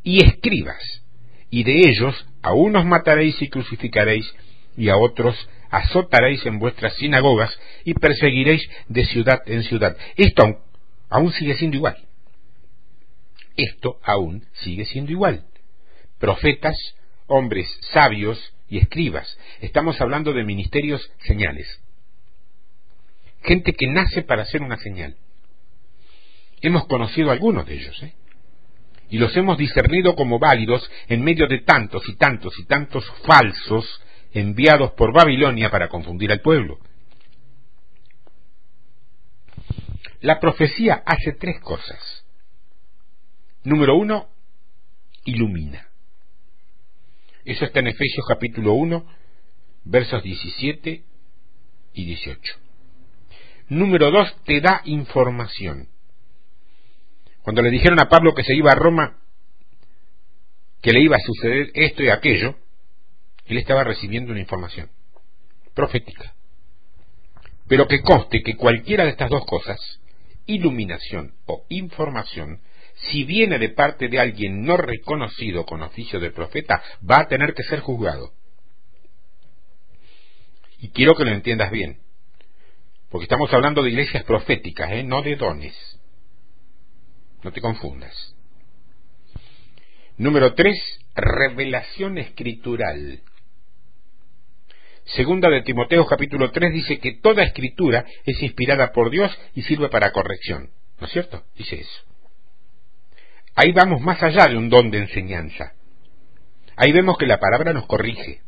Y 0.02 0.24
escribas, 0.24 1.02
y 1.50 1.64
de 1.64 1.80
ellos 1.88 2.26
a 2.42 2.52
unos 2.52 2.84
mataréis 2.84 3.40
y 3.42 3.48
crucificaréis, 3.48 4.32
y 4.76 4.88
a 4.88 4.96
otros 4.96 5.36
azotaréis 5.70 6.44
en 6.46 6.58
vuestras 6.58 6.94
sinagogas 6.96 7.52
y 7.84 7.94
perseguiréis 7.94 8.62
de 8.88 9.04
ciudad 9.06 9.42
en 9.46 9.62
ciudad. 9.64 9.96
Esto 10.16 10.60
aún, 11.08 11.32
sigue 11.32 11.56
siendo 11.56 11.76
igual. 11.76 11.96
Esto 13.56 13.98
aún 14.04 14.46
sigue 14.52 14.84
siendo 14.84 15.12
igual. 15.12 15.44
Profetas, 16.18 16.76
hombres 17.26 17.68
sabios 17.92 18.54
y 18.68 18.78
escribas. 18.78 19.38
Estamos 19.60 20.00
hablando 20.00 20.32
de 20.32 20.44
ministerios 20.44 21.10
señales. 21.20 21.80
Gente 23.42 23.72
que 23.72 23.86
nace 23.86 24.22
para 24.22 24.42
hacer 24.42 24.62
una 24.62 24.76
señal. 24.78 25.16
Hemos 26.60 26.86
conocido 26.86 27.30
algunos 27.30 27.66
de 27.66 27.74
ellos, 27.74 28.02
¿eh? 28.02 28.14
y 29.10 29.18
los 29.18 29.36
hemos 29.36 29.58
discernido 29.58 30.16
como 30.16 30.38
válidos 30.38 30.90
en 31.08 31.22
medio 31.22 31.46
de 31.46 31.58
tantos 31.58 32.08
y 32.08 32.16
tantos 32.16 32.58
y 32.58 32.64
tantos 32.64 33.04
falsos 33.26 34.02
enviados 34.32 34.92
por 34.92 35.12
Babilonia 35.12 35.70
para 35.70 35.88
confundir 35.88 36.32
al 36.32 36.40
pueblo. 36.40 36.78
La 40.20 40.40
profecía 40.40 41.02
hace 41.04 41.32
tres 41.32 41.60
cosas. 41.60 42.24
Número 43.62 43.94
uno, 43.96 44.30
ilumina. 45.24 45.88
Eso 47.44 47.66
está 47.66 47.80
en 47.80 47.88
Efesios 47.88 48.24
capítulo 48.26 48.72
1, 48.72 49.06
versos 49.84 50.22
17 50.22 51.04
y 51.92 52.04
18. 52.06 52.54
Número 53.68 54.10
2, 54.10 54.44
te 54.44 54.62
da 54.62 54.80
información. 54.86 55.88
Cuando 57.42 57.60
le 57.60 57.70
dijeron 57.70 58.00
a 58.00 58.08
Pablo 58.08 58.34
que 58.34 58.44
se 58.44 58.54
iba 58.54 58.70
a 58.72 58.76
Roma, 58.76 59.18
que 60.80 60.92
le 60.92 61.02
iba 61.02 61.16
a 61.16 61.26
suceder 61.26 61.70
esto 61.74 62.02
y 62.02 62.08
aquello, 62.08 62.56
él 63.44 63.58
estaba 63.58 63.84
recibiendo 63.84 64.32
una 64.32 64.40
información 64.40 64.88
profética. 65.74 66.34
Pero 67.68 67.86
que 67.86 68.00
conste 68.00 68.42
que 68.42 68.56
cualquiera 68.56 69.04
de 69.04 69.10
estas 69.10 69.28
dos 69.28 69.44
cosas, 69.44 69.78
iluminación 70.46 71.34
o 71.44 71.66
información, 71.68 72.60
si 73.10 73.24
viene 73.24 73.58
de 73.58 73.70
parte 73.70 74.08
de 74.08 74.20
alguien 74.20 74.62
no 74.62 74.76
reconocido 74.76 75.64
con 75.64 75.82
oficio 75.82 76.20
de 76.20 76.30
profeta, 76.30 76.82
va 77.08 77.20
a 77.20 77.28
tener 77.28 77.54
que 77.54 77.62
ser 77.64 77.80
juzgado. 77.80 78.32
Y 80.78 80.90
quiero 80.90 81.14
que 81.14 81.24
lo 81.24 81.30
entiendas 81.30 81.70
bien, 81.70 82.00
porque 83.10 83.24
estamos 83.24 83.52
hablando 83.52 83.82
de 83.82 83.90
iglesias 83.90 84.24
proféticas, 84.24 84.90
¿eh? 84.92 85.02
no 85.02 85.22
de 85.22 85.36
dones. 85.36 85.74
No 87.42 87.52
te 87.52 87.60
confundas. 87.60 88.34
Número 90.16 90.54
3. 90.54 90.74
Revelación 91.14 92.18
escritural. 92.18 93.20
Segunda 95.04 95.50
de 95.50 95.62
Timoteo 95.62 96.06
capítulo 96.06 96.50
3 96.50 96.72
dice 96.72 96.98
que 96.98 97.12
toda 97.20 97.42
escritura 97.42 98.06
es 98.24 98.42
inspirada 98.42 98.92
por 98.92 99.10
Dios 99.10 99.30
y 99.54 99.62
sirve 99.62 99.88
para 99.90 100.12
corrección. 100.12 100.70
¿No 100.98 101.06
es 101.06 101.12
cierto? 101.12 101.44
Dice 101.56 101.80
eso. 101.80 102.13
Ahí 103.54 103.72
vamos 103.72 104.00
más 104.00 104.22
allá 104.22 104.46
de 104.46 104.56
un 104.56 104.68
don 104.68 104.90
de 104.90 104.98
enseñanza. 104.98 105.72
Ahí 106.76 106.92
vemos 106.92 107.16
que 107.18 107.26
la 107.26 107.38
palabra 107.38 107.72
nos 107.72 107.86
corrige. 107.86 108.40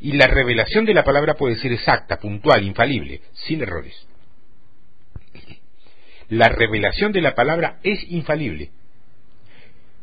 Y 0.00 0.12
la 0.12 0.26
revelación 0.26 0.84
de 0.84 0.94
la 0.94 1.04
palabra 1.04 1.34
puede 1.34 1.56
ser 1.56 1.72
exacta, 1.72 2.18
puntual, 2.18 2.64
infalible, 2.64 3.20
sin 3.34 3.62
errores. 3.62 4.06
La 6.28 6.48
revelación 6.48 7.12
de 7.12 7.20
la 7.20 7.34
palabra 7.34 7.78
es 7.82 8.02
infalible. 8.10 8.70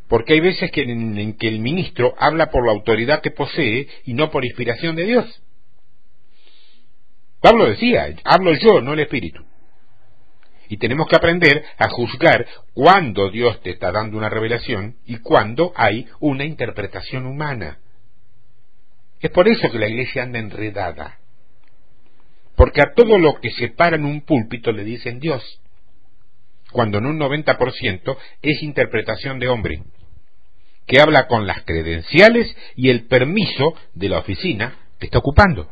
Porque 0.08 0.34
hay 0.34 0.40
veces 0.42 0.72
que 0.72 0.84
en, 0.84 1.34
que 1.38 1.48
el 1.48 1.60
ministro 1.60 2.14
habla 2.20 2.52
por 2.52 2.66
la 2.66 2.72
autoridad 2.72 3.22
que 3.22 3.32
posee 3.32 3.88
y 4.06 4.14
no 4.14 4.30
por 4.30 4.46
inspiración 4.46 4.96
de 4.96 5.06
Dios. 5.06 5.42
Pablo 7.42 7.68
decía, 7.68 8.16
hablo 8.24 8.54
yo, 8.54 8.80
no 8.80 8.94
el 8.94 9.02
Espíritu. 9.02 9.44
Y 10.70 10.78
tenemos 10.78 11.08
que 11.08 11.16
aprender 11.16 11.64
a 11.78 11.90
juzgar 11.90 12.46
cuándo 12.74 13.30
Dios 13.30 13.62
te 13.62 13.72
está 13.72 13.92
dando 13.92 14.18
una 14.18 14.30
revelación 14.30 14.98
y 15.06 15.18
cuándo 15.18 15.74
hay 15.76 16.08
una 16.20 16.46
interpretación 16.46 17.26
humana. 17.26 17.80
Es 19.20 19.32
por 19.32 19.48
eso 19.48 19.72
que 19.72 19.80
la 19.80 19.88
iglesia 19.88 20.24
anda 20.24 20.40
enredada. 20.40 21.20
Porque 22.56 22.82
a 22.82 22.94
todo 22.96 23.18
lo 23.18 23.40
que 23.40 23.52
se 23.52 23.70
para 23.70 23.96
en 23.96 24.06
un 24.06 24.22
púlpito 24.22 24.72
le 24.72 24.84
dicen 24.84 25.20
Dios, 25.20 25.62
cuando 26.72 26.98
en 26.98 27.06
un 27.06 27.20
90% 27.20 28.18
es 28.42 28.64
interpretación 28.64 29.40
de 29.40 29.48
hombre, 29.48 29.84
que 30.86 31.00
habla 31.00 31.28
con 31.28 31.48
las 31.48 31.64
credenciales 31.64 32.56
y 32.76 32.90
el 32.90 33.06
permiso 33.08 33.76
de 33.94 34.10
la 34.10 34.20
oficina 34.20 34.78
que 35.00 35.06
está 35.06 35.20
ocupando. 35.20 35.70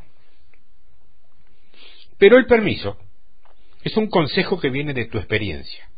Pero 2.17 2.37
el 2.37 2.45
permiso 2.45 2.97
es 3.83 3.97
un 3.97 4.07
consejo 4.07 4.59
que 4.59 4.69
viene 4.69 4.93
de 4.93 5.05
tu 5.05 5.17
experiencia, 5.17 5.89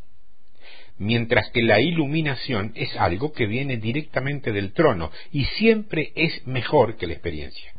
mientras 0.97 1.49
que 1.51 1.61
la 1.61 1.81
iluminación 1.81 2.71
es 2.75 2.95
algo 2.97 3.33
que 3.33 3.45
viene 3.45 3.77
directamente 3.77 4.51
del 4.51 4.73
trono 4.73 5.11
y 5.31 5.45
siempre 5.45 6.11
es 6.15 6.45
mejor 6.47 6.97
que 6.97 7.07
la 7.07 7.13
experiencia. 7.13 7.73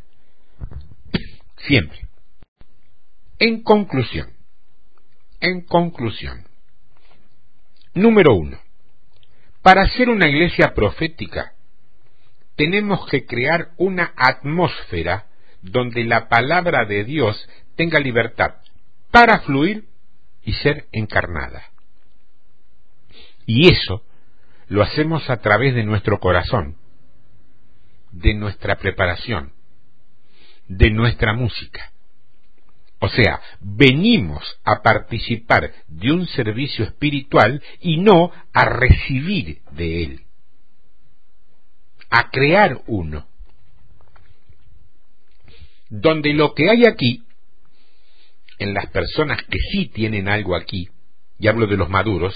Siempre. 1.58 2.06
En 3.38 3.62
conclusión, 3.62 4.30
en 5.40 5.62
conclusión, 5.62 6.46
número 7.94 8.34
uno, 8.34 8.58
para 9.62 9.88
ser 9.88 10.10
una 10.10 10.28
iglesia 10.28 10.74
profética, 10.74 11.54
tenemos 12.56 13.06
que 13.08 13.24
crear 13.24 13.70
una 13.78 14.12
atmósfera 14.16 15.26
donde 15.62 16.04
la 16.04 16.28
palabra 16.28 16.84
de 16.84 17.04
Dios 17.04 17.48
tenga 17.74 17.98
libertad 17.98 18.56
para 19.10 19.40
fluir 19.40 19.84
y 20.44 20.52
ser 20.54 20.86
encarnada. 20.92 21.62
Y 23.46 23.68
eso 23.68 24.02
lo 24.68 24.82
hacemos 24.82 25.28
a 25.30 25.38
través 25.38 25.74
de 25.74 25.84
nuestro 25.84 26.18
corazón, 26.18 26.76
de 28.10 28.34
nuestra 28.34 28.76
preparación, 28.76 29.52
de 30.68 30.90
nuestra 30.90 31.34
música. 31.34 31.92
O 33.00 33.08
sea, 33.08 33.40
venimos 33.60 34.42
a 34.64 34.82
participar 34.82 35.70
de 35.88 36.12
un 36.12 36.26
servicio 36.28 36.86
espiritual 36.86 37.62
y 37.80 37.98
no 37.98 38.30
a 38.52 38.64
recibir 38.64 39.60
de 39.72 40.04
él, 40.04 40.20
a 42.08 42.30
crear 42.30 42.80
uno, 42.86 43.26
donde 45.90 46.32
lo 46.32 46.54
que 46.54 46.70
hay 46.70 46.86
aquí 46.86 47.24
en 48.58 48.74
las 48.74 48.86
personas 48.86 49.42
que 49.42 49.58
sí 49.72 49.88
tienen 49.88 50.28
algo 50.28 50.56
aquí, 50.56 50.88
y 51.38 51.48
hablo 51.48 51.66
de 51.66 51.76
los 51.76 51.90
maduros, 51.90 52.34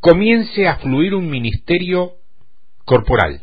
comience 0.00 0.66
a 0.66 0.76
fluir 0.76 1.14
un 1.14 1.28
ministerio 1.28 2.14
corporal. 2.84 3.42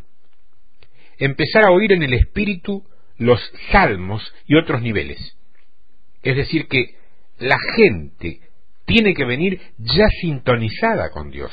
Empezar 1.17 1.65
a 1.65 1.71
oír 1.71 1.93
en 1.93 2.03
el 2.03 2.13
espíritu 2.13 2.83
los 3.17 3.39
salmos 3.71 4.21
y 4.45 4.55
otros 4.55 4.81
niveles. 4.81 5.37
Es 6.23 6.35
decir, 6.35 6.67
que 6.67 6.95
la 7.39 7.57
gente 7.75 8.41
tiene 8.85 9.13
que 9.13 9.25
venir 9.25 9.61
ya 9.77 10.07
sintonizada 10.21 11.09
con 11.11 11.29
Dios. 11.29 11.51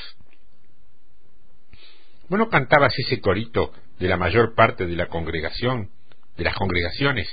Bueno, 2.28 2.48
cantabas 2.48 2.94
ese 2.98 3.20
corito 3.20 3.72
de 3.98 4.08
la 4.08 4.16
mayor 4.16 4.54
parte 4.54 4.86
de 4.86 4.96
la 4.96 5.08
congregación, 5.08 5.90
de 6.36 6.44
las 6.44 6.54
congregaciones, 6.54 7.28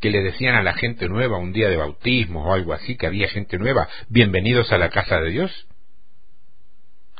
que 0.00 0.10
le 0.10 0.22
decían 0.22 0.54
a 0.54 0.62
la 0.62 0.72
gente 0.72 1.08
nueva 1.08 1.36
un 1.36 1.52
día 1.52 1.68
de 1.68 1.76
bautismo 1.76 2.44
o 2.44 2.54
algo 2.54 2.72
así, 2.72 2.96
que 2.96 3.06
había 3.06 3.28
gente 3.28 3.58
nueva, 3.58 3.86
bienvenidos 4.08 4.72
a 4.72 4.78
la 4.78 4.88
casa 4.88 5.20
de 5.20 5.30
Dios. 5.30 5.66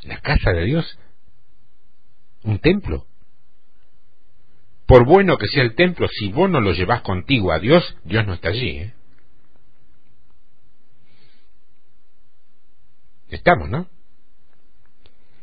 La 0.03 0.19
casa 0.21 0.53
de 0.53 0.65
Dios, 0.65 0.99
un 2.43 2.59
templo. 2.59 3.07
Por 4.87 5.05
bueno 5.05 5.37
que 5.37 5.47
sea 5.47 5.63
el 5.63 5.75
templo, 5.75 6.09
si 6.09 6.33
vos 6.33 6.49
no 6.49 6.61
lo 6.61 6.73
llevas 6.73 7.03
contigo 7.03 7.53
a 7.53 7.59
Dios, 7.59 7.97
Dios 8.05 8.27
no 8.27 8.33
está 8.33 8.49
allí. 8.49 8.79
¿eh? 8.79 8.95
Estamos, 13.29 13.69
¿no? 13.69 13.89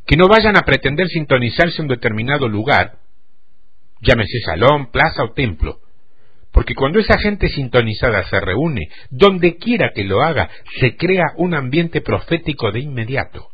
Que 0.08 0.18
no 0.18 0.28
vayan 0.28 0.58
a 0.58 0.62
pretender 0.62 1.08
sintonizarse 1.08 1.78
en 1.78 1.84
un 1.84 1.90
determinado 1.90 2.48
lugar, 2.48 2.98
llámese 4.02 4.40
salón, 4.44 4.90
plaza 4.92 5.24
o 5.24 5.34
templo, 5.34 5.82
porque 6.58 6.74
cuando 6.74 7.00
esa 7.00 7.20
gente 7.20 7.50
sintonizada 7.50 8.24
se 8.24 8.40
reúne, 8.40 8.90
donde 9.12 9.58
quiera 9.58 9.92
que 9.94 10.04
lo 10.04 10.24
haga, 10.24 10.50
se 10.80 10.98
crea 10.98 11.26
un 11.36 11.54
ambiente 11.54 12.02
profético 12.02 12.72
de 12.72 12.80
inmediato. 12.80 13.50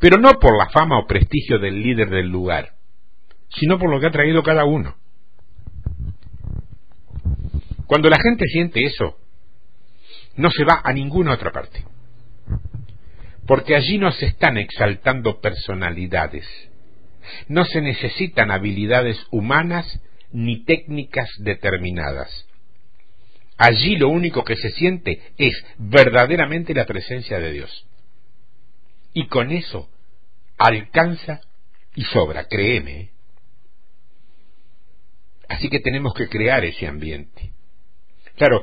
Pero 0.00 0.18
no 0.18 0.32
por 0.40 0.58
la 0.58 0.70
fama 0.70 0.98
o 0.98 1.06
prestigio 1.06 1.60
del 1.60 1.80
líder 1.84 2.10
del 2.10 2.26
lugar, 2.26 2.70
sino 3.48 3.78
por 3.78 3.92
lo 3.92 4.00
que 4.00 4.08
ha 4.08 4.10
traído 4.10 4.42
cada 4.42 4.64
uno. 4.64 4.96
Cuando 7.86 8.10
la 8.10 8.18
gente 8.20 8.46
siente 8.46 8.84
eso, 8.84 9.16
no 10.34 10.50
se 10.50 10.64
va 10.64 10.80
a 10.82 10.92
ninguna 10.92 11.34
otra 11.34 11.52
parte. 11.52 11.84
Porque 13.46 13.76
allí 13.76 13.98
no 13.98 14.10
se 14.10 14.26
están 14.26 14.58
exaltando 14.58 15.40
personalidades. 15.40 16.48
No 17.46 17.64
se 17.64 17.80
necesitan 17.80 18.50
habilidades 18.50 19.24
humanas 19.30 19.86
ni 20.32 20.64
técnicas 20.64 21.28
determinadas. 21.38 22.46
Allí 23.56 23.96
lo 23.96 24.08
único 24.08 24.42
que 24.42 24.56
se 24.56 24.70
siente 24.70 25.20
es 25.36 25.52
verdaderamente 25.78 26.72
la 26.72 26.86
presencia 26.86 27.38
de 27.38 27.52
Dios. 27.52 27.86
Y 29.12 29.26
con 29.26 29.50
eso 29.50 29.90
alcanza 30.56 31.40
y 31.94 32.04
sobra, 32.04 32.46
créeme. 32.48 33.10
Así 35.48 35.68
que 35.68 35.80
tenemos 35.80 36.14
que 36.14 36.28
crear 36.28 36.64
ese 36.64 36.86
ambiente. 36.86 37.52
Claro, 38.36 38.62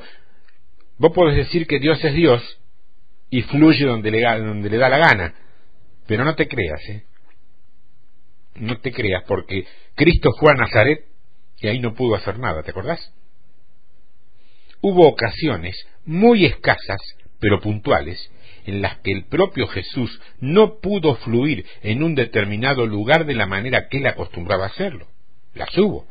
vos 0.97 1.11
podés 1.13 1.35
decir 1.35 1.67
que 1.67 1.79
Dios 1.79 2.03
es 2.03 2.13
Dios 2.13 2.59
y 3.29 3.41
fluye 3.43 3.85
donde 3.85 4.09
le, 4.09 4.21
donde 4.21 4.69
le 4.69 4.77
da 4.77 4.89
la 4.89 4.97
gana, 4.97 5.35
pero 6.07 6.23
no 6.23 6.35
te 6.35 6.47
creas, 6.47 6.81
¿eh? 6.89 7.03
No 8.55 8.79
te 8.79 8.91
creas, 8.91 9.23
porque 9.27 9.67
Cristo 9.95 10.31
fue 10.39 10.53
a 10.53 10.55
Nazaret 10.55 11.05
y 11.59 11.67
ahí 11.67 11.79
no 11.79 11.93
pudo 11.93 12.15
hacer 12.15 12.39
nada, 12.39 12.63
¿te 12.63 12.71
acordás? 12.71 13.13
Hubo 14.81 15.07
ocasiones 15.07 15.75
muy 16.05 16.45
escasas 16.45 16.99
pero 17.39 17.59
puntuales, 17.59 18.31
en 18.65 18.81
las 18.81 18.97
que 18.99 19.11
el 19.11 19.25
propio 19.25 19.67
Jesús 19.67 20.19
no 20.39 20.79
pudo 20.79 21.15
fluir 21.17 21.65
en 21.81 22.03
un 22.03 22.15
determinado 22.15 22.85
lugar 22.85 23.25
de 23.25 23.35
la 23.35 23.45
manera 23.45 23.87
que 23.89 23.97
él 23.97 24.07
acostumbraba 24.07 24.65
a 24.65 24.69
hacerlo. 24.69 25.07
Las 25.53 25.75
hubo. 25.77 26.07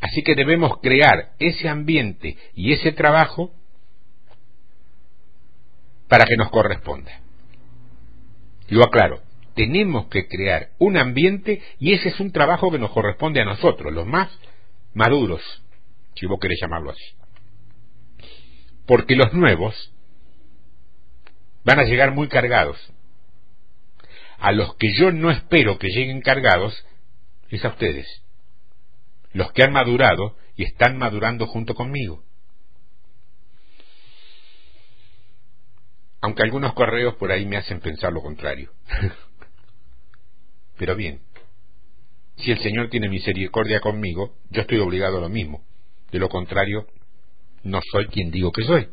Así 0.00 0.22
que 0.22 0.34
debemos 0.34 0.78
crear 0.80 1.32
ese 1.38 1.68
ambiente 1.68 2.36
y 2.54 2.72
ese 2.72 2.92
trabajo 2.92 3.52
para 6.08 6.24
que 6.24 6.36
nos 6.36 6.50
corresponda. 6.50 7.20
Lo 8.68 8.84
aclaro, 8.84 9.22
tenemos 9.58 10.06
que 10.06 10.28
crear 10.28 10.68
un 10.78 10.96
ambiente 10.96 11.60
y 11.80 11.92
ese 11.92 12.10
es 12.10 12.20
un 12.20 12.30
trabajo 12.30 12.70
que 12.70 12.78
nos 12.78 12.92
corresponde 12.92 13.40
a 13.40 13.44
nosotros, 13.44 13.92
los 13.92 14.06
más 14.06 14.30
maduros, 14.94 15.42
si 16.14 16.26
vos 16.26 16.38
querés 16.40 16.60
llamarlo 16.62 16.92
así. 16.92 17.04
Porque 18.86 19.16
los 19.16 19.34
nuevos 19.34 19.92
van 21.64 21.80
a 21.80 21.82
llegar 21.82 22.12
muy 22.12 22.28
cargados. 22.28 22.78
A 24.38 24.52
los 24.52 24.76
que 24.76 24.94
yo 24.94 25.10
no 25.10 25.28
espero 25.32 25.76
que 25.76 25.88
lleguen 25.88 26.20
cargados 26.20 26.86
es 27.48 27.64
a 27.64 27.70
ustedes, 27.70 28.06
los 29.32 29.50
que 29.50 29.64
han 29.64 29.72
madurado 29.72 30.36
y 30.54 30.62
están 30.62 30.98
madurando 30.98 31.48
junto 31.48 31.74
conmigo. 31.74 32.22
Aunque 36.20 36.44
algunos 36.44 36.74
correos 36.74 37.16
por 37.16 37.32
ahí 37.32 37.44
me 37.44 37.56
hacen 37.56 37.80
pensar 37.80 38.12
lo 38.12 38.22
contrario. 38.22 38.70
Pero 40.78 40.96
bien, 40.96 41.20
si 42.36 42.52
el 42.52 42.58
Señor 42.60 42.88
tiene 42.88 43.08
misericordia 43.08 43.80
conmigo, 43.80 44.36
yo 44.50 44.62
estoy 44.62 44.78
obligado 44.78 45.18
a 45.18 45.20
lo 45.20 45.28
mismo. 45.28 45.64
De 46.12 46.18
lo 46.18 46.28
contrario, 46.28 46.86
no 47.64 47.80
soy 47.90 48.06
quien 48.06 48.30
digo 48.30 48.52
que 48.52 48.62
soy. 48.62 48.88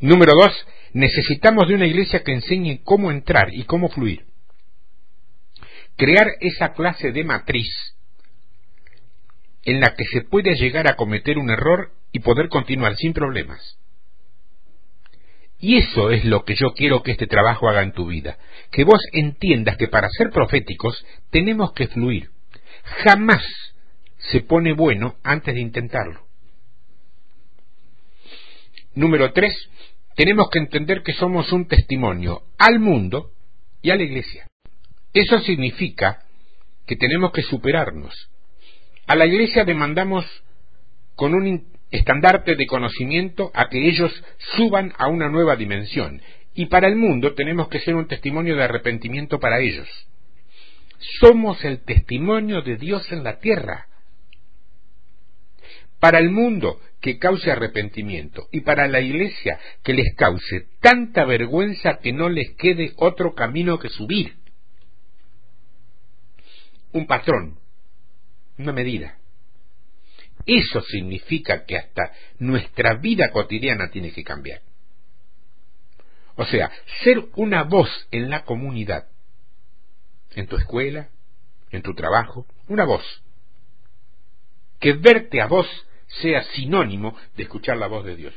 Número 0.00 0.32
dos, 0.40 0.66
necesitamos 0.92 1.68
de 1.68 1.74
una 1.74 1.86
iglesia 1.86 2.22
que 2.22 2.32
enseñe 2.32 2.80
cómo 2.84 3.10
entrar 3.10 3.52
y 3.52 3.64
cómo 3.64 3.88
fluir. 3.88 4.26
Crear 5.96 6.28
esa 6.40 6.72
clase 6.72 7.10
de 7.10 7.24
matriz 7.24 7.68
en 9.64 9.80
la 9.80 9.94
que 9.94 10.04
se 10.04 10.22
puede 10.22 10.54
llegar 10.54 10.88
a 10.88 10.94
cometer 10.94 11.36
un 11.36 11.50
error 11.50 11.92
y 12.12 12.20
poder 12.20 12.48
continuar 12.48 12.96
sin 12.96 13.12
problemas. 13.12 13.77
Y 15.60 15.78
eso 15.78 16.10
es 16.10 16.24
lo 16.24 16.44
que 16.44 16.54
yo 16.54 16.72
quiero 16.72 17.02
que 17.02 17.12
este 17.12 17.26
trabajo 17.26 17.68
haga 17.68 17.82
en 17.82 17.92
tu 17.92 18.06
vida. 18.06 18.38
Que 18.70 18.84
vos 18.84 19.00
entiendas 19.12 19.76
que 19.76 19.88
para 19.88 20.08
ser 20.08 20.30
proféticos 20.30 21.04
tenemos 21.30 21.72
que 21.72 21.88
fluir. 21.88 22.30
Jamás 23.04 23.44
se 24.18 24.40
pone 24.40 24.72
bueno 24.72 25.16
antes 25.22 25.54
de 25.54 25.60
intentarlo. 25.60 26.26
Número 28.94 29.32
tres, 29.32 29.54
tenemos 30.14 30.48
que 30.50 30.58
entender 30.58 31.02
que 31.02 31.12
somos 31.12 31.52
un 31.52 31.66
testimonio 31.66 32.42
al 32.58 32.80
mundo 32.80 33.32
y 33.82 33.90
a 33.90 33.96
la 33.96 34.02
iglesia. 34.02 34.46
Eso 35.12 35.38
significa 35.40 36.24
que 36.86 36.96
tenemos 36.96 37.32
que 37.32 37.42
superarnos. 37.42 38.28
A 39.06 39.14
la 39.14 39.26
iglesia 39.26 39.64
demandamos 39.64 40.24
con 41.14 41.34
un 41.34 41.77
estandarte 41.90 42.54
de 42.56 42.66
conocimiento 42.66 43.50
a 43.54 43.68
que 43.68 43.88
ellos 43.88 44.12
suban 44.56 44.92
a 44.98 45.08
una 45.08 45.28
nueva 45.28 45.56
dimensión. 45.56 46.20
Y 46.54 46.66
para 46.66 46.88
el 46.88 46.96
mundo 46.96 47.34
tenemos 47.34 47.68
que 47.68 47.80
ser 47.80 47.94
un 47.94 48.08
testimonio 48.08 48.56
de 48.56 48.64
arrepentimiento 48.64 49.38
para 49.38 49.60
ellos. 49.60 49.88
Somos 51.20 51.64
el 51.64 51.84
testimonio 51.84 52.62
de 52.62 52.76
Dios 52.76 53.10
en 53.12 53.22
la 53.22 53.38
tierra. 53.38 53.86
Para 56.00 56.18
el 56.18 56.30
mundo 56.30 56.80
que 57.00 57.18
cause 57.18 57.50
arrepentimiento 57.50 58.48
y 58.50 58.60
para 58.60 58.88
la 58.88 59.00
iglesia 59.00 59.58
que 59.82 59.94
les 59.94 60.14
cause 60.16 60.68
tanta 60.80 61.24
vergüenza 61.24 61.98
que 62.00 62.12
no 62.12 62.28
les 62.28 62.50
quede 62.56 62.92
otro 62.96 63.34
camino 63.34 63.78
que 63.78 63.88
subir. 63.88 64.36
Un 66.92 67.06
patrón, 67.06 67.58
una 68.58 68.72
medida. 68.72 69.17
Eso 70.48 70.80
significa 70.80 71.66
que 71.66 71.76
hasta 71.76 72.10
nuestra 72.38 72.94
vida 72.94 73.30
cotidiana 73.30 73.90
tiene 73.90 74.12
que 74.12 74.24
cambiar. 74.24 74.62
O 76.36 76.44
sea, 76.46 76.72
ser 77.04 77.22
una 77.36 77.64
voz 77.64 77.90
en 78.10 78.30
la 78.30 78.44
comunidad, 78.44 79.08
en 80.34 80.46
tu 80.46 80.56
escuela, 80.56 81.10
en 81.70 81.82
tu 81.82 81.92
trabajo, 81.94 82.46
una 82.66 82.86
voz. 82.86 83.04
Que 84.80 84.94
verte 84.94 85.42
a 85.42 85.48
vos 85.48 85.66
sea 86.22 86.42
sinónimo 86.54 87.14
de 87.36 87.42
escuchar 87.42 87.76
la 87.76 87.86
voz 87.86 88.06
de 88.06 88.16
Dios. 88.16 88.34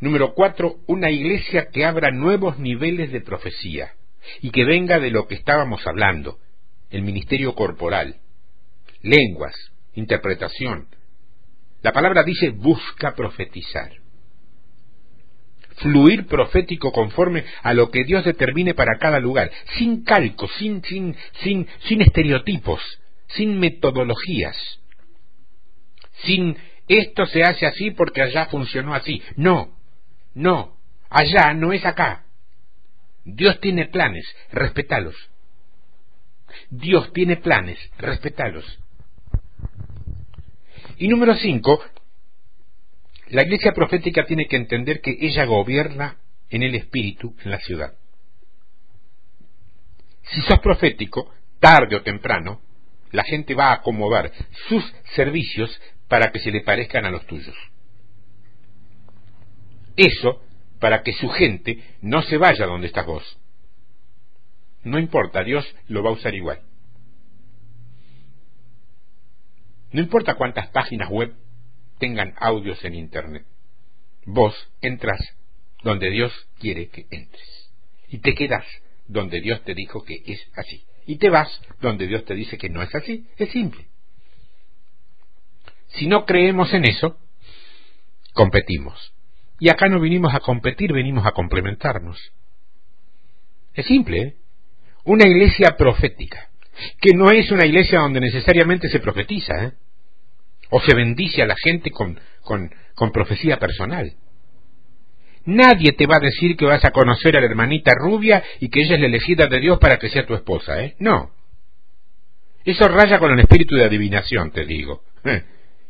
Número 0.00 0.34
cuatro, 0.34 0.80
una 0.86 1.10
iglesia 1.10 1.70
que 1.70 1.86
abra 1.86 2.10
nuevos 2.10 2.58
niveles 2.58 3.10
de 3.10 3.22
profecía 3.22 3.94
y 4.42 4.50
que 4.50 4.66
venga 4.66 5.00
de 5.00 5.10
lo 5.10 5.26
que 5.28 5.36
estábamos 5.36 5.86
hablando, 5.86 6.38
el 6.90 7.00
ministerio 7.00 7.54
corporal, 7.54 8.20
lenguas, 9.02 9.54
interpretación. 9.94 10.88
La 11.82 11.92
palabra 11.92 12.22
dice 12.22 12.50
busca 12.50 13.14
profetizar. 13.14 13.92
Fluir 15.76 16.26
profético 16.26 16.92
conforme 16.92 17.44
a 17.62 17.74
lo 17.74 17.90
que 17.90 18.04
Dios 18.04 18.24
determine 18.24 18.74
para 18.74 18.98
cada 18.98 19.18
lugar, 19.18 19.50
sin 19.78 20.04
calcos, 20.04 20.50
sin, 20.58 20.82
sin, 20.84 21.16
sin, 21.42 21.66
sin 21.88 22.02
estereotipos, 22.02 22.80
sin 23.28 23.58
metodologías, 23.58 24.56
sin 26.24 26.56
esto 26.88 27.26
se 27.26 27.42
hace 27.42 27.66
así 27.66 27.90
porque 27.90 28.22
allá 28.22 28.46
funcionó 28.46 28.94
así. 28.94 29.22
No, 29.36 29.76
no, 30.34 30.76
allá 31.08 31.54
no 31.54 31.72
es 31.72 31.84
acá. 31.84 32.26
Dios 33.24 33.60
tiene 33.60 33.86
planes, 33.86 34.24
respetalos. 34.50 35.14
Dios 36.70 37.12
tiene 37.12 37.36
planes, 37.36 37.78
respetalos. 37.98 38.81
Y 40.98 41.08
número 41.08 41.34
cinco, 41.36 41.82
la 43.28 43.42
iglesia 43.42 43.72
profética 43.72 44.24
tiene 44.24 44.46
que 44.46 44.56
entender 44.56 45.00
que 45.00 45.16
ella 45.20 45.44
gobierna 45.44 46.18
en 46.50 46.62
el 46.62 46.74
espíritu 46.74 47.34
en 47.44 47.50
la 47.50 47.58
ciudad. 47.60 47.94
Si 50.22 50.40
sos 50.42 50.60
profético, 50.60 51.32
tarde 51.58 51.96
o 51.96 52.02
temprano, 52.02 52.60
la 53.10 53.24
gente 53.24 53.54
va 53.54 53.68
a 53.70 53.74
acomodar 53.74 54.32
sus 54.68 54.84
servicios 55.14 55.80
para 56.08 56.30
que 56.30 56.40
se 56.40 56.50
le 56.50 56.62
parezcan 56.62 57.04
a 57.04 57.10
los 57.10 57.26
tuyos. 57.26 57.56
Eso 59.96 60.42
para 60.78 61.02
que 61.02 61.12
su 61.12 61.28
gente 61.28 61.82
no 62.00 62.22
se 62.22 62.36
vaya 62.36 62.66
donde 62.66 62.88
estás 62.88 63.06
vos. 63.06 63.38
No 64.82 64.98
importa, 64.98 65.44
Dios 65.44 65.64
lo 65.88 66.02
va 66.02 66.10
a 66.10 66.14
usar 66.14 66.34
igual. 66.34 66.60
No 69.92 70.00
importa 70.00 70.34
cuántas 70.34 70.68
páginas 70.68 71.10
web 71.10 71.34
tengan 71.98 72.34
audios 72.38 72.82
en 72.84 72.94
Internet. 72.94 73.44
Vos 74.24 74.54
entras 74.80 75.20
donde 75.82 76.10
Dios 76.10 76.32
quiere 76.58 76.88
que 76.88 77.06
entres. 77.10 77.70
Y 78.08 78.18
te 78.18 78.34
quedas 78.34 78.64
donde 79.06 79.40
Dios 79.40 79.62
te 79.64 79.74
dijo 79.74 80.04
que 80.04 80.22
es 80.26 80.40
así. 80.56 80.84
Y 81.06 81.16
te 81.16 81.30
vas 81.30 81.48
donde 81.80 82.06
Dios 82.06 82.24
te 82.24 82.34
dice 82.34 82.58
que 82.58 82.68
no 82.68 82.82
es 82.82 82.94
así. 82.94 83.26
Es 83.36 83.50
simple. 83.50 83.86
Si 85.94 86.06
no 86.06 86.24
creemos 86.24 86.72
en 86.72 86.84
eso, 86.84 87.18
competimos. 88.32 89.12
Y 89.58 89.68
acá 89.68 89.88
no 89.88 90.00
vinimos 90.00 90.34
a 90.34 90.40
competir, 90.40 90.92
venimos 90.92 91.26
a 91.26 91.32
complementarnos. 91.32 92.18
Es 93.74 93.86
simple, 93.86 94.20
¿eh? 94.20 94.36
Una 95.04 95.26
iglesia 95.26 95.76
profética, 95.76 96.50
que 97.00 97.12
no 97.14 97.30
es 97.30 97.50
una 97.50 97.66
iglesia 97.66 98.00
donde 98.00 98.20
necesariamente 98.20 98.88
se 98.88 99.00
profetiza, 99.00 99.64
¿eh? 99.64 99.72
O 100.74 100.80
se 100.80 100.94
bendice 100.94 101.42
a 101.42 101.46
la 101.46 101.54
gente 101.62 101.90
con, 101.90 102.18
con, 102.42 103.12
profecía 103.12 103.58
personal. 103.58 104.14
Nadie 105.44 105.92
te 105.92 106.06
va 106.06 106.16
a 106.16 106.24
decir 106.24 106.56
que 106.56 106.64
vas 106.64 106.82
a 106.82 106.92
conocer 106.92 107.36
a 107.36 107.40
la 107.40 107.46
hermanita 107.46 107.92
rubia 107.94 108.42
y 108.58 108.70
que 108.70 108.80
ella 108.80 108.94
es 108.94 109.00
la 109.00 109.06
elegida 109.06 109.48
de 109.48 109.60
Dios 109.60 109.78
para 109.78 109.98
que 109.98 110.08
sea 110.08 110.24
tu 110.24 110.34
esposa, 110.34 110.82
¿eh? 110.82 110.96
No. 110.98 111.30
Eso 112.64 112.88
raya 112.88 113.18
con 113.18 113.32
el 113.32 113.40
espíritu 113.40 113.74
de 113.74 113.84
adivinación, 113.84 114.50
te 114.50 114.64
digo. 114.64 115.02
¿eh? 115.24 115.42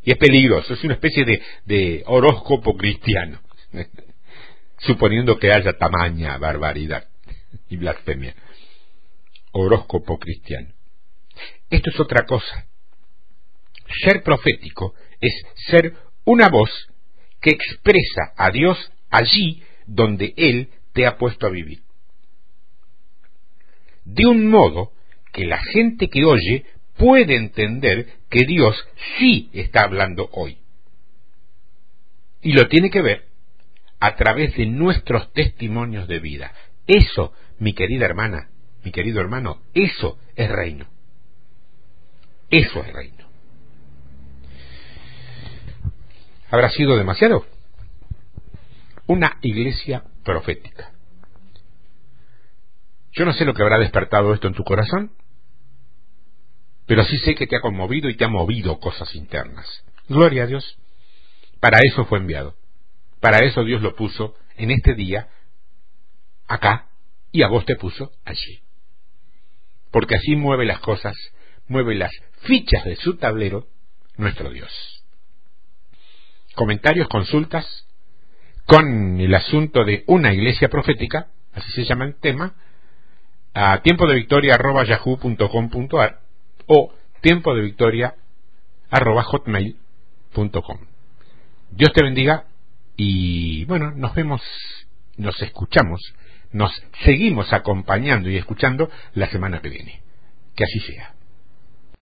Y 0.03 0.11
es 0.11 0.17
peligroso, 0.17 0.73
es 0.73 0.83
una 0.83 0.95
especie 0.95 1.23
de, 1.23 1.41
de 1.65 2.03
horóscopo 2.05 2.75
cristiano. 2.75 3.39
Suponiendo 4.79 5.39
que 5.39 5.49
haya 5.49 5.77
tamaña 5.77 6.37
barbaridad 6.37 7.07
y 7.69 7.77
blasfemia. 7.77 8.35
Horóscopo 9.53 10.19
cristiano. 10.19 10.73
Esto 11.69 11.89
es 11.89 11.99
otra 12.01 12.25
cosa. 12.25 12.67
Ser 14.01 14.23
profético 14.23 14.93
es 15.19 15.33
ser 15.67 15.93
una 16.25 16.49
voz 16.49 16.69
que 17.39 17.51
expresa 17.51 18.33
a 18.37 18.49
Dios 18.51 18.91
allí 19.09 19.61
donde 19.85 20.33
Él 20.37 20.69
te 20.93 21.05
ha 21.05 21.17
puesto 21.17 21.47
a 21.47 21.51
vivir. 21.51 21.81
De 24.05 24.25
un 24.25 24.49
modo 24.49 24.91
que 25.31 25.45
la 25.45 25.57
gente 25.57 26.09
que 26.09 26.23
oye 26.25 26.65
puede 26.97 27.35
entender 27.35 28.07
que 28.29 28.45
Dios 28.45 28.75
sí 29.17 29.49
está 29.53 29.83
hablando 29.83 30.29
hoy. 30.33 30.57
Y 32.41 32.53
lo 32.53 32.67
tiene 32.67 32.89
que 32.89 33.01
ver 33.01 33.25
a 33.99 34.15
través 34.15 34.55
de 34.55 34.65
nuestros 34.65 35.31
testimonios 35.33 36.07
de 36.07 36.19
vida. 36.19 36.53
Eso, 36.87 37.33
mi 37.59 37.73
querida 37.73 38.05
hermana, 38.05 38.49
mi 38.83 38.91
querido 38.91 39.21
hermano, 39.21 39.61
eso 39.73 40.17
es 40.35 40.49
reino. 40.49 40.87
Eso 42.49 42.83
es 42.83 42.93
reino. 42.93 43.22
¿Habrá 46.53 46.69
sido 46.69 46.95
demasiado? 46.95 47.47
Una 49.07 49.39
iglesia 49.41 50.03
profética. 50.23 50.91
Yo 53.11 53.25
no 53.25 53.33
sé 53.33 53.43
lo 53.43 53.55
que 53.55 53.63
habrá 53.63 53.79
despertado 53.79 54.31
esto 54.35 54.49
en 54.49 54.53
tu 54.53 54.63
corazón, 54.63 55.13
pero 56.85 57.03
sí 57.05 57.17
sé 57.17 57.33
que 57.33 57.47
te 57.47 57.55
ha 57.55 57.59
conmovido 57.59 58.07
y 58.07 58.15
te 58.17 58.25
ha 58.25 58.27
movido 58.27 58.79
cosas 58.79 59.15
internas. 59.15 59.65
Gloria 60.07 60.43
a 60.43 60.45
Dios. 60.45 60.77
Para 61.59 61.79
eso 61.81 62.05
fue 62.05 62.19
enviado. 62.19 62.55
Para 63.19 63.39
eso 63.39 63.63
Dios 63.63 63.81
lo 63.81 63.95
puso 63.95 64.35
en 64.55 64.69
este 64.69 64.93
día, 64.93 65.29
acá, 66.47 66.87
y 67.31 67.41
a 67.41 67.47
vos 67.47 67.65
te 67.65 67.77
puso 67.77 68.11
allí. 68.25 68.61
Porque 69.89 70.17
así 70.17 70.35
mueve 70.35 70.65
las 70.65 70.81
cosas, 70.81 71.15
mueve 71.67 71.95
las 71.95 72.11
fichas 72.41 72.85
de 72.85 72.95
su 72.97 73.17
tablero, 73.17 73.65
nuestro 74.17 74.51
Dios. 74.51 74.92
Comentarios, 76.55 77.07
consultas, 77.07 77.87
con 78.65 79.19
el 79.19 79.33
asunto 79.33 79.83
de 79.83 80.03
una 80.07 80.33
iglesia 80.33 80.69
profética, 80.69 81.27
así 81.53 81.71
se 81.71 81.83
llama 81.83 82.05
el 82.05 82.15
tema, 82.15 82.53
a 83.53 83.81
tiempo 83.81 84.07
de 84.07 84.15
victoria 84.15 84.57
yahoo.com.ar 84.57 86.19
o 86.67 86.93
tiempo 87.21 87.55
de 87.55 87.61
victoria 87.61 88.15
hotmail.com. 88.91 90.77
Dios 91.71 91.91
te 91.93 92.03
bendiga 92.03 92.45
y 92.95 93.65
bueno, 93.65 93.91
nos 93.91 94.13
vemos, 94.13 94.41
nos 95.17 95.41
escuchamos, 95.41 96.01
nos 96.51 96.71
seguimos 97.03 97.51
acompañando 97.51 98.29
y 98.29 98.37
escuchando 98.37 98.89
la 99.15 99.27
semana 99.27 99.61
que 99.61 99.69
viene. 99.69 100.01
Que 100.55 100.65
así 100.65 100.79
sea. 100.81 101.15